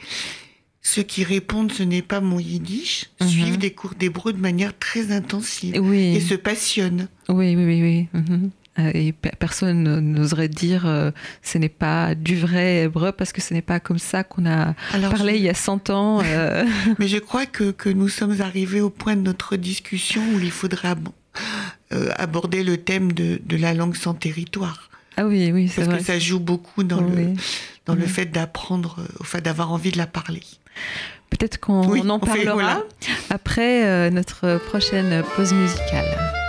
ceux 0.82 1.02
qui 1.02 1.22
répondent 1.24 1.72
ce 1.72 1.82
n'est 1.84 2.02
pas 2.02 2.20
mon 2.20 2.40
yiddish 2.40 3.06
mhm. 3.20 3.28
suivent 3.28 3.58
des 3.58 3.72
cours 3.72 3.94
d'hébreu 3.94 4.32
de 4.32 4.40
manière 4.40 4.76
très 4.76 5.12
intensive 5.12 5.74
et 5.74 6.20
se 6.20 6.34
passionnent. 6.34 7.08
Oui, 7.28 7.56
oui, 7.56 7.64
oui. 7.64 7.82
oui. 7.82 8.20
Mhm. 8.20 8.50
Euh, 8.78 8.90
et 8.94 9.12
personne 9.12 10.00
n'oserait 10.00 10.48
dire 10.48 10.86
euh, 10.86 11.10
ce 11.42 11.58
n'est 11.58 11.68
pas 11.68 12.14
du 12.14 12.36
vrai 12.36 12.84
hébreu 12.84 13.12
parce 13.12 13.30
que 13.30 13.42
ce 13.42 13.52
n'est 13.52 13.60
pas 13.60 13.80
comme 13.80 13.98
ça 13.98 14.24
qu'on 14.24 14.46
a 14.46 14.74
parlé 15.10 15.36
il 15.36 15.42
y 15.42 15.50
a 15.50 15.54
100 15.54 15.90
ans. 15.90 16.22
Euh. 16.24 16.64
Mais 16.98 17.06
je 17.06 17.18
crois 17.18 17.44
que, 17.44 17.70
que, 17.70 17.90
nous 17.90 18.08
sommes 18.08 18.40
arrivés 18.40 18.80
au 18.80 18.88
point 18.88 19.14
de 19.14 19.20
notre 19.20 19.56
discussion 19.56 20.22
où 20.34 20.40
il 20.40 20.50
faudra 20.50 20.94
aborder 22.16 22.64
le 22.64 22.78
thème 22.78 23.12
de, 23.12 23.42
de, 23.44 23.56
la 23.58 23.74
langue 23.74 23.94
sans 23.94 24.14
territoire. 24.14 24.88
Ah 25.18 25.26
oui, 25.26 25.52
oui, 25.52 25.68
c'est 25.68 25.82
vrai. 25.82 25.90
Parce 25.90 26.00
que 26.00 26.06
ça 26.06 26.18
joue 26.18 26.40
beaucoup 26.40 26.82
dans 26.82 27.02
le, 27.02 27.34
dans 27.84 27.94
le 27.94 28.06
fait 28.06 28.24
d'apprendre, 28.24 29.06
fait 29.22 29.42
d'avoir 29.42 29.70
envie 29.70 29.90
de 29.90 29.98
la 29.98 30.06
parler. 30.06 30.40
Peut-être 31.30 31.58
qu'on 31.58 32.08
en 32.08 32.18
parlera 32.20 32.82
après 33.30 33.84
euh, 33.84 34.10
notre 34.10 34.58
prochaine 34.58 35.22
pause 35.36 35.52
musicale. 35.52 36.41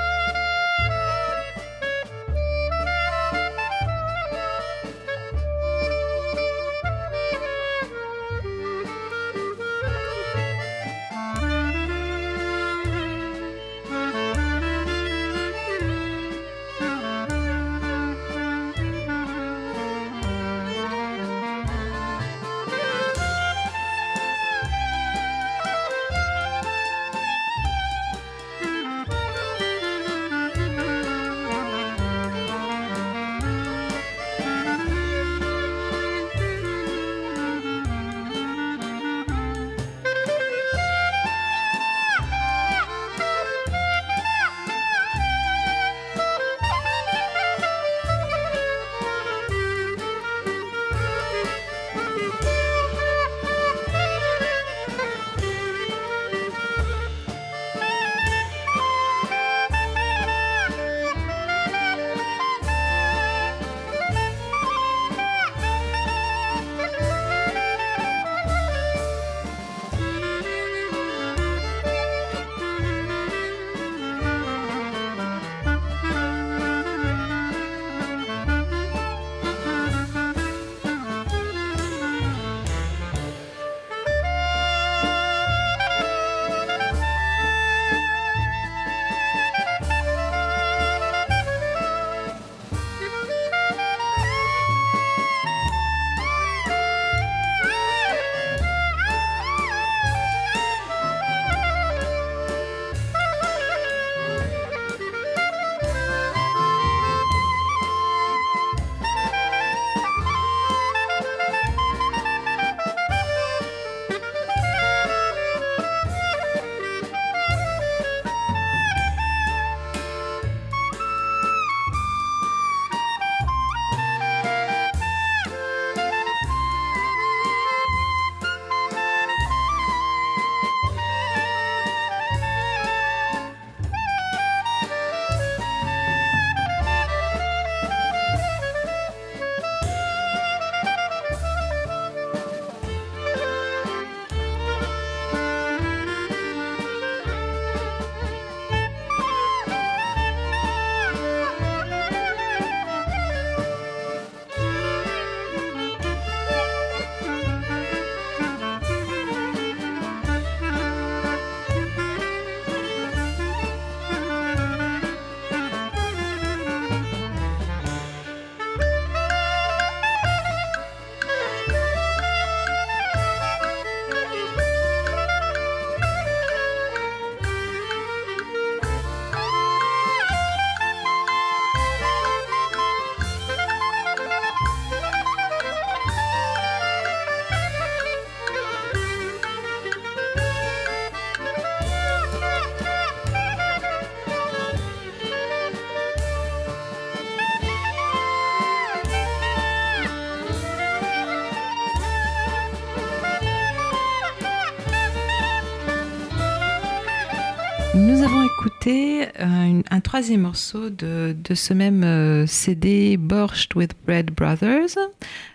Troisième 210.03 210.41
morceau 210.41 210.89
de, 210.89 211.35
de 211.43 211.55
ce 211.55 211.73
même 211.73 212.03
euh, 212.03 212.45
CD, 212.45 213.17
Borscht 213.17 213.75
with 213.75 213.93
Bread 214.05 214.31
Brothers, 214.31 214.97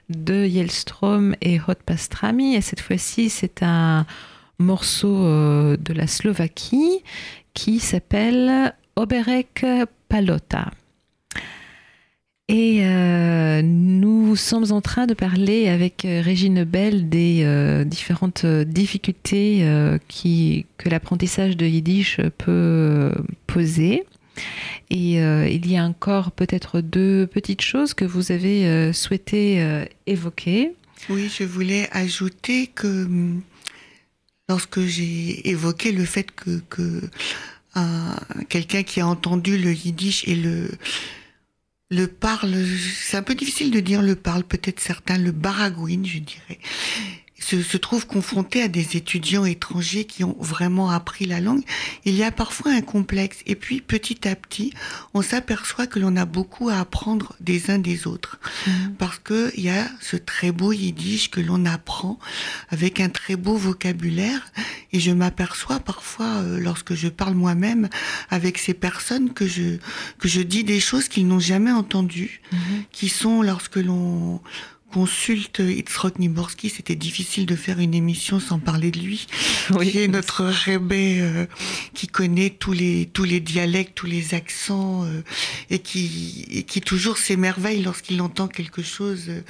de 0.08 0.46
Yelstrom 0.46 1.36
et 1.40 1.60
Hot 1.60 1.74
Pastrami. 1.86 2.56
Et 2.56 2.60
cette 2.60 2.80
fois-ci, 2.80 3.30
c'est 3.30 3.62
un 3.62 4.06
morceau 4.58 5.24
euh, 5.24 5.76
de 5.76 5.92
la 5.92 6.06
Slovaquie 6.06 7.04
qui 7.54 7.78
s'appelle 7.78 8.74
Oberek 8.96 9.64
Palota. 10.08 10.70
Et 12.48 12.80
euh, 12.82 13.60
nous 13.62 14.34
sommes 14.34 14.72
en 14.72 14.80
train 14.80 15.06
de 15.06 15.12
parler 15.14 15.68
avec 15.68 16.02
Régine 16.04 16.64
Bell 16.64 17.10
des 17.10 17.84
différentes 17.84 18.46
difficultés 18.46 19.62
que 20.08 20.88
l'apprentissage 20.88 21.58
de 21.58 21.66
Yiddish 21.66 22.20
peut 22.38 23.12
poser. 23.46 24.04
Et 24.90 25.20
euh, 25.20 25.48
il 25.48 25.70
y 25.70 25.76
a 25.76 25.84
encore 25.84 26.32
peut-être 26.32 26.80
deux 26.80 27.26
petites 27.26 27.62
choses 27.62 27.94
que 27.94 28.04
vous 28.04 28.32
avez 28.32 28.66
euh, 28.66 28.92
souhaité 28.92 29.60
euh, 29.62 29.84
évoquer. 30.06 30.72
Oui, 31.08 31.30
je 31.36 31.44
voulais 31.44 31.88
ajouter 31.92 32.66
que 32.68 33.04
hum, 33.04 33.42
lorsque 34.48 34.80
j'ai 34.80 35.48
évoqué 35.48 35.92
le 35.92 36.04
fait 36.04 36.30
que, 36.32 36.60
que 36.70 37.02
un- 37.74 38.16
quelqu'un 38.48 38.82
qui 38.82 39.00
a 39.00 39.06
entendu 39.06 39.58
le 39.58 39.72
yiddish 39.72 40.26
et 40.26 40.34
le 40.34 40.68
le 41.90 42.06
parle, 42.06 42.54
c'est 43.02 43.16
un 43.16 43.22
peu 43.22 43.34
difficile 43.34 43.70
de 43.70 43.80
dire 43.80 44.02
le 44.02 44.14
parle, 44.14 44.44
peut-être 44.44 44.78
certains 44.78 45.16
le 45.16 45.32
baragouine, 45.32 46.04
je 46.04 46.18
dirais, 46.18 46.58
se, 47.38 47.62
se 47.62 47.76
trouve 47.76 48.06
confronté 48.06 48.62
à 48.62 48.68
des 48.68 48.96
étudiants 48.96 49.44
étrangers 49.44 50.04
qui 50.04 50.24
ont 50.24 50.36
vraiment 50.40 50.90
appris 50.90 51.24
la 51.24 51.40
langue, 51.40 51.62
il 52.04 52.14
y 52.14 52.22
a 52.22 52.30
parfois 52.30 52.72
un 52.72 52.80
complexe. 52.80 53.38
Et 53.46 53.54
puis 53.54 53.80
petit 53.80 54.26
à 54.28 54.34
petit, 54.34 54.72
on 55.14 55.22
s'aperçoit 55.22 55.86
que 55.86 55.98
l'on 55.98 56.16
a 56.16 56.24
beaucoup 56.24 56.68
à 56.68 56.78
apprendre 56.78 57.34
des 57.40 57.70
uns 57.70 57.78
des 57.78 58.06
autres. 58.06 58.38
Parce 58.98 59.18
que 59.18 59.52
il 59.56 59.64
y 59.64 59.70
a 59.70 59.88
ce 60.00 60.16
très 60.16 60.52
beau 60.52 60.72
yiddish 60.72 61.30
que 61.30 61.40
l'on 61.40 61.64
apprend 61.64 62.18
avec 62.70 63.00
un 63.00 63.08
très 63.08 63.36
beau 63.36 63.56
vocabulaire. 63.56 64.52
Et 64.92 65.00
je 65.00 65.10
m'aperçois 65.10 65.80
parfois 65.80 66.26
euh, 66.26 66.58
lorsque 66.58 66.94
je 66.94 67.08
parle 67.08 67.34
moi-même 67.34 67.88
avec 68.30 68.58
ces 68.58 68.74
personnes 68.74 69.32
que 69.32 69.46
je 69.46 69.78
que 70.18 70.28
je 70.28 70.40
dis 70.40 70.64
des 70.64 70.80
choses 70.80 71.08
qu'ils 71.08 71.26
n'ont 71.26 71.40
jamais 71.40 71.70
entendues 71.70 72.40
qui 72.92 73.08
sont 73.08 73.42
lorsque 73.42 73.76
l'on 73.76 74.40
consulte 74.92 75.60
Itzrok 75.60 76.18
Niborski, 76.18 76.70
c'était 76.70 76.94
difficile 76.94 77.46
de 77.46 77.56
faire 77.56 77.78
une 77.78 77.94
émission 77.94 78.40
sans 78.40 78.58
parler 78.58 78.90
de 78.90 78.98
lui, 78.98 79.26
qui 79.82 79.98
est 79.98 80.08
notre 80.08 80.44
rébé 80.44 81.18
euh, 81.20 81.46
qui 81.94 82.06
connaît 82.06 82.50
tous 82.50 82.72
les 82.72 83.06
tous 83.12 83.24
les 83.24 83.40
dialectes, 83.40 83.94
tous 83.94 84.06
les 84.06 84.34
accents 84.34 85.04
euh, 85.04 85.22
et 85.70 85.78
qui 85.78 86.46
et 86.50 86.62
qui 86.62 86.80
toujours 86.80 87.18
s'émerveille 87.18 87.82
lorsqu'il 87.82 88.20
entend 88.22 88.48
quelque 88.48 88.82
chose 88.82 89.26
euh, 89.28 89.40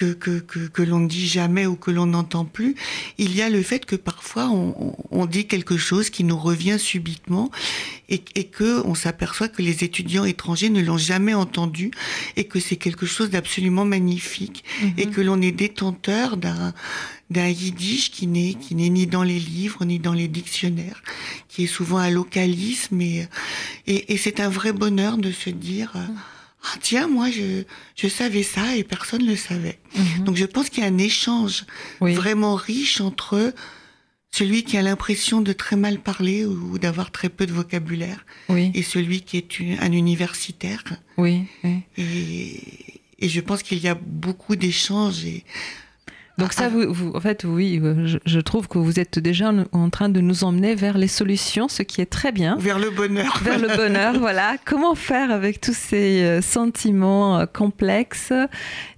que 0.00 0.14
que 0.14 0.38
que, 0.40 0.60
que 0.60 0.82
l'on 0.82 1.00
ne 1.00 1.08
dit 1.08 1.28
jamais 1.28 1.66
ou 1.66 1.76
que 1.76 1.90
l'on 1.90 2.06
n'entend 2.06 2.46
plus. 2.46 2.74
Il 3.18 3.34
y 3.36 3.42
a 3.42 3.50
le 3.50 3.62
fait 3.62 3.84
que 3.84 3.96
parfois 3.96 4.48
on, 4.48 4.96
on, 5.10 5.26
dit 5.26 5.46
quelque 5.46 5.76
chose 5.76 6.08
qui 6.08 6.24
nous 6.24 6.38
revient 6.38 6.78
subitement 6.78 7.50
et, 8.08 8.22
et 8.34 8.44
que 8.44 8.80
on 8.86 8.94
s'aperçoit 8.94 9.48
que 9.48 9.60
les 9.60 9.84
étudiants 9.84 10.24
étrangers 10.24 10.70
ne 10.70 10.80
l'ont 10.80 10.96
jamais 10.96 11.34
entendu 11.34 11.90
et 12.36 12.44
que 12.44 12.60
c'est 12.60 12.76
quelque 12.76 13.04
chose 13.04 13.28
d'absolument 13.28 13.84
magnifique 13.84 14.64
et 14.96 15.06
que 15.06 15.20
l'on 15.20 15.40
est 15.42 15.52
détenteur 15.52 16.38
d'un 16.38 16.72
d'un 17.28 17.48
yiddish 17.48 18.10
qui 18.10 18.26
n'est 18.26 18.54
qui 18.54 18.74
n'est 18.74 18.88
ni 18.88 19.06
dans 19.06 19.22
les 19.22 19.38
livres 19.38 19.84
ni 19.84 19.98
dans 19.98 20.14
les 20.14 20.28
dictionnaires, 20.28 21.02
qui 21.48 21.64
est 21.64 21.74
souvent 21.78 21.98
un 21.98 22.10
localisme 22.10 23.00
et 23.02 23.28
et, 23.86 24.14
et 24.14 24.16
c'est 24.16 24.40
un 24.40 24.48
vrai 24.48 24.72
bonheur 24.72 25.18
de 25.18 25.30
se 25.30 25.50
dire 25.50 25.92
euh, 25.96 26.06
ah 26.62 26.76
tiens 26.80 27.08
moi 27.08 27.30
je 27.30 27.64
je 27.96 28.08
savais 28.08 28.42
ça 28.42 28.76
et 28.76 28.84
personne 28.84 29.24
le 29.26 29.36
savait. 29.36 29.78
Mhm. 29.96 30.24
Donc 30.24 30.36
je 30.36 30.44
pense 30.46 30.68
qu'il 30.68 30.82
y 30.82 30.86
a 30.86 30.90
un 30.90 30.98
échange 30.98 31.64
Oui. 32.00 32.14
vraiment 32.14 32.54
riche 32.54 33.00
entre 33.00 33.54
celui 34.32 34.62
qui 34.62 34.76
a 34.76 34.82
l'impression 34.82 35.40
de 35.40 35.52
très 35.52 35.74
mal 35.76 35.98
parler 36.00 36.44
ou 36.44 36.78
d'avoir 36.78 37.10
très 37.10 37.28
peu 37.28 37.46
de 37.46 37.52
vocabulaire 37.52 38.24
Oui, 38.48 38.70
et 38.74 38.82
celui 38.82 39.22
qui 39.22 39.36
est 39.38 39.58
une- 39.58 39.78
un 39.80 39.90
universitaire. 39.92 40.84
oui, 41.16 41.46
oui. 41.64 41.80
Et, 41.96 43.00
et 43.18 43.28
je 43.28 43.40
pense 43.40 43.62
qu'il 43.64 43.78
y 43.78 43.88
a 43.88 43.94
beaucoup 43.94 44.54
d'échanges. 44.54 45.24
Et... 45.24 45.44
Donc 46.38 46.54
ça, 46.54 46.70
vous, 46.70 46.90
vous- 46.92 47.12
en 47.14 47.20
fait, 47.20 47.44
oui, 47.44 47.78
euh, 47.82 48.06
je, 48.06 48.16
je 48.24 48.40
trouve 48.40 48.66
que 48.66 48.78
vous 48.78 48.98
êtes 48.98 49.18
déjà 49.18 49.52
en- 49.72 49.90
train 49.90 50.08
de 50.08 50.20
nous 50.20 50.42
emmener 50.44 50.74
vers 50.74 50.96
les 50.96 51.08
solutions, 51.08 51.68
ce 51.68 51.82
qui 51.82 52.00
est 52.00 52.06
très 52.06 52.32
bien. 52.32 52.56
Vers 52.56 52.78
le 52.78 52.88
bonheur. 52.90 53.38
Vers 53.42 53.58
le 53.58 53.68
bonheur, 53.76 54.14
voilà. 54.18 54.56
Comment 54.64 54.94
faire 54.94 55.30
avec 55.30 55.60
tous 55.60 55.76
ces 55.76 56.22
euh, 56.22 56.40
sentiments 56.40 57.40
euh, 57.40 57.46
complexes? 57.46 58.32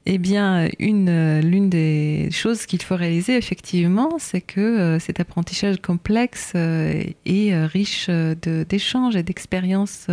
Eh 0.06 0.18
bien, 0.18 0.68
une, 0.78 1.40
l'une 1.40 1.68
des 1.68 2.28
choses 2.30 2.66
qu'il 2.66 2.82
faut 2.82 2.96
réaliser, 2.96 3.36
effectivement, 3.36 4.16
c'est 4.18 4.40
que 4.40 4.98
cet 5.00 5.18
apprentissage 5.20 5.76
complexe 5.80 6.52
est 6.54 7.66
riche 7.66 8.08
d'échanges 8.10 9.14
et 9.16 9.22
d'expériences. 9.22 10.06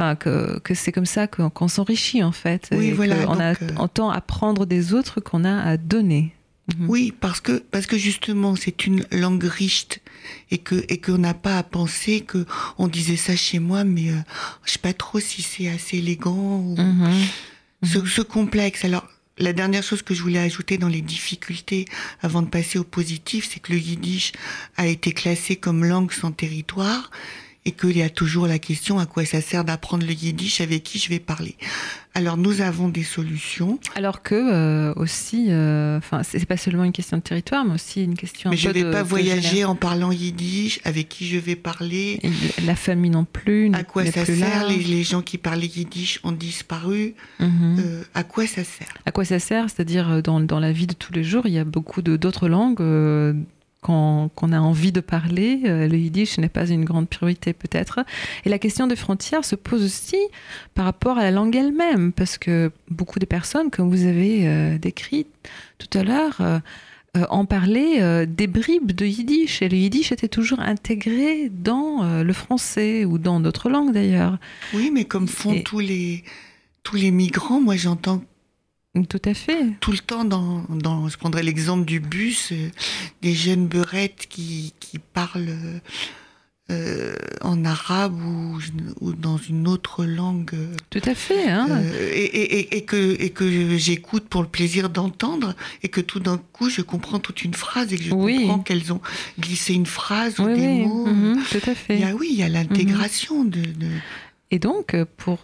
Enfin, 0.00 0.16
que, 0.16 0.58
que 0.60 0.72
c'est 0.74 0.92
comme 0.92 1.04
ça 1.04 1.26
qu'on 1.26 1.68
s'enrichit, 1.68 2.22
en 2.22 2.32
fait. 2.32 2.68
Oui, 2.72 2.86
et 2.86 2.92
voilà, 2.92 3.22
qu'on 3.26 3.38
a 3.38 3.54
donc, 3.54 3.98
euh, 3.98 4.08
à 4.08 4.20
prendre 4.22 4.64
des 4.64 4.94
autres 4.94 5.20
qu'on 5.20 5.44
a 5.44 5.60
à 5.60 5.76
donner. 5.76 6.34
Mhm. 6.78 6.88
Oui, 6.88 7.12
parce 7.20 7.40
que 7.40 7.58
parce 7.70 7.86
que 7.86 7.98
justement 7.98 8.54
c'est 8.54 8.86
une 8.86 9.04
langue 9.12 9.42
riche 9.44 9.88
et 10.50 10.58
que 10.58 10.84
et 10.88 11.00
qu'on 11.00 11.18
n'a 11.18 11.34
pas 11.34 11.58
à 11.58 11.62
penser 11.64 12.20
que 12.20 12.46
on 12.78 12.86
disait 12.88 13.16
ça 13.16 13.34
chez 13.36 13.58
moi, 13.58 13.84
mais 13.84 14.10
euh, 14.10 14.14
je 14.64 14.72
sais 14.72 14.78
pas 14.78 14.92
trop 14.94 15.20
si 15.20 15.42
c'est 15.42 15.68
assez 15.68 15.98
élégant 15.98 16.60
ou 16.60 16.76
Mhm. 16.78 17.10
ce, 17.82 18.06
ce 18.06 18.22
complexe. 18.22 18.84
Alors, 18.86 19.06
la 19.36 19.52
dernière 19.52 19.82
chose 19.82 20.02
que 20.02 20.14
je 20.14 20.22
voulais 20.22 20.38
ajouter 20.38 20.78
dans 20.78 20.88
les 20.88 21.02
difficultés 21.02 21.84
avant 22.22 22.40
de 22.42 22.48
passer 22.48 22.78
au 22.78 22.84
positif, 22.84 23.48
c'est 23.52 23.60
que 23.60 23.72
le 23.72 23.78
yiddish 23.78 24.32
a 24.76 24.86
été 24.86 25.12
classé 25.12 25.56
comme 25.56 25.84
langue 25.84 26.12
sans 26.12 26.30
territoire 26.32 27.10
et 27.66 27.72
qu'il 27.72 27.96
y 27.98 28.02
a 28.02 28.08
toujours 28.08 28.46
la 28.46 28.58
question 28.58 28.98
à 28.98 29.04
quoi 29.06 29.24
ça 29.26 29.42
sert 29.42 29.64
d'apprendre 29.64 30.06
le 30.06 30.12
yiddish, 30.12 30.62
avec 30.62 30.82
qui 30.82 30.98
je 30.98 31.10
vais 31.10 31.18
parler. 31.18 31.56
Alors, 32.14 32.36
nous 32.38 32.62
avons 32.62 32.88
des 32.88 33.02
solutions, 33.04 33.78
Alors 33.94 34.22
que 34.22 34.34
euh, 34.34 34.94
aussi, 34.96 35.46
euh, 35.50 35.98
enfin, 35.98 36.22
c'est 36.22 36.44
pas 36.46 36.56
seulement 36.56 36.84
une 36.84 36.92
question 36.92 37.18
de 37.18 37.22
territoire, 37.22 37.64
mais 37.66 37.74
aussi 37.74 38.02
une 38.02 38.14
question. 38.16 38.48
un 38.48 38.52
mais 38.52 38.56
je 38.56 38.66
peu 38.68 38.74
vais 38.74 38.84
de- 38.84 38.90
pas 38.90 39.02
de 39.02 39.08
voyager 39.08 39.64
en 39.64 39.74
parlant 39.76 40.10
yiddish, 40.10 40.80
avec 40.84 41.08
qui 41.10 41.26
je 41.28 41.38
vais 41.38 41.54
parler, 41.54 42.18
Et 42.22 42.30
La 42.64 42.74
famille 42.76 43.10
non 43.10 43.26
plus. 43.26 43.70
à 43.74 43.84
quoi 43.84 44.06
ça 44.06 44.24
sert, 44.24 44.66
les, 44.66 44.78
les 44.78 45.02
gens 45.04 45.20
qui 45.22 45.36
parlaient 45.38 45.66
yiddish 45.66 46.18
ont 46.24 46.32
disparu, 46.32 47.14
euh, 47.42 48.02
à 48.14 48.24
quoi 48.24 48.46
ça 48.46 48.64
sert? 48.64 48.88
À 49.04 49.12
quoi 49.12 49.24
ça 49.26 49.38
sert? 49.38 49.66
C'est-à-dire 49.68 50.10
euh, 50.10 50.22
dans, 50.22 50.40
dans 50.40 50.60
la 50.60 50.72
vie 50.72 50.86
de 50.86 50.94
tous 50.94 51.12
les 51.12 51.22
jours, 51.24 51.42
il 51.46 51.52
y 51.52 51.58
a 51.58 51.64
beaucoup 51.64 52.00
d'autres 52.02 52.48
langues 52.48 52.80
euh, 52.80 53.34
qu'on 53.80 54.28
a 54.52 54.60
envie 54.60 54.92
de 54.92 55.00
parler. 55.00 55.60
Euh, 55.64 55.88
le 55.88 55.96
yiddish 55.96 56.38
n'est 56.38 56.48
pas 56.50 56.68
une 56.68 56.84
grande 56.84 57.08
priorité 57.08 57.52
peut-être. 57.52 58.00
Et 58.44 58.48
la 58.48 58.58
question 58.58 58.86
des 58.86 58.96
frontières 58.96 59.44
se 59.44 59.56
pose 59.56 59.84
aussi 59.84 60.18
par 60.74 60.84
rapport 60.84 61.18
à 61.18 61.22
la 61.22 61.30
langue 61.30 61.56
elle-même, 61.56 62.12
parce 62.12 62.36
que 62.38 62.70
beaucoup 62.90 63.18
de 63.18 63.24
personnes, 63.26 63.70
comme 63.70 63.88
vous 63.88 64.04
avez 64.06 64.46
euh, 64.46 64.78
décrit 64.78 65.26
tout 65.78 65.98
à 65.98 66.02
l'heure, 66.02 66.36
euh, 66.40 66.58
euh, 67.16 67.24
en 67.30 67.44
parlaient 67.44 68.26
des 68.26 68.46
bribes 68.46 68.92
de 68.92 69.04
yiddish. 69.06 69.62
Et 69.62 69.68
le 69.68 69.76
yiddish 69.76 70.12
était 70.12 70.28
toujours 70.28 70.60
intégré 70.60 71.48
dans 71.50 72.22
le 72.22 72.32
français 72.32 73.04
ou 73.04 73.18
dans 73.18 73.40
d'autres 73.40 73.68
langues 73.68 73.92
d'ailleurs. 73.92 74.38
Oui, 74.74 74.90
mais 74.92 75.04
comme 75.06 75.26
font 75.26 75.54
Et- 75.54 75.62
tous 75.64 75.80
les 75.80 76.22
tous 76.82 76.96
les 76.96 77.10
migrants, 77.10 77.60
moi 77.60 77.76
j'entends 77.76 78.22
Tout 79.08 79.22
à 79.24 79.34
fait. 79.34 79.66
tout 79.80 79.92
le 79.92 79.98
temps 79.98 80.24
dans, 80.24 80.64
dans 80.68 81.08
je 81.08 81.16
prendrai 81.16 81.42
l'exemple 81.44 81.84
du 81.84 82.00
bus, 82.00 82.50
euh, 82.52 82.70
des 83.22 83.34
jeunes 83.34 83.68
beurettes 83.68 84.26
qui, 84.28 84.74
qui 84.80 84.98
parlent 84.98 85.80
euh, 86.72 87.14
en 87.40 87.64
arabe 87.64 88.20
ou, 88.20 88.58
ou 89.00 89.12
dans 89.12 89.36
une 89.38 89.68
autre 89.68 90.04
langue 90.04 90.50
euh, 90.54 90.74
Tout 90.90 91.02
à 91.04 91.14
fait. 91.14 91.48
Hein. 91.48 91.68
euh, 91.70 92.10
et, 92.12 92.24
et, 92.24 92.76
et- 92.78 92.84
que, 92.84 93.16
et 93.20 93.30
que 93.30 93.76
j'écoute 93.78 94.24
pour 94.28 94.42
le 94.42 94.48
plaisir 94.48 94.90
d'entendre 94.90 95.54
et 95.84 95.88
que 95.88 96.00
tout 96.00 96.18
d'un 96.20 96.38
coup 96.52 96.68
je 96.68 96.82
comprends 96.82 97.20
toute 97.20 97.44
une 97.44 97.54
phrase 97.54 97.92
et 97.92 97.96
que 97.96 98.02
je 98.02 98.12
Oui. 98.12 98.40
comprends 98.40 98.58
qu'elles 98.58 98.92
ont 98.92 99.00
glissé 99.38 99.72
une 99.74 99.86
phrase 99.86 100.40
ou 100.40 100.46
des 100.46 100.66
oui. 100.66 100.78
mots. 100.86 101.06
mhm, 101.06 101.40
tout 101.48 101.70
à 101.70 101.74
fait. 101.76 101.94
Il 101.94 102.00
y 102.00 102.04
a, 102.04 102.14
oui, 102.14 102.28
il 102.32 102.38
y 102.38 102.42
a 102.42 102.48
l'intégration 102.48 103.44
de, 103.44 103.60
de- 103.62 103.86
Et 104.50 104.58
donc, 104.58 104.94
euh, 104.94 105.04
pour- 105.16 105.40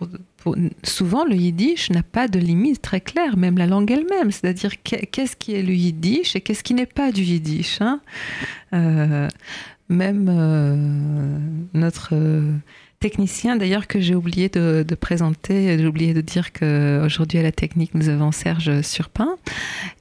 souvent, 0.82 1.24
le 1.24 1.34
yiddish 1.34 1.90
n'a 1.90 2.02
pas 2.02 2.28
de 2.28 2.38
limite 2.38 2.82
très 2.82 3.00
claire, 3.00 3.36
même 3.36 3.58
la 3.58 3.66
langue 3.66 3.90
elle-même. 3.90 4.30
C'est-à-dire, 4.30 4.82
qu'est- 4.82 5.06
qu'est-ce 5.06 5.36
qui 5.36 5.54
est 5.54 5.62
le 5.62 5.72
yiddish 5.72 6.36
et 6.36 6.40
qu'est-ce 6.40 6.62
qui 6.62 6.74
n'est 6.74 6.86
pas 6.86 7.12
du 7.12 7.22
yiddish 7.22 7.78
hein? 7.80 8.00
Euh, 8.72 9.28
Même 9.88 10.28
euh, 10.28 11.38
notre 11.74 12.10
euh, 12.14 12.52
technicien, 12.98 13.56
d'ailleurs, 13.56 13.86
que 13.86 14.00
j'ai 14.00 14.14
oublié 14.14 14.48
de, 14.48 14.84
présenter, 14.94 15.78
j'ai 15.78 15.86
oublié 15.86 16.12
de 16.14 16.20
dire 16.20 16.52
qu'aujourd'hui, 16.52 17.38
à 17.38 17.42
la 17.42 17.52
technique, 17.52 17.94
nous 17.94 18.08
avons 18.08 18.32
Serge 18.32 18.80
Surpin. 18.82 19.36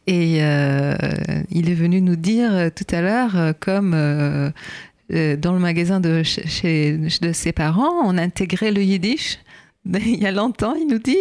Et 0.07 0.37
il 0.37 1.69
est 1.69 1.73
venu 1.75 2.01
nous 2.01 2.15
dire 2.15 2.71
tout 2.75 2.87
à 2.95 3.01
l'heure, 3.01 3.53
comme... 3.59 3.91
dans 3.91 5.53
le 5.53 5.59
magasin 5.59 5.99
de, 5.99 6.23
chez, 6.23 6.97
de 6.97 7.31
ses 7.31 7.51
parents, 7.51 8.01
on 8.03 8.17
intégrait 8.17 8.71
le 8.71 8.81
yiddish. 8.81 9.37
Il 10.05 10.19
y 10.19 10.25
a 10.25 10.31
longtemps, 10.31 10.73
il 10.73 10.88
nous 10.88 10.97
dit, 10.97 11.17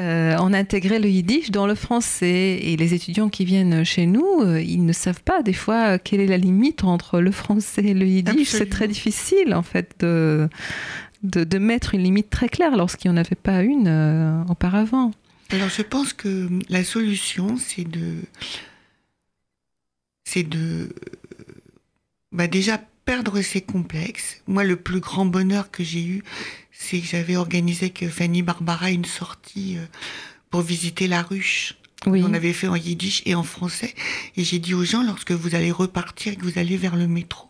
euh, 0.00 0.36
on 0.40 0.52
intégrait 0.52 0.98
le 0.98 1.08
yiddish 1.08 1.50
dans 1.50 1.66
le 1.66 1.74
français. 1.74 2.58
Et 2.62 2.76
les 2.76 2.94
étudiants 2.94 3.28
qui 3.28 3.44
viennent 3.44 3.84
chez 3.84 4.06
nous, 4.06 4.40
euh, 4.40 4.60
ils 4.60 4.84
ne 4.84 4.92
savent 4.92 5.22
pas 5.22 5.42
des 5.42 5.52
fois 5.52 5.98
quelle 5.98 6.20
est 6.20 6.26
la 6.26 6.38
limite 6.38 6.84
entre 6.84 7.20
le 7.20 7.30
français 7.30 7.84
et 7.84 7.94
le 7.94 8.06
yiddish. 8.06 8.48
C'est 8.48 8.68
très 8.68 8.88
difficile 8.88 9.54
en 9.54 9.62
fait 9.62 9.94
de, 10.00 10.48
de, 11.22 11.58
mettre 11.58 11.94
une 11.94 12.02
limite 12.02 12.30
très 12.30 12.48
claire 12.48 12.76
lorsqu'il 12.76 13.10
n'y 13.10 13.16
en 13.16 13.20
avait 13.20 13.36
pas 13.36 13.62
une 13.62 14.44
auparavant. 14.48 15.12
Alors 15.50 15.68
je 15.68 15.82
pense 15.82 16.12
que 16.12 16.48
la 16.68 16.82
solution, 16.82 17.56
c'est 17.58 17.88
de, 17.88 18.16
c'est 20.24 20.42
de, 20.42 20.88
bah 22.32 22.48
déjà 22.48 22.80
perdre 23.04 23.40
ses 23.42 23.60
complexes. 23.60 24.42
Moi, 24.46 24.64
le 24.64 24.76
plus 24.76 25.00
grand 25.00 25.26
bonheur 25.26 25.70
que 25.70 25.84
j'ai 25.84 26.04
eu, 26.04 26.22
c'est 26.72 27.00
que 27.00 27.06
j'avais 27.06 27.36
organisé 27.36 27.86
avec 27.86 28.08
Fanny 28.08 28.42
Barbara 28.42 28.90
une 28.90 29.04
sortie 29.04 29.76
euh, 29.76 29.86
pour 30.50 30.62
visiter 30.62 31.08
la 31.08 31.22
ruche. 31.22 31.74
Oui. 32.06 32.22
On 32.24 32.34
avait 32.34 32.52
fait 32.52 32.68
en 32.68 32.76
yiddish 32.76 33.22
et 33.24 33.34
en 33.34 33.42
français. 33.42 33.94
Et 34.36 34.44
j'ai 34.44 34.58
dit 34.58 34.74
aux 34.74 34.84
gens, 34.84 35.02
lorsque 35.02 35.32
vous 35.32 35.54
allez 35.54 35.70
repartir 35.70 36.32
et 36.32 36.36
que 36.36 36.44
vous 36.44 36.58
allez 36.58 36.76
vers 36.76 36.96
le 36.96 37.06
métro, 37.06 37.48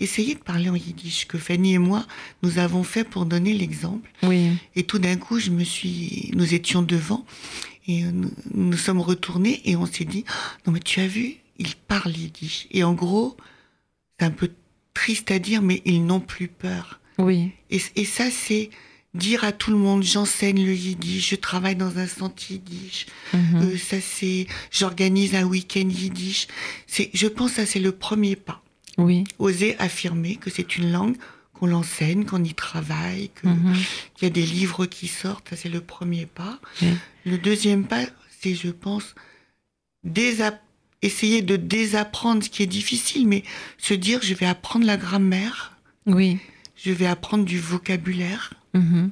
essayez 0.00 0.34
de 0.34 0.40
parler 0.40 0.68
en 0.68 0.74
yiddish, 0.74 1.26
que 1.26 1.38
Fanny 1.38 1.74
et 1.74 1.78
moi, 1.78 2.04
nous 2.42 2.58
avons 2.58 2.82
fait 2.82 3.04
pour 3.04 3.26
donner 3.26 3.52
l'exemple. 3.52 4.10
Oui. 4.24 4.50
Et 4.74 4.82
tout 4.82 4.98
d'un 4.98 5.16
coup, 5.16 5.38
je 5.38 5.50
me 5.50 5.62
suis, 5.62 6.30
nous 6.34 6.54
étions 6.54 6.82
devant 6.82 7.24
et 7.86 8.02
nous, 8.02 8.30
nous 8.54 8.76
sommes 8.76 9.00
retournés 9.00 9.60
et 9.64 9.76
on 9.76 9.86
s'est 9.86 10.04
dit, 10.04 10.24
non 10.66 10.72
mais 10.72 10.80
tu 10.80 11.00
as 11.00 11.06
vu, 11.06 11.36
il 11.58 11.74
parle 11.76 12.16
yiddish. 12.16 12.66
Et 12.70 12.82
en 12.82 12.94
gros, 12.94 13.36
c'est 14.18 14.26
un 14.26 14.30
peu 14.30 14.50
triste 14.94 15.30
à 15.30 15.38
dire, 15.38 15.62
mais 15.62 15.82
ils 15.84 16.04
n'ont 16.04 16.20
plus 16.20 16.48
peur. 16.48 17.00
Oui. 17.18 17.50
Et, 17.70 18.04
ça, 18.04 18.30
c'est 18.30 18.70
dire 19.14 19.44
à 19.44 19.52
tout 19.52 19.70
le 19.70 19.76
monde, 19.76 20.02
j'enseigne 20.02 20.64
le 20.64 20.74
yiddish, 20.74 21.30
je 21.30 21.36
travaille 21.36 21.76
dans 21.76 21.98
un 21.98 22.06
centre 22.06 22.50
yiddish. 22.50 23.06
Mhm. 23.32 23.62
Euh, 23.62 23.78
ça, 23.78 24.00
c'est, 24.00 24.46
j'organise 24.70 25.34
un 25.34 25.44
week-end 25.44 25.88
yiddish. 25.88 26.48
C'est, 26.86 27.10
je 27.12 27.26
pense, 27.26 27.52
que 27.52 27.56
ça, 27.56 27.66
c'est 27.66 27.80
le 27.80 27.92
premier 27.92 28.36
pas. 28.36 28.62
Oui. 28.98 29.24
Oser 29.38 29.76
affirmer 29.78 30.36
que 30.36 30.50
c'est 30.50 30.76
une 30.76 30.92
langue 30.92 31.16
qu'on 31.54 31.66
l'enseigne, 31.66 32.24
qu'on 32.24 32.42
y 32.42 32.54
travaille, 32.54 33.30
mhm. 33.44 33.74
qu'il 34.14 34.26
y 34.26 34.30
a 34.30 34.30
des 34.30 34.46
livres 34.46 34.86
qui 34.86 35.08
sortent. 35.08 35.50
Ça, 35.50 35.56
c'est 35.56 35.68
le 35.68 35.80
premier 35.80 36.26
pas. 36.26 36.58
Le 37.24 37.38
deuxième 37.38 37.84
pas, 37.84 38.04
c'est, 38.40 38.54
je 38.54 38.70
pense, 38.70 39.14
désapprendre 40.04 40.62
essayer 41.02 41.42
de 41.42 41.56
désapprendre 41.56 42.42
ce 42.42 42.50
qui 42.50 42.62
est 42.62 42.66
difficile, 42.66 43.26
mais 43.26 43.42
se 43.78 43.94
dire 43.94 44.20
je 44.22 44.34
vais 44.34 44.46
apprendre 44.46 44.86
la 44.86 44.96
grammaire. 44.96 45.76
Oui. 46.06 46.38
Je 46.76 46.90
vais 46.90 47.06
apprendre 47.06 47.44
du 47.44 47.58
vocabulaire, 47.58 48.54
mhm. 48.74 49.10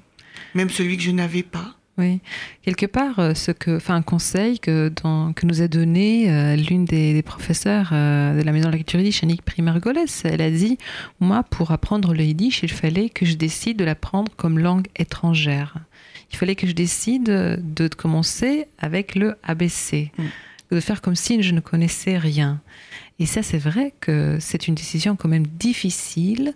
même 0.55 0.71
celui 0.71 0.97
que 0.97 1.03
je 1.03 1.11
n'avais 1.11 1.43
pas. 1.43 1.77
Oui, 1.99 2.21
quelque 2.63 2.87
part, 2.87 3.19
euh, 3.19 3.35
ce 3.35 3.51
que, 3.51 3.77
enfin, 3.77 3.97
un 3.97 4.03
conseil 4.03 4.59
que, 4.59 4.89
que 4.89 5.47
nous 5.47 5.61
a 5.61 5.69
donné 5.69 6.31
euh, 6.31 6.57
l'une 6.57 6.87
des, 6.87 7.23
professeurs 7.23 7.91
euh, 7.93 8.41
de 8.41 8.43
la 8.43 8.53
maison 8.53 8.69
de 8.69 8.73
la 8.73 8.79
culture 8.79 9.01
yiddish, 9.01 9.23
Annick 9.23 9.43
Primargoles. 9.43 10.07
Elle 10.25 10.41
a 10.41 10.51
dit 10.51 10.79
Moi, 11.21 11.43
pour 11.43 11.73
apprendre 11.73 12.15
le 12.15 12.23
yiddish, 12.23 12.63
il 12.63 12.71
fallait 12.71 13.11
que 13.11 13.27
je 13.27 13.35
décide 13.35 13.77
de 13.77 13.85
l'apprendre 13.85 14.33
comme 14.37 14.59
langue 14.59 14.87
étrangère. 14.97 15.75
Il 16.33 16.39
fallait 16.39 16.57
que 16.57 16.67
je 16.67 16.73
décide 16.73 17.25
de 17.25 17.89
commencer 17.89 18.67
avec 18.79 19.15
le 19.15 19.35
ABC. 19.43 20.11
Mm 20.17 20.25
de 20.71 20.81
faire 20.81 21.03
comme 21.03 21.17
si 21.17 21.43
je 21.43 21.53
ne 21.53 21.61
connaissais 21.61 22.19
rien. 22.19 22.61
Et 23.19 23.27
ça, 23.27 23.43
c'est 23.43 23.59
vrai 23.59 23.93
que 24.01 24.39
c'est 24.41 24.69
une 24.69 24.75
décision 24.75 25.17
quand 25.17 25.29
même 25.29 25.47
difficile 25.47 26.55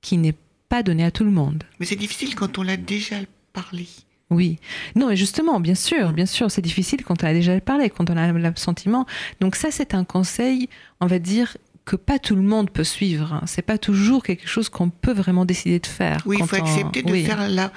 qui 0.00 0.16
n'est 0.16 0.34
pas 0.68 0.82
donnée 0.82 1.04
à 1.04 1.10
tout 1.10 1.24
le 1.24 1.30
monde. 1.30 1.64
Mais 1.78 1.86
c'est 1.86 1.96
difficile 1.96 2.34
quand 2.34 2.58
on 2.58 2.62
l'a 2.62 2.76
déjà 2.76 3.16
parlé. 3.52 3.86
Oui. 4.30 4.58
Non, 4.94 5.08
mais 5.08 5.16
justement, 5.16 5.58
bien 5.60 5.74
sûr, 5.74 6.12
bien 6.12 6.26
sûr, 6.26 6.50
c'est 6.50 6.62
difficile 6.62 7.04
quand 7.04 7.22
on 7.22 7.26
a 7.26 7.32
déjà 7.32 7.60
parlé, 7.60 7.90
quand 7.90 8.08
on 8.10 8.16
a 8.16 8.32
le 8.32 8.52
sentiment. 8.56 9.06
Donc 9.40 9.56
ça, 9.56 9.70
c'est 9.70 9.94
un 9.94 10.04
conseil, 10.04 10.68
on 11.00 11.06
va 11.06 11.18
dire, 11.18 11.56
que 11.84 11.96
pas 11.96 12.20
tout 12.20 12.36
le 12.36 12.42
monde 12.42 12.70
peut 12.70 12.84
suivre. 12.84 13.32
Hein. 13.32 13.42
C'est 13.46 13.62
pas 13.62 13.78
toujours 13.78 14.22
quelque 14.22 14.46
chose 14.46 14.68
qu'on 14.68 14.90
peut 14.90 15.12
vraiment 15.12 15.44
décider 15.44 15.80
de 15.80 15.86
faire. 15.86 16.22
Oui, 16.26 16.36
il 16.38 16.46
faut 16.46 16.56
accepter 16.56 17.02
de 17.02 17.14
faire 17.16 17.48
la, 17.48 17.72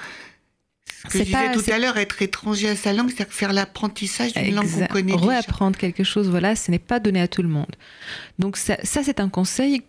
ce 1.08 1.18
que 1.18 1.18
je 1.18 1.24
disais 1.24 1.52
tout 1.52 1.70
à 1.70 1.78
l'heure, 1.78 1.96
être 1.96 2.22
étranger 2.22 2.68
à 2.68 2.76
sa 2.76 2.92
langue, 2.92 3.10
c'est 3.16 3.30
faire 3.30 3.52
l'apprentissage 3.52 4.32
d'une 4.34 4.54
langue 4.54 4.70
qu'on 4.70 4.86
connaît 4.86 5.14
Réapprendre 5.14 5.78
quelque 5.78 6.04
chose, 6.04 6.28
voilà, 6.28 6.56
ce 6.56 6.70
n'est 6.70 6.78
pas 6.78 7.00
donné 7.00 7.20
à 7.20 7.28
tout 7.28 7.42
le 7.42 7.48
monde. 7.48 7.74
Donc 8.38 8.56
ça, 8.56 8.76
c'est 8.82 9.20
un 9.20 9.28
conseil 9.28 9.82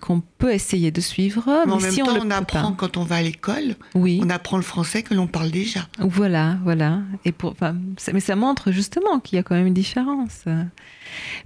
qu'on 0.00 0.22
peut 0.38 0.52
essayer 0.52 0.90
de 0.90 1.00
suivre. 1.00 1.44
Mais, 1.66 1.72
en 1.72 1.78
même 1.78 1.94
temps, 1.94 2.18
on, 2.22 2.30
apprend 2.30 2.72
quand 2.72 2.96
on 2.96 3.04
va 3.04 3.16
à 3.16 3.22
l'école. 3.22 3.76
Oui. 3.94 4.20
On 4.22 4.30
apprend 4.30 4.56
le 4.56 4.62
français 4.62 5.02
que 5.02 5.14
l'on 5.14 5.26
parle 5.26 5.50
déjà. 5.50 5.88
Voilà, 5.98 6.58
voilà. 6.64 7.00
Et 7.24 7.32
pour, 7.32 7.54
mais 8.12 8.20
ça 8.20 8.36
montre 8.36 8.70
justement 8.72 9.20
qu'il 9.20 9.36
y 9.36 9.38
a 9.38 9.42
quand 9.42 9.54
même 9.54 9.66
une 9.66 9.74
différence. 9.74 10.44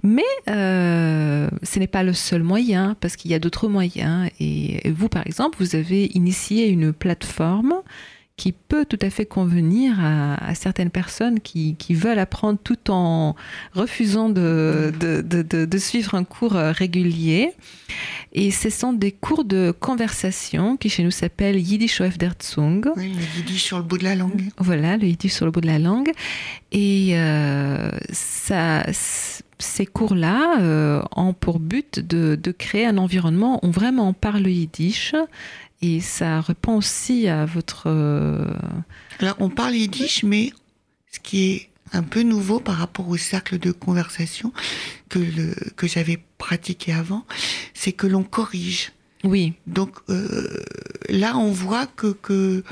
Mais 0.03 0.23
euh, 0.49 1.49
ce 1.63 1.79
n'est 1.79 1.87
pas 1.87 2.03
le 2.03 2.13
seul 2.13 2.43
moyen, 2.43 2.95
parce 2.99 3.15
qu'il 3.15 3.31
y 3.31 3.33
a 3.33 3.39
d'autres 3.39 3.67
moyens. 3.67 4.29
Et 4.39 4.89
vous, 4.91 5.09
par 5.09 5.25
exemple, 5.25 5.57
vous 5.59 5.75
avez 5.75 6.05
initié 6.15 6.69
une 6.69 6.93
plateforme 6.93 7.75
qui 8.37 8.51
peut 8.51 8.85
tout 8.85 8.99
à 9.01 9.09
fait 9.09 9.25
convenir 9.25 9.99
à, 9.99 10.53
certaines 10.53 10.91
personnes 10.91 11.39
qui, 11.39 11.75
veulent 11.89 12.19
apprendre 12.19 12.59
tout 12.63 12.91
en 12.91 13.35
refusant 13.73 14.29
de, 14.29 14.93
de, 14.99 15.77
suivre 15.79 16.13
un 16.13 16.23
cours 16.23 16.55
euh, 16.55 16.71
régulier. 16.71 17.51
Et 18.33 18.51
ce 18.51 18.69
sont 18.69 18.93
des 18.93 19.11
cours 19.11 19.43
de 19.43 19.73
conversation 19.79 20.77
qui 20.77 20.89
chez 20.89 21.03
nous 21.03 21.11
s'appellent 21.11 21.59
Yiddish 21.59 21.99
auf 22.01 22.19
der 22.19 22.33
Zunge. 22.39 22.91
Oui, 22.95 23.11
le 23.13 23.39
Yiddish 23.39 23.63
sur 23.63 23.77
le 23.77 23.83
bout 23.83 23.97
de 23.97 24.03
la 24.03 24.15
langue. 24.15 24.43
Voilà, 24.59 24.97
le 24.97 25.07
Yiddish 25.07 25.33
sur 25.33 25.45
le 25.45 25.51
bout 25.51 25.61
de 25.61 25.67
la 25.67 25.79
langue. 25.79 26.11
Et 26.71 27.11
euh, 27.13 27.89
ça, 28.11 28.83
ces 29.57 29.85
cours-là 29.87 30.59
euh, 30.61 31.01
ont 31.15 31.33
pour 31.33 31.59
but 31.59 31.99
de, 31.99 32.35
de, 32.35 32.51
créer 32.51 32.85
un 32.85 32.97
environnement 32.97 33.59
où 33.65 33.71
vraiment 33.71 34.09
on 34.09 34.13
parle 34.13 34.47
Yiddish 34.47 35.15
et 35.81 35.99
ça 36.01 36.41
répond 36.41 36.77
aussi 36.77 37.27
à 37.27 37.45
votre... 37.45 37.83
Euh, 37.87 38.45
Alors 39.19 39.35
on 39.39 39.49
parle 39.49 39.75
yiddish, 39.75 40.23
mais 40.23 40.51
ce 41.11 41.19
qui 41.19 41.51
est 41.51 41.69
un 41.93 42.03
peu 42.03 42.21
nouveau 42.21 42.59
par 42.59 42.75
rapport 42.75 43.07
au 43.07 43.17
cercle 43.17 43.59
de 43.59 43.71
conversation 43.71 44.51
que, 45.09 45.19
le, 45.19 45.53
que 45.75 45.87
j'avais 45.87 46.19
pratiqué 46.37 46.93
avant, 46.93 47.25
c'est 47.73 47.93
que 47.93 48.07
l'on 48.07 48.23
corrige. 48.23 48.91
Oui. 49.23 49.53
Donc 49.65 49.97
euh, 50.09 50.63
là, 51.09 51.37
on 51.37 51.51
voit 51.51 51.87
que, 51.87 52.07
que 52.07 52.63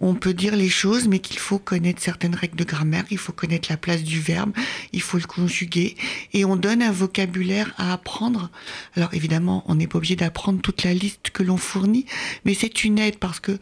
on, 0.00 0.14
peut 0.14 0.34
dire 0.34 0.56
les 0.56 0.68
choses, 0.68 1.08
mais 1.08 1.18
qu'il 1.18 1.38
faut 1.38 1.58
connaître 1.58 2.00
certaines 2.00 2.34
règles 2.34 2.56
de 2.56 2.64
grammaire, 2.64 3.04
il 3.10 3.18
faut 3.18 3.32
connaître 3.32 3.68
la 3.70 3.76
place 3.76 4.02
du 4.02 4.20
verbe, 4.20 4.52
il 4.92 5.02
faut 5.02 5.18
le 5.18 5.24
conjuguer, 5.24 5.96
et 6.32 6.44
on 6.44 6.56
donne 6.56 6.82
un 6.82 6.92
vocabulaire 6.92 7.72
à 7.76 7.92
apprendre. 7.92 8.50
Alors 8.96 9.12
évidemment, 9.14 9.64
on 9.66 9.74
n'est 9.74 9.86
pas 9.86 9.98
obligé 9.98 10.16
d'apprendre 10.16 10.60
toute 10.60 10.84
la 10.84 10.94
liste 10.94 11.30
que 11.32 11.42
l'on 11.42 11.56
fournit, 11.56 12.06
mais 12.44 12.54
c'est 12.54 12.84
une 12.84 12.98
aide 12.98 13.18
parce 13.18 13.40
que 13.40 13.58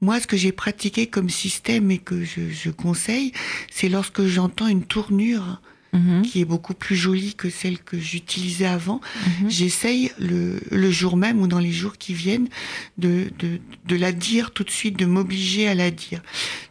moi, 0.00 0.18
ce 0.18 0.26
que 0.26 0.36
j'ai 0.36 0.50
pratiqué 0.50 1.06
comme 1.06 1.30
système 1.30 1.90
et 1.92 1.98
que 1.98 2.24
je, 2.24 2.70
conseille, 2.70 3.32
c'est 3.70 3.88
lorsque 3.88 4.24
j'entends 4.24 4.66
une 4.66 4.84
tournure 4.84 5.62
Mhm. 5.92 6.22
qui 6.22 6.40
est 6.40 6.46
beaucoup 6.46 6.72
plus 6.72 6.96
jolie 6.96 7.34
que 7.34 7.50
celle 7.50 7.78
que 7.78 7.98
j'utilisais 7.98 8.64
avant. 8.64 9.02
Mhm. 9.42 9.50
J'essaye 9.50 10.10
le, 10.18 10.58
le, 10.70 10.90
jour 10.90 11.18
même 11.18 11.40
ou 11.42 11.46
dans 11.46 11.58
les 11.58 11.70
jours 11.70 11.98
qui 11.98 12.14
viennent 12.14 12.48
de, 12.96 13.30
de, 13.38 13.60
de 13.86 13.96
la 13.96 14.12
dire 14.12 14.52
tout 14.52 14.64
de 14.64 14.70
suite, 14.70 14.98
de 14.98 15.04
m'obliger 15.04 15.68
à 15.68 15.74
la 15.74 15.90
dire. 15.90 16.22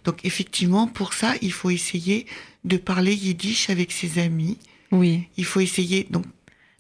Donc 0.05 0.19
effectivement, 0.23 0.87
pour 0.87 1.13
ça, 1.13 1.35
il 1.43 1.51
faut 1.51 1.69
essayer 1.69 2.25
de 2.65 2.77
parler 2.77 3.13
yiddish 3.13 3.69
avec 3.69 3.91
ses 3.91 4.17
amis. 4.19 4.57
Oui. 4.91 5.27
Il 5.37 5.45
faut 5.45 5.59
essayer. 5.59 6.07
Donc 6.09 6.25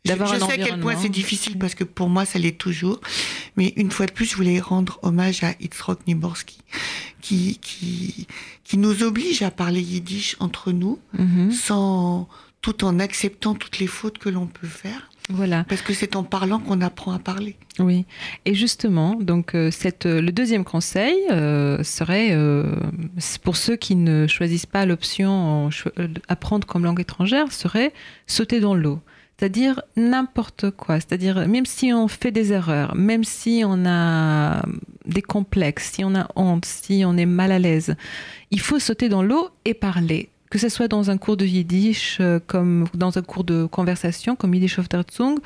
je, 0.05 0.13
je 0.13 0.39
sais 0.39 0.53
à 0.53 0.57
quel 0.57 0.79
point 0.79 0.95
c'est 0.95 1.09
difficile 1.09 1.57
parce 1.57 1.75
que 1.75 1.83
pour 1.83 2.09
moi 2.09 2.25
ça 2.25 2.39
l'est 2.39 2.57
toujours. 2.57 2.99
Mais 3.57 3.73
une 3.75 3.91
fois 3.91 4.05
de 4.05 4.11
plus, 4.11 4.25
je 4.25 4.35
voulais 4.35 4.59
rendre 4.59 4.99
hommage 5.03 5.43
à 5.43 5.53
Itzrok 5.59 6.07
Niborski 6.07 6.59
qui, 7.21 7.59
qui, 7.61 8.27
qui 8.63 8.77
nous 8.77 9.03
oblige 9.03 9.41
à 9.41 9.51
parler 9.51 9.81
yiddish 9.81 10.35
entre 10.39 10.71
nous 10.71 10.99
mhm. 11.17 11.51
sans, 11.51 12.27
tout 12.61 12.83
en 12.83 12.99
acceptant 12.99 13.55
toutes 13.55 13.79
les 13.79 13.87
fautes 13.87 14.17
que 14.17 14.29
l'on 14.29 14.47
peut 14.47 14.67
faire. 14.67 15.09
Voilà. 15.29 15.63
Parce 15.65 15.81
que 15.81 15.93
c'est 15.93 16.15
en 16.15 16.23
parlant 16.23 16.59
qu'on 16.59 16.81
apprend 16.81 17.13
à 17.13 17.19
parler. 17.19 17.55
Oui. 17.79 18.05
Et 18.45 18.53
justement, 18.53 19.15
donc 19.15 19.55
euh, 19.55 19.71
cette, 19.71 20.05
euh, 20.05 20.19
le 20.19 20.31
deuxième 20.31 20.65
conseil 20.65 21.15
euh, 21.31 21.83
serait 21.83 22.37
pour 23.43 23.55
ceux 23.55 23.75
qui 23.75 23.95
ne 23.95 24.27
choisissent 24.27 24.65
pas 24.65 24.85
l'option 24.85 25.69
apprendre 26.27 26.67
comme 26.67 26.83
langue 26.83 26.99
étrangère, 26.99 27.51
serait 27.51 27.93
sauter 28.27 28.59
dans 28.59 28.75
l'eau 28.75 28.99
c'est-à-dire 29.41 29.81
n'importe 29.97 30.69
quoi, 30.69 30.97
c'est-à-dire 30.99 31.47
même 31.47 31.65
si 31.65 31.91
on 31.91 32.07
fait 32.07 32.29
des 32.29 32.53
erreurs, 32.53 32.93
même 32.93 33.23
si 33.23 33.63
on 33.65 33.87
a 33.87 34.61
des 35.07 35.23
complexes, 35.23 35.93
si 35.93 36.05
on 36.05 36.13
a 36.13 36.27
honte, 36.35 36.65
si 36.65 37.01
on 37.07 37.17
est 37.17 37.25
mal 37.25 37.51
à 37.51 37.57
l'aise, 37.57 37.95
il 38.51 38.59
faut 38.59 38.77
sauter 38.77 39.09
dans 39.09 39.23
l'eau 39.23 39.49
et 39.65 39.73
parler. 39.73 40.29
Que 40.51 40.59
ce 40.59 40.69
soit 40.69 40.89
dans 40.89 41.09
un 41.09 41.17
cours 41.17 41.37
de 41.37 41.45
yiddish, 41.45 42.17
euh, 42.19 42.37
comme 42.45 42.85
dans 42.93 43.17
un 43.17 43.21
cours 43.21 43.45
de 43.45 43.65
conversation, 43.65 44.35
comme 44.35 44.53
Yiddish 44.53 44.77
of 44.79 44.89
Terzung, 44.89 45.39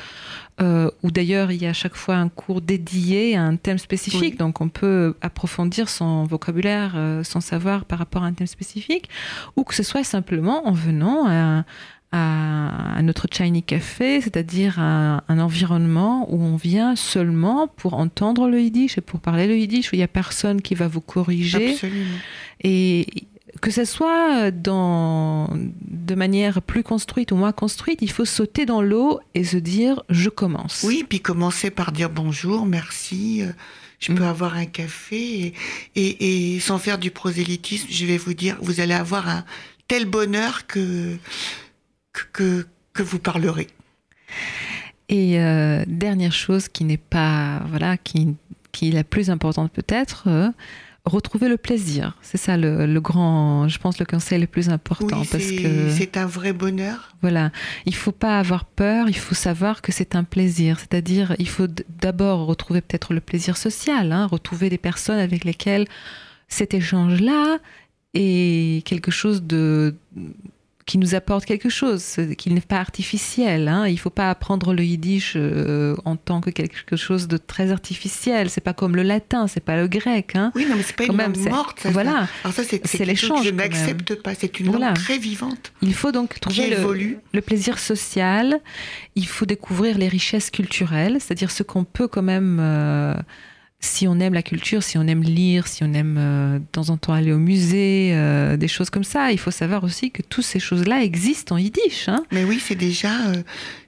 euh, 0.60 0.90
où 1.04 1.12
d'ailleurs 1.12 1.52
il 1.52 1.62
y 1.62 1.68
a 1.68 1.70
à 1.70 1.74
chaque 1.74 1.96
fois 1.96 2.16
un 2.16 2.28
cours 2.28 2.60
dédié 2.60 3.38
à 3.38 3.44
un 3.44 3.56
thème 3.56 3.78
spécifique, 3.78 4.22
Oui. 4.34 4.36
donc 4.36 4.62
on 4.62 4.68
peut 4.68 5.16
approfondir 5.22 5.90
son 5.90 6.24
vocabulaire, 6.24 6.94
euh, 6.96 7.24
son 7.24 7.40
savoir 7.40 7.86
par 7.86 8.00
rapport 8.00 8.24
à 8.24 8.26
un 8.26 8.34
thème 8.34 8.48
spécifique, 8.48 9.08
ou 9.56 9.64
que 9.64 9.76
ce 9.76 9.84
soit 9.84 10.04
simplement 10.04 10.68
en 10.68 10.72
venant 10.72 11.28
à, 11.30 11.64
à, 12.16 13.02
notre 13.02 13.28
Shiny 13.32 13.62
Café, 13.62 14.22
c'est-à-dire 14.22 14.80
un 14.80 15.22
environnement 15.30 16.28
où 16.34 16.42
on 16.42 16.56
vient 16.56 16.96
seulement 16.96 17.68
pour 17.68 17.96
entendre 17.96 18.48
le 18.48 18.62
yiddish 18.62 18.98
et 18.98 19.02
pour 19.02 19.20
parler 19.20 19.48
le 19.48 19.58
yiddish, 19.58 19.92
où 19.92 19.96
il 19.96 20.00
n'y 20.00 20.04
a 20.04 20.08
personne 20.08 20.62
qui 20.62 20.76
va 20.76 20.88
vous 20.88 21.02
corriger. 21.02 21.72
Absolument. 21.74 22.18
Et 22.64 23.06
que 23.62 23.72
ce 23.72 23.86
soit 23.86 24.52
dans, 24.52 25.50
de 25.54 26.16
manière 26.16 26.62
plus 26.62 26.84
construite 26.84 27.32
ou 27.32 27.36
moins 27.36 27.52
construite, 27.52 28.00
il 28.02 28.12
faut 28.12 28.26
sauter 28.26 28.66
dans 28.66 28.82
l'eau 28.82 29.20
et 29.34 29.44
se 29.44 29.58
dire 29.58 30.04
je 30.10 30.30
commence. 30.30 30.84
Oui, 30.84 31.06
puis 31.08 31.20
commencer 31.20 31.70
par 31.70 31.92
dire 31.92 32.10
bonjour, 32.10 32.66
merci, 32.66 33.42
euh, 33.44 33.52
je 34.00 34.12
Mm. 34.12 34.16
peux 34.16 34.26
avoir 34.26 34.56
un 34.56 34.66
café. 34.66 35.48
Et, 35.48 35.54
et, 35.96 36.56
et 36.56 36.60
sans 36.60 36.78
faire 36.80 36.98
du 36.98 37.12
prosélytisme, 37.12 37.88
je 37.90 38.06
vais 38.06 38.18
vous 38.18 38.34
dire, 38.34 38.58
vous 38.62 38.80
allez 38.80 38.94
avoir 38.94 39.28
un 39.30 39.46
tel 39.88 40.06
bonheur 40.06 40.68
que, 40.68 41.18
que, 42.34 42.66
vous 42.98 43.20
parlerez. 43.20 43.68
Et 45.10 45.40
euh, 45.40 45.84
dernière 45.88 46.34
chose 46.34 46.68
qui 46.68 46.84
n'est 46.84 46.98
pas, 46.98 47.62
voilà, 47.68 47.98
qui, 47.98 48.36
qui 48.72 48.90
est 48.90 48.92
la 48.92 49.04
plus 49.04 49.30
importante 49.30 49.72
peut-être, 49.72 50.24
euh, 50.28 50.50
retrouver 51.06 51.48
le 51.48 51.58
plaisir. 51.58 52.18
C'est 52.22 52.38
ça 52.38 52.58
le, 52.58 52.86
le 52.86 53.02
grand, 53.02 53.68
je 53.68 53.78
pense, 53.78 54.00
le 54.00 54.06
conseil 54.06 54.40
le 54.40 54.48
plus 54.48 54.70
important. 54.70 55.22
Oui, 55.22 55.28
parce 55.32 55.52
que 55.52 55.90
c'est 55.92 56.18
un 56.18 56.26
vrai 56.26 56.54
bonheur. 56.54 57.16
Voilà, 57.22 57.52
il 57.86 57.96
faut 57.96 58.12
pas 58.12 58.40
avoir 58.40 58.66
peur, 58.66 59.08
il 59.08 59.18
faut 59.18 59.36
savoir 59.36 59.82
que 59.82 59.92
c'est 59.92 60.16
un 60.16 60.24
plaisir. 60.24 60.80
C'est-à-dire, 60.80 61.36
il 61.38 61.48
faut 61.48 61.68
d'abord 62.02 62.48
retrouver 62.48 62.82
peut-être 62.82 63.14
le 63.14 63.22
plaisir 63.22 63.58
social, 63.58 64.12
hein, 64.12 64.26
retrouver 64.26 64.70
des 64.70 64.78
personnes 64.78 65.20
avec 65.20 65.46
lesquelles 65.46 65.86
cet 66.48 66.74
échange-là 66.74 67.60
est 68.14 68.86
quelque 68.86 69.12
chose 69.12 69.44
de 69.44 69.96
qui 70.86 71.00
nous 71.00 71.16
apporte 71.16 71.46
quelque 71.46 71.70
chose, 71.70 72.16
qu'il 72.38 72.54
n'est 72.54 72.62
pas 72.62 72.78
artificiel. 72.78 73.68
Hein. 73.68 73.88
Il 73.88 73.98
faut 73.98 74.12
pas 74.12 74.30
apprendre 74.30 74.72
le 74.74 74.84
yiddish 74.84 75.34
euh, 75.36 75.96
en 76.06 76.16
tant 76.16 76.42
que 76.42 76.52
quelque 76.52 76.96
chose 76.96 77.28
de 77.28 77.38
très 77.38 77.72
artificiel. 77.72 78.52
C'est 78.52 78.62
pas 78.62 78.74
comme 78.74 78.96
le 78.96 79.02
latin, 79.02 79.48
c'est 79.48 79.64
pas 79.64 79.78
le 79.78 79.88
grec. 79.88 80.36
Hein. 80.36 80.52
Oui, 80.54 80.68
non, 80.70 80.76
mais 80.76 80.84
c'est 80.84 80.96
pas 80.96 81.08
Quand 81.08 81.14
une 81.14 81.18
même, 81.18 81.34
langue 81.34 81.50
morte. 81.50 81.80
Ça, 81.80 81.90
voilà. 81.90 82.12
ça. 82.12 82.28
Alors 82.44 82.54
ça, 82.54 82.62
c'est 82.64 83.06
l'échange, 83.06 83.46
je 83.46 83.50
n'accepte 83.50 84.14
pas. 84.22 84.36
C'est 84.36 84.60
une 84.60 84.68
Voilà. 84.70 84.88
langue 84.90 84.96
très 84.98 85.18
vivante 85.18 85.74
Il 85.82 85.96
faut 85.96 86.12
donc 86.12 86.40
trouver 86.40 86.70
le, 86.70 87.18
le 87.34 87.42
plaisir 87.42 87.80
social, 87.80 88.60
il 89.16 89.26
faut 89.26 89.46
découvrir 89.48 89.98
les 89.98 90.08
richesses 90.08 90.52
culturelles, 90.52 91.18
c'est-à-dire 91.20 91.50
ce 91.50 91.64
qu'on 91.64 91.84
peut 91.84 92.08
quand 92.08 92.22
même, 92.22 92.60
euh, 92.62 93.16
si 93.86 94.08
on 94.08 94.20
aime 94.20 94.34
la 94.34 94.44
culture, 94.44 94.84
si 94.84 94.98
on 94.98 95.08
aime 95.08 95.24
lire, 95.24 95.68
si 95.68 95.84
on 95.84 95.94
aime 95.94 96.18
euh, 96.18 96.60
de 96.60 96.66
temps 96.72 96.90
en 96.90 96.98
temps 96.98 97.14
aller 97.14 97.32
au 97.32 97.38
musée, 97.38 98.12
euh, 98.14 98.58
des 98.58 98.68
choses 98.68 98.90
comme 98.90 99.04
ça, 99.04 99.32
il 99.32 99.40
faut 99.40 99.52
savoir 99.52 99.84
aussi 99.84 100.12
que 100.12 100.22
toutes 100.22 100.44
ces 100.44 100.60
choses-là 100.60 101.04
existent 101.04 101.56
en 101.56 101.58
yiddish. 101.58 102.10
Hein 102.10 102.24
Mais 102.32 102.44
oui, 102.44 102.62
c'est 102.62 102.76
déjà, 102.76 103.28
euh, 103.28 103.44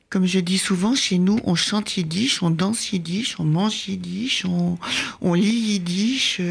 comme 0.10 0.26
je 0.26 0.40
dis 0.40 0.58
souvent, 0.58 0.96
chez 0.96 1.18
nous, 1.18 1.40
on 1.44 1.56
chante 1.56 1.98
yiddish, 1.98 2.42
on 2.44 2.52
danse 2.52 2.94
yiddish, 2.94 3.40
on 3.40 3.44
mange 3.44 3.88
yiddish, 3.88 4.46
on, 4.46 4.78
on 5.22 5.34
lit 5.34 5.50
yiddish. 5.50 6.42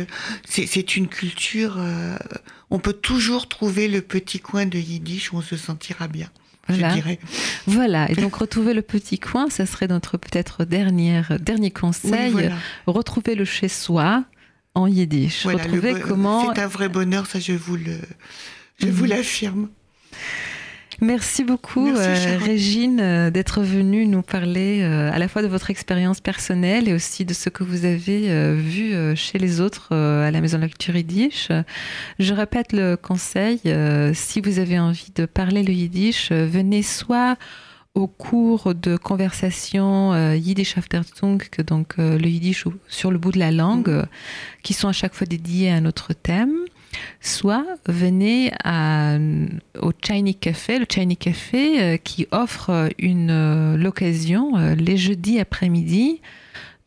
C'est 0.48 0.96
une 0.96 1.08
culture. 1.08 1.78
on 2.70 2.78
peut 2.78 2.92
toujours 2.92 3.48
trouver 3.48 3.88
le 3.88 4.02
petit 4.02 4.40
coin 4.40 4.66
de 4.66 4.78
yiddish 4.78 5.32
où 5.32 5.36
on 5.36 5.42
se 5.42 5.56
sentira 5.56 6.08
bien. 6.08 6.28
Voilà. 6.68 6.90
Je 6.90 6.94
dirais. 6.96 7.18
Voilà, 7.66 8.10
et 8.10 8.14
donc 8.14 8.34
retrouver 8.36 8.74
le 8.74 8.82
petit 8.82 9.18
coin, 9.18 9.48
ça 9.50 9.66
serait 9.66 9.86
notre 9.88 10.16
peut-être 10.18 10.64
dernière, 10.64 11.38
dernier 11.40 11.68
Oui, 11.68 11.72
conseil, 11.72 12.30
voilà. 12.32 12.54
retrouver 12.86 13.34
le 13.34 13.44
chez-soi 13.44 14.24
en 14.74 14.86
yiddish, 14.86 15.44
Voilà, 15.44 15.62
retrouver 15.62 15.94
comment... 16.00 16.52
C'est 16.54 16.60
un 16.60 16.66
vrai 16.66 16.88
bonheur, 16.88 17.26
ça 17.26 17.38
je 17.40 17.52
vous 17.52 17.76
le, 17.76 17.98
je 18.80 18.86
Mhm. 18.86 18.92
vous 18.92 19.04
l'affirme. 19.04 19.68
Merci 21.00 21.44
beaucoup, 21.44 21.92
Merci, 21.92 22.28
euh. 22.28 22.38
Régine, 22.38 23.00
euh, 23.00 23.30
d'être 23.30 23.60
venue 23.60 24.06
nous 24.06 24.22
parler 24.22 24.80
euh, 24.82 25.10
à 25.12 25.18
la 25.18 25.28
fois 25.28 25.42
de 25.42 25.46
votre 25.46 25.70
expérience 25.70 26.20
personnelle 26.20 26.88
et 26.88 26.94
aussi 26.94 27.24
de 27.24 27.34
ce 27.34 27.50
que 27.50 27.64
vous 27.64 27.84
avez 27.84 28.54
vu 28.54 28.94
chez 29.16 29.38
les 29.38 29.60
autres 29.60 29.94
à 29.94 30.30
la 30.30 30.40
Maison 30.40 30.56
de 30.56 30.62
la 30.62 30.68
Culture 30.68 30.96
Yiddish. 30.96 31.48
Je 32.18 32.34
répète 32.34 32.72
le 32.72 32.96
conseil, 32.96 33.60
si 34.14 34.40
vous 34.40 34.58
avez 34.58 34.78
envie 34.78 35.12
de 35.14 35.26
parler 35.26 35.62
le 35.62 35.72
Yiddish, 35.72 36.32
venez 36.32 36.82
soit 36.82 37.36
au 37.96 38.06
cours 38.06 38.74
de 38.74 38.98
conversation 38.98 40.12
euh, 40.12 40.36
Yiddish 40.36 40.76
Afterzung, 40.76 41.38
que 41.38 41.62
donc 41.62 41.94
euh, 41.98 42.18
le 42.18 42.28
Yiddish 42.28 42.64
sur 42.88 43.10
le 43.10 43.16
bout 43.16 43.32
de 43.32 43.38
la 43.38 43.50
langue, 43.50 43.88
euh, 43.88 44.04
qui 44.62 44.74
sont 44.74 44.88
à 44.88 44.92
chaque 44.92 45.14
fois 45.14 45.26
dédiés 45.26 45.70
à 45.70 45.76
un 45.76 45.86
autre 45.86 46.12
thème, 46.12 46.54
soit 47.20 47.66
venez 47.86 48.52
au 49.80 49.90
Shiny 50.04 50.34
Café, 50.34 50.78
le 50.78 50.86
Shiny 50.90 51.16
Café 51.16 51.82
euh, 51.82 51.96
qui 51.96 52.26
offre 52.30 52.88
une 52.98 53.30
euh, 53.30 53.76
l'occasion 53.76 54.56
euh, 54.56 54.74
les 54.74 54.96
jeudis 54.96 55.40
après-midi 55.40 56.20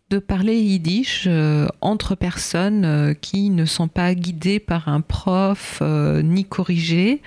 de 0.09 0.17
parler 0.17 0.57
yiddish 0.59 1.25
euh, 1.27 1.67
entre 1.81 2.15
personnes 2.15 2.85
euh, 2.85 3.13
qui 3.13 3.49
ne 3.49 3.65
sont 3.65 3.87
pas 3.87 4.15
guidées 4.15 4.59
par 4.59 4.87
un 4.87 5.01
prof 5.01 5.79
euh, 5.81 6.21
ni 6.21 6.45
corrigées. 6.45 7.21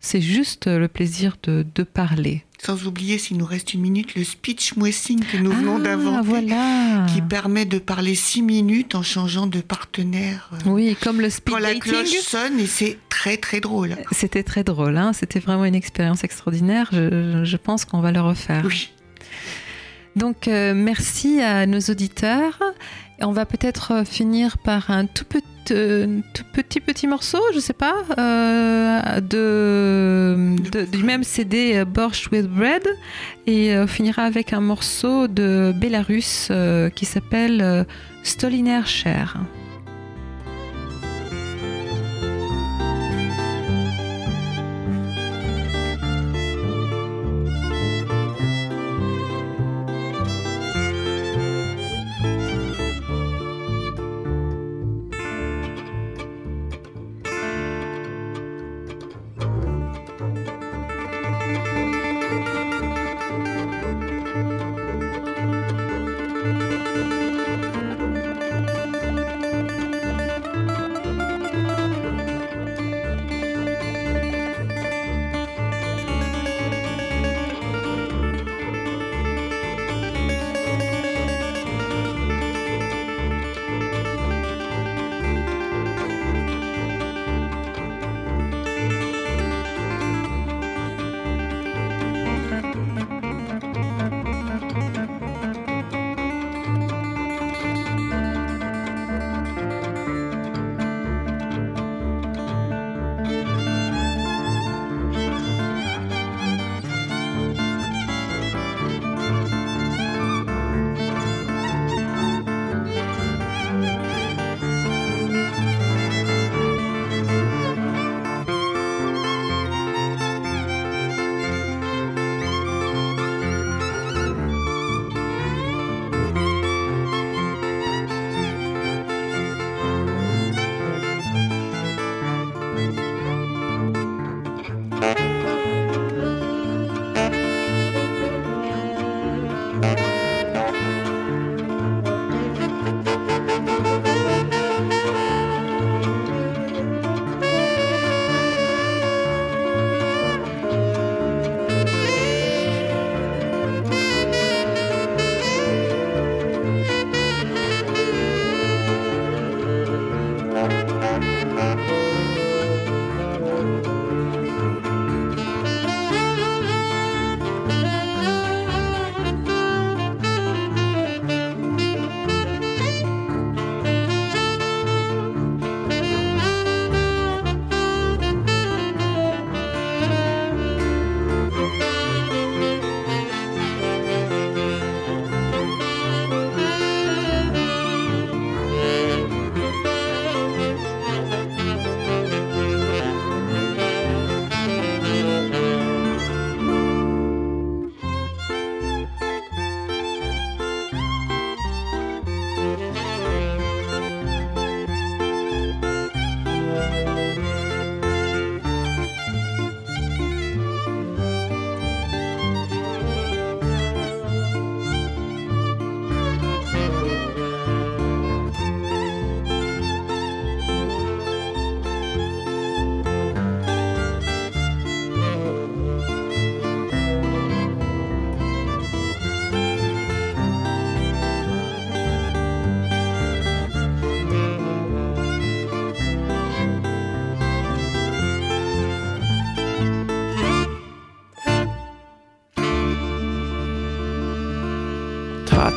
C'est 0.00 0.20
juste 0.20 0.66
euh, 0.66 0.78
le 0.78 0.88
plaisir 0.88 1.36
de, 1.42 1.64
de 1.74 1.82
parler. 1.82 2.44
Sans 2.64 2.86
oublier, 2.86 3.18
s'il 3.18 3.36
nous 3.36 3.44
reste 3.44 3.74
une 3.74 3.80
minute, 3.82 4.14
le 4.14 4.24
speech 4.24 4.76
mwessing 4.76 5.20
que 5.24 5.36
nous 5.36 5.50
venons 5.52 5.76
Ah, 5.76 5.80
d'inventer, 5.84 6.26
voilà. 6.28 7.06
qui 7.12 7.20
permet 7.22 7.64
de 7.66 7.78
parler 7.78 8.14
six 8.14 8.40
minutes 8.42 8.94
en 8.94 9.02
changeant 9.02 9.46
de 9.46 9.60
partenaire. 9.60 10.50
euh, 10.54 10.70
Oui, 10.70 10.96
comme 11.02 11.20
le 11.20 11.28
speed 11.30 11.54
Quand 11.54 11.60
la 11.60 11.74
cloche 11.74 12.08
sonne, 12.22 12.58
et 12.60 12.66
c'est 12.66 12.98
très 13.08 13.36
très 13.36 13.60
drôle. 13.60 13.96
C'était 14.12 14.42
très 14.42 14.64
drôle, 14.64 14.96
hein 14.96 15.12
c'était 15.12 15.40
vraiment 15.40 15.64
une 15.64 15.74
expérience 15.74 16.24
extraordinaire. 16.24 16.88
Je, 16.92 17.42
je 17.44 17.56
pense 17.56 17.84
qu'on 17.84 18.00
va 18.00 18.12
le 18.12 18.20
refaire. 18.20 18.62
Oui. 18.64 18.90
Donc, 20.14 20.48
euh, 20.48 20.72
merci 20.74 21.40
à 21.42 21.66
nos 21.66 21.80
auditeurs. 21.80 22.58
Et 23.20 23.24
on 23.24 23.32
va 23.32 23.46
peut-être 23.46 23.92
euh, 23.92 24.04
finir 24.04 24.58
par 24.58 24.90
un 24.90 25.06
tout 25.06 25.24
petit, 25.24 25.44
euh, 25.70 26.20
tout 26.34 26.44
petit, 26.52 26.80
petit 26.80 27.06
morceau, 27.06 27.40
je 27.54 27.60
sais 27.60 27.72
pas, 27.72 27.94
euh, 28.18 29.20
de, 29.20 30.56
de- 30.70 30.84
du 30.84 31.02
même 31.02 31.24
CD 31.24 31.84
Borscht 31.84 32.30
with 32.30 32.46
Bread. 32.46 32.86
Et 33.46 33.76
on 33.78 33.86
finira 33.86 34.22
avec 34.24 34.52
un 34.52 34.60
morceau 34.60 35.28
de 35.28 35.72
Belarus 35.74 36.48
euh, 36.50 36.90
qui 36.90 37.04
s'appelle 37.06 37.86
Stoliner 38.22 38.82
Cher. 38.84 39.36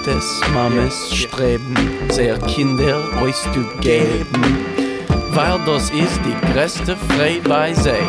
Tates, 0.10 0.42
Mames 0.54 1.14
streben, 1.14 1.76
sehr 2.10 2.38
Kinder 2.40 2.98
euch 3.22 3.36
zu 3.54 3.64
geben, 3.80 4.58
weil 5.32 5.60
das 5.66 5.92
ist 5.92 6.20
die 6.26 6.54
größte 6.54 6.96
Frei 6.96 7.40
bei 7.44 7.74
sei. 7.74 8.00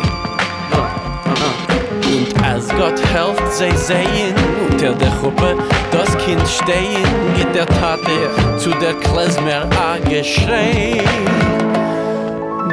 Und 2.05 2.43
als 2.43 2.69
Gott 2.69 2.99
helft, 3.13 3.53
sie 3.53 3.77
sehen 3.77 4.35
unter 4.69 4.93
der 4.93 5.11
Gruppe 5.21 5.55
das 5.91 6.17
Kind 6.17 6.41
stehen, 6.47 7.05
geht 7.37 7.53
der 7.53 7.67
Tate 7.67 8.29
zu 8.57 8.71
der 8.71 8.93
Klezmer 8.95 9.69
a 9.79 9.97
geschrei. 10.09 11.03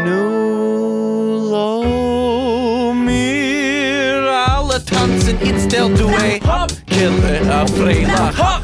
Nu 0.05 1.51
lo 1.51 2.93
mir 2.95 4.31
alle 4.49 4.83
tanzen, 4.85 5.37
it's 5.43 5.67
del 5.69 5.95
du 5.95 6.09
a 6.09 6.41
hop, 6.47 6.73
kille 6.89 7.41
a 7.53 7.67
freilach, 7.67 8.39
hop, 8.39 8.58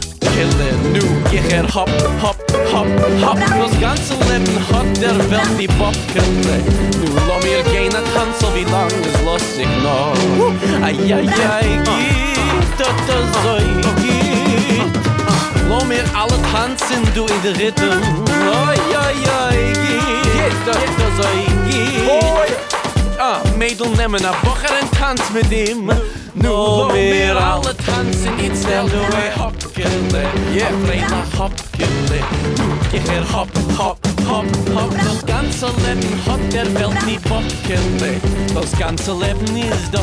kille 0.45 0.71
nu, 0.93 1.01
ich 1.31 1.53
er 1.53 1.67
hop, 1.75 1.91
hop, 2.23 2.37
hop, 2.73 2.87
hop. 3.23 3.39
Das 3.39 3.81
ganze 3.81 4.15
Leben 4.29 4.59
hat 4.73 5.01
der 5.01 5.19
Welt 5.31 5.59
die 5.59 5.67
Bob 5.67 5.95
kille. 6.13 6.57
Nu 7.01 7.07
lo 7.27 7.37
mir 7.43 7.63
gehen 7.73 7.95
a 7.95 8.03
tanzel, 8.15 8.49
wie 8.55 8.71
lang 8.71 8.91
es 9.09 9.23
los 9.25 9.43
sich 9.57 9.75
noch. 9.83 10.15
Ai, 10.83 10.95
ai, 11.13 11.29
ai, 11.51 11.69
geht, 11.85 12.79
dat 12.79 12.99
das 13.09 13.27
so 13.43 13.57
geht. 14.03 14.95
Lo 15.69 15.85
mir 15.85 16.05
alle 16.15 16.39
tanzen, 16.53 17.03
du 17.15 17.25
in 17.27 17.43
der 17.43 17.55
Rhythm. 17.61 18.01
Ai, 18.67 18.81
ai, 19.05 19.19
ai, 19.41 19.73
geht, 20.35 20.59
dat 20.67 20.77
das 20.99 21.17
so 21.17 21.29
geht. 21.69 21.95
Ah, 23.19 23.41
Mädel 23.57 23.89
nemmen 23.97 24.25
a 24.27 24.33
Bocher 24.43 24.75
en 24.81 24.91
tanz 24.99 25.23
mit 25.33 25.51
ihm 25.51 25.91
Nu 26.35 26.49
lo 26.49 26.91
mir 26.93 27.37
alle 27.37 27.75
tanzen 27.87 28.35
niet 28.37 28.57
snel 28.57 28.87
du 28.89 29.17
e 29.17 29.41
Yeah, 30.55 30.71
Freila 30.85 31.25
hopkele 31.39 32.21
Nu, 32.59 32.65
ich 32.93 33.09
er 33.11 33.25
hop, 33.33 33.49
hop, 33.77 33.99
hop, 34.29 34.47
hop 34.75 34.95
Das 35.05 35.27
ganze 35.27 35.67
Leben 35.67 36.27
hat 36.27 36.53
der 36.53 36.73
Welt 36.75 37.07
nie 37.07 37.19
Bockele 37.19 38.21
Das 38.55 38.73
ganze 38.79 39.13
Leben 39.13 39.57
ist 39.57 39.95